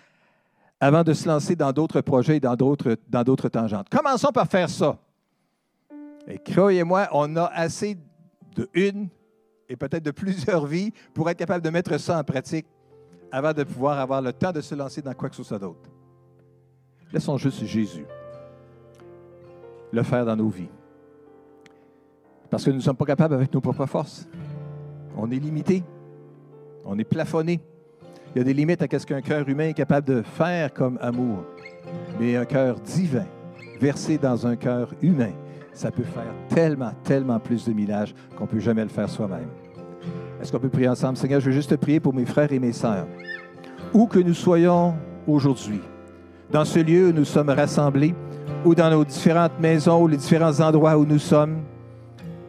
avant 0.80 1.03
de 1.03 1.13
se 1.13 1.28
lancer 1.28 1.55
dans 1.55 1.71
d'autres 1.71 2.01
projets 2.01 2.38
et 2.38 2.39
dans 2.39 2.55
d'autres, 2.55 3.49
tangentes. 3.49 3.88
Commençons 3.89 4.32
par 4.32 4.47
faire 4.47 4.69
ça. 4.69 4.97
Et 6.28 6.38
croyez-moi, 6.39 7.07
on 7.11 7.36
a 7.36 7.45
assez 7.45 7.97
de 8.55 8.69
une 8.73 9.09
et 9.69 9.76
peut-être 9.76 10.03
de 10.03 10.11
plusieurs 10.11 10.65
vies 10.65 10.91
pour 11.13 11.30
être 11.30 11.38
capable 11.38 11.63
de 11.63 11.69
mettre 11.69 11.97
ça 11.97 12.19
en 12.19 12.23
pratique 12.23 12.65
avant 13.32 13.53
de 13.53 13.63
pouvoir 13.63 13.99
avoir 13.99 14.21
le 14.21 14.34
temps 14.34 14.51
de 14.51 14.61
se 14.61 14.76
lancer 14.76 15.01
dans 15.01 15.13
quoi 15.13 15.30
que 15.30 15.36
ce 15.36 15.43
soit 15.43 15.59
d'autre. 15.59 15.89
Laissons 17.11 17.38
juste 17.38 17.63
Jésus 17.65 18.05
le 19.91 20.03
faire 20.03 20.26
dans 20.26 20.36
nos 20.36 20.49
vies. 20.49 20.69
Parce 22.49 22.63
que 22.63 22.69
nous 22.69 22.78
ne 22.78 22.82
sommes 22.82 22.97
pas 22.97 23.05
capables 23.05 23.34
avec 23.34 23.53
nos 23.53 23.61
propres 23.61 23.86
forces. 23.86 24.28
On 25.17 25.32
est 25.32 25.39
limité. 25.39 25.84
On 26.84 26.97
est 26.99 27.03
plafonné. 27.03 27.59
Il 28.36 28.39
y 28.39 28.41
a 28.41 28.43
des 28.43 28.53
limites 28.53 28.81
à 28.81 28.99
ce 28.99 29.05
qu'un 29.05 29.21
cœur 29.21 29.47
humain 29.47 29.69
est 29.69 29.73
capable 29.73 30.07
de 30.07 30.21
faire 30.21 30.73
comme 30.73 30.99
amour. 31.01 31.45
Mais 32.19 32.36
un 32.36 32.43
cœur 32.43 32.75
divin, 32.81 33.23
versé 33.79 34.17
dans 34.17 34.45
un 34.45 34.57
cœur 34.57 34.93
humain, 35.01 35.31
ça 35.71 35.89
peut 35.89 36.03
faire 36.03 36.33
tellement, 36.49 36.91
tellement 37.05 37.39
plus 37.39 37.65
de 37.65 37.71
millages 37.71 38.13
qu'on 38.38 38.43
ne 38.43 38.49
peut 38.49 38.59
jamais 38.59 38.83
le 38.83 38.89
faire 38.89 39.07
soi-même. 39.07 39.47
Est-ce 40.41 40.51
qu'on 40.51 40.59
peut 40.59 40.67
prier 40.67 40.89
ensemble? 40.89 41.15
Seigneur, 41.15 41.39
je 41.39 41.45
veux 41.45 41.53
juste 41.53 41.77
prier 41.77 42.01
pour 42.01 42.13
mes 42.13 42.25
frères 42.25 42.51
et 42.51 42.59
mes 42.59 42.73
sœurs. 42.73 43.07
Où 43.93 44.05
que 44.05 44.19
nous 44.19 44.33
soyons 44.33 44.95
aujourd'hui, 45.25 45.79
dans 46.51 46.65
ce 46.65 46.79
lieu 46.79 47.09
où 47.09 47.13
nous 47.13 47.23
sommes 47.23 47.49
rassemblés, 47.49 48.13
ou 48.65 48.75
dans 48.75 48.89
nos 48.89 49.05
différentes 49.05 49.57
maisons, 49.61 50.03
ou 50.03 50.07
les 50.07 50.17
différents 50.17 50.59
endroits 50.59 50.97
où 50.97 51.05
nous 51.05 51.19
sommes, 51.19 51.59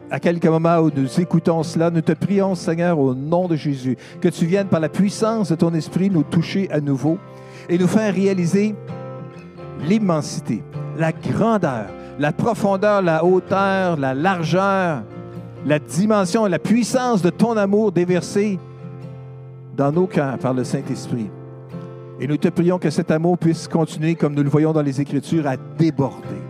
à 0.09 0.19
quelques 0.19 0.45
moments 0.45 0.77
où 0.77 0.89
nous 0.95 1.19
écoutons 1.19 1.63
cela, 1.63 1.89
nous 1.89 2.01
te 2.01 2.13
prions, 2.13 2.55
Seigneur, 2.55 2.99
au 2.99 3.13
nom 3.13 3.47
de 3.47 3.55
Jésus, 3.55 3.97
que 4.21 4.29
tu 4.29 4.45
viennes 4.45 4.67
par 4.67 4.79
la 4.79 4.89
puissance 4.89 5.49
de 5.49 5.55
ton 5.55 5.73
esprit 5.73 6.09
nous 6.09 6.23
toucher 6.23 6.69
à 6.71 6.79
nouveau 6.79 7.17
et 7.69 7.77
nous 7.77 7.87
faire 7.87 8.13
réaliser 8.13 8.75
l'immensité, 9.85 10.63
la 10.97 11.11
grandeur, 11.11 11.87
la 12.19 12.31
profondeur, 12.31 13.01
la 13.01 13.23
hauteur, 13.23 13.97
la 13.97 14.13
largeur, 14.13 15.03
la 15.65 15.79
dimension 15.79 16.47
et 16.47 16.49
la 16.49 16.59
puissance 16.59 17.21
de 17.21 17.29
ton 17.29 17.57
amour 17.57 17.91
déversé 17.91 18.59
dans 19.75 19.91
nos 19.91 20.07
cœurs 20.07 20.37
par 20.37 20.53
le 20.53 20.63
Saint-Esprit. 20.63 21.29
Et 22.19 22.27
nous 22.27 22.37
te 22.37 22.47
prions 22.47 22.79
que 22.79 22.89
cet 22.89 23.11
amour 23.11 23.37
puisse 23.37 23.67
continuer, 23.67 24.15
comme 24.15 24.33
nous 24.33 24.43
le 24.43 24.49
voyons 24.49 24.73
dans 24.73 24.81
les 24.81 25.01
Écritures, 25.01 25.45
à 25.45 25.55
déborder, 25.77 26.41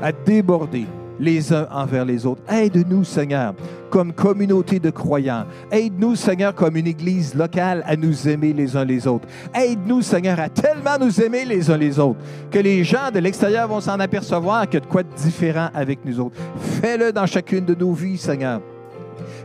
à 0.00 0.12
déborder 0.12 0.86
les 1.18 1.52
uns 1.52 1.66
envers 1.70 2.04
les 2.04 2.26
autres. 2.26 2.42
Aide-nous, 2.48 3.04
Seigneur, 3.04 3.54
comme 3.90 4.12
communauté 4.12 4.78
de 4.78 4.90
croyants. 4.90 5.44
Aide-nous, 5.70 6.16
Seigneur, 6.16 6.54
comme 6.54 6.76
une 6.76 6.86
église 6.86 7.34
locale 7.34 7.82
à 7.86 7.96
nous 7.96 8.28
aimer 8.28 8.52
les 8.52 8.76
uns 8.76 8.84
les 8.84 9.06
autres. 9.06 9.28
Aide-nous, 9.54 10.02
Seigneur, 10.02 10.38
à 10.40 10.48
tellement 10.48 10.98
nous 11.00 11.20
aimer 11.20 11.44
les 11.44 11.70
uns 11.70 11.76
les 11.76 11.98
autres 11.98 12.20
que 12.50 12.58
les 12.58 12.84
gens 12.84 13.10
de 13.12 13.18
l'extérieur 13.18 13.68
vont 13.68 13.80
s'en 13.80 13.98
apercevoir 14.00 14.64
qu'il 14.66 14.74
y 14.74 14.76
a 14.78 14.80
de 14.80 14.86
quoi 14.86 15.02
de 15.02 15.14
différent 15.14 15.68
avec 15.74 16.04
nous 16.04 16.20
autres. 16.20 16.36
Fais-le 16.80 17.12
dans 17.12 17.26
chacune 17.26 17.64
de 17.64 17.74
nos 17.74 17.92
vies, 17.92 18.18
Seigneur. 18.18 18.60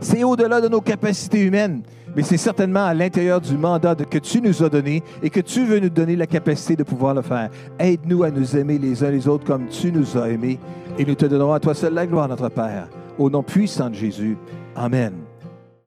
C'est 0.00 0.24
au-delà 0.24 0.60
de 0.60 0.68
nos 0.68 0.80
capacités 0.80 1.42
humaines 1.42 1.82
mais 2.14 2.22
c'est 2.22 2.36
certainement 2.36 2.84
à 2.84 2.94
l'intérieur 2.94 3.40
du 3.40 3.56
mandat 3.56 3.94
que 3.94 4.18
tu 4.18 4.40
nous 4.40 4.62
as 4.62 4.68
donné 4.68 5.02
et 5.22 5.30
que 5.30 5.40
tu 5.40 5.64
veux 5.64 5.80
nous 5.80 5.88
donner 5.88 6.16
la 6.16 6.26
capacité 6.26 6.76
de 6.76 6.82
pouvoir 6.82 7.14
le 7.14 7.22
faire. 7.22 7.50
Aide-nous 7.78 8.22
à 8.22 8.30
nous 8.30 8.56
aimer 8.56 8.78
les 8.78 9.02
uns 9.04 9.10
les 9.10 9.28
autres 9.28 9.44
comme 9.44 9.68
tu 9.68 9.92
nous 9.92 10.16
as 10.18 10.28
aimés 10.28 10.58
et 10.98 11.04
nous 11.04 11.14
te 11.14 11.26
donnerons 11.26 11.54
à 11.54 11.60
toi 11.60 11.74
seul 11.74 11.94
la 11.94 12.06
gloire, 12.06 12.28
notre 12.28 12.48
Père. 12.48 12.88
Au 13.18 13.30
nom 13.30 13.42
puissant 13.42 13.90
de 13.90 13.94
Jésus. 13.94 14.36
Amen. 14.74 15.31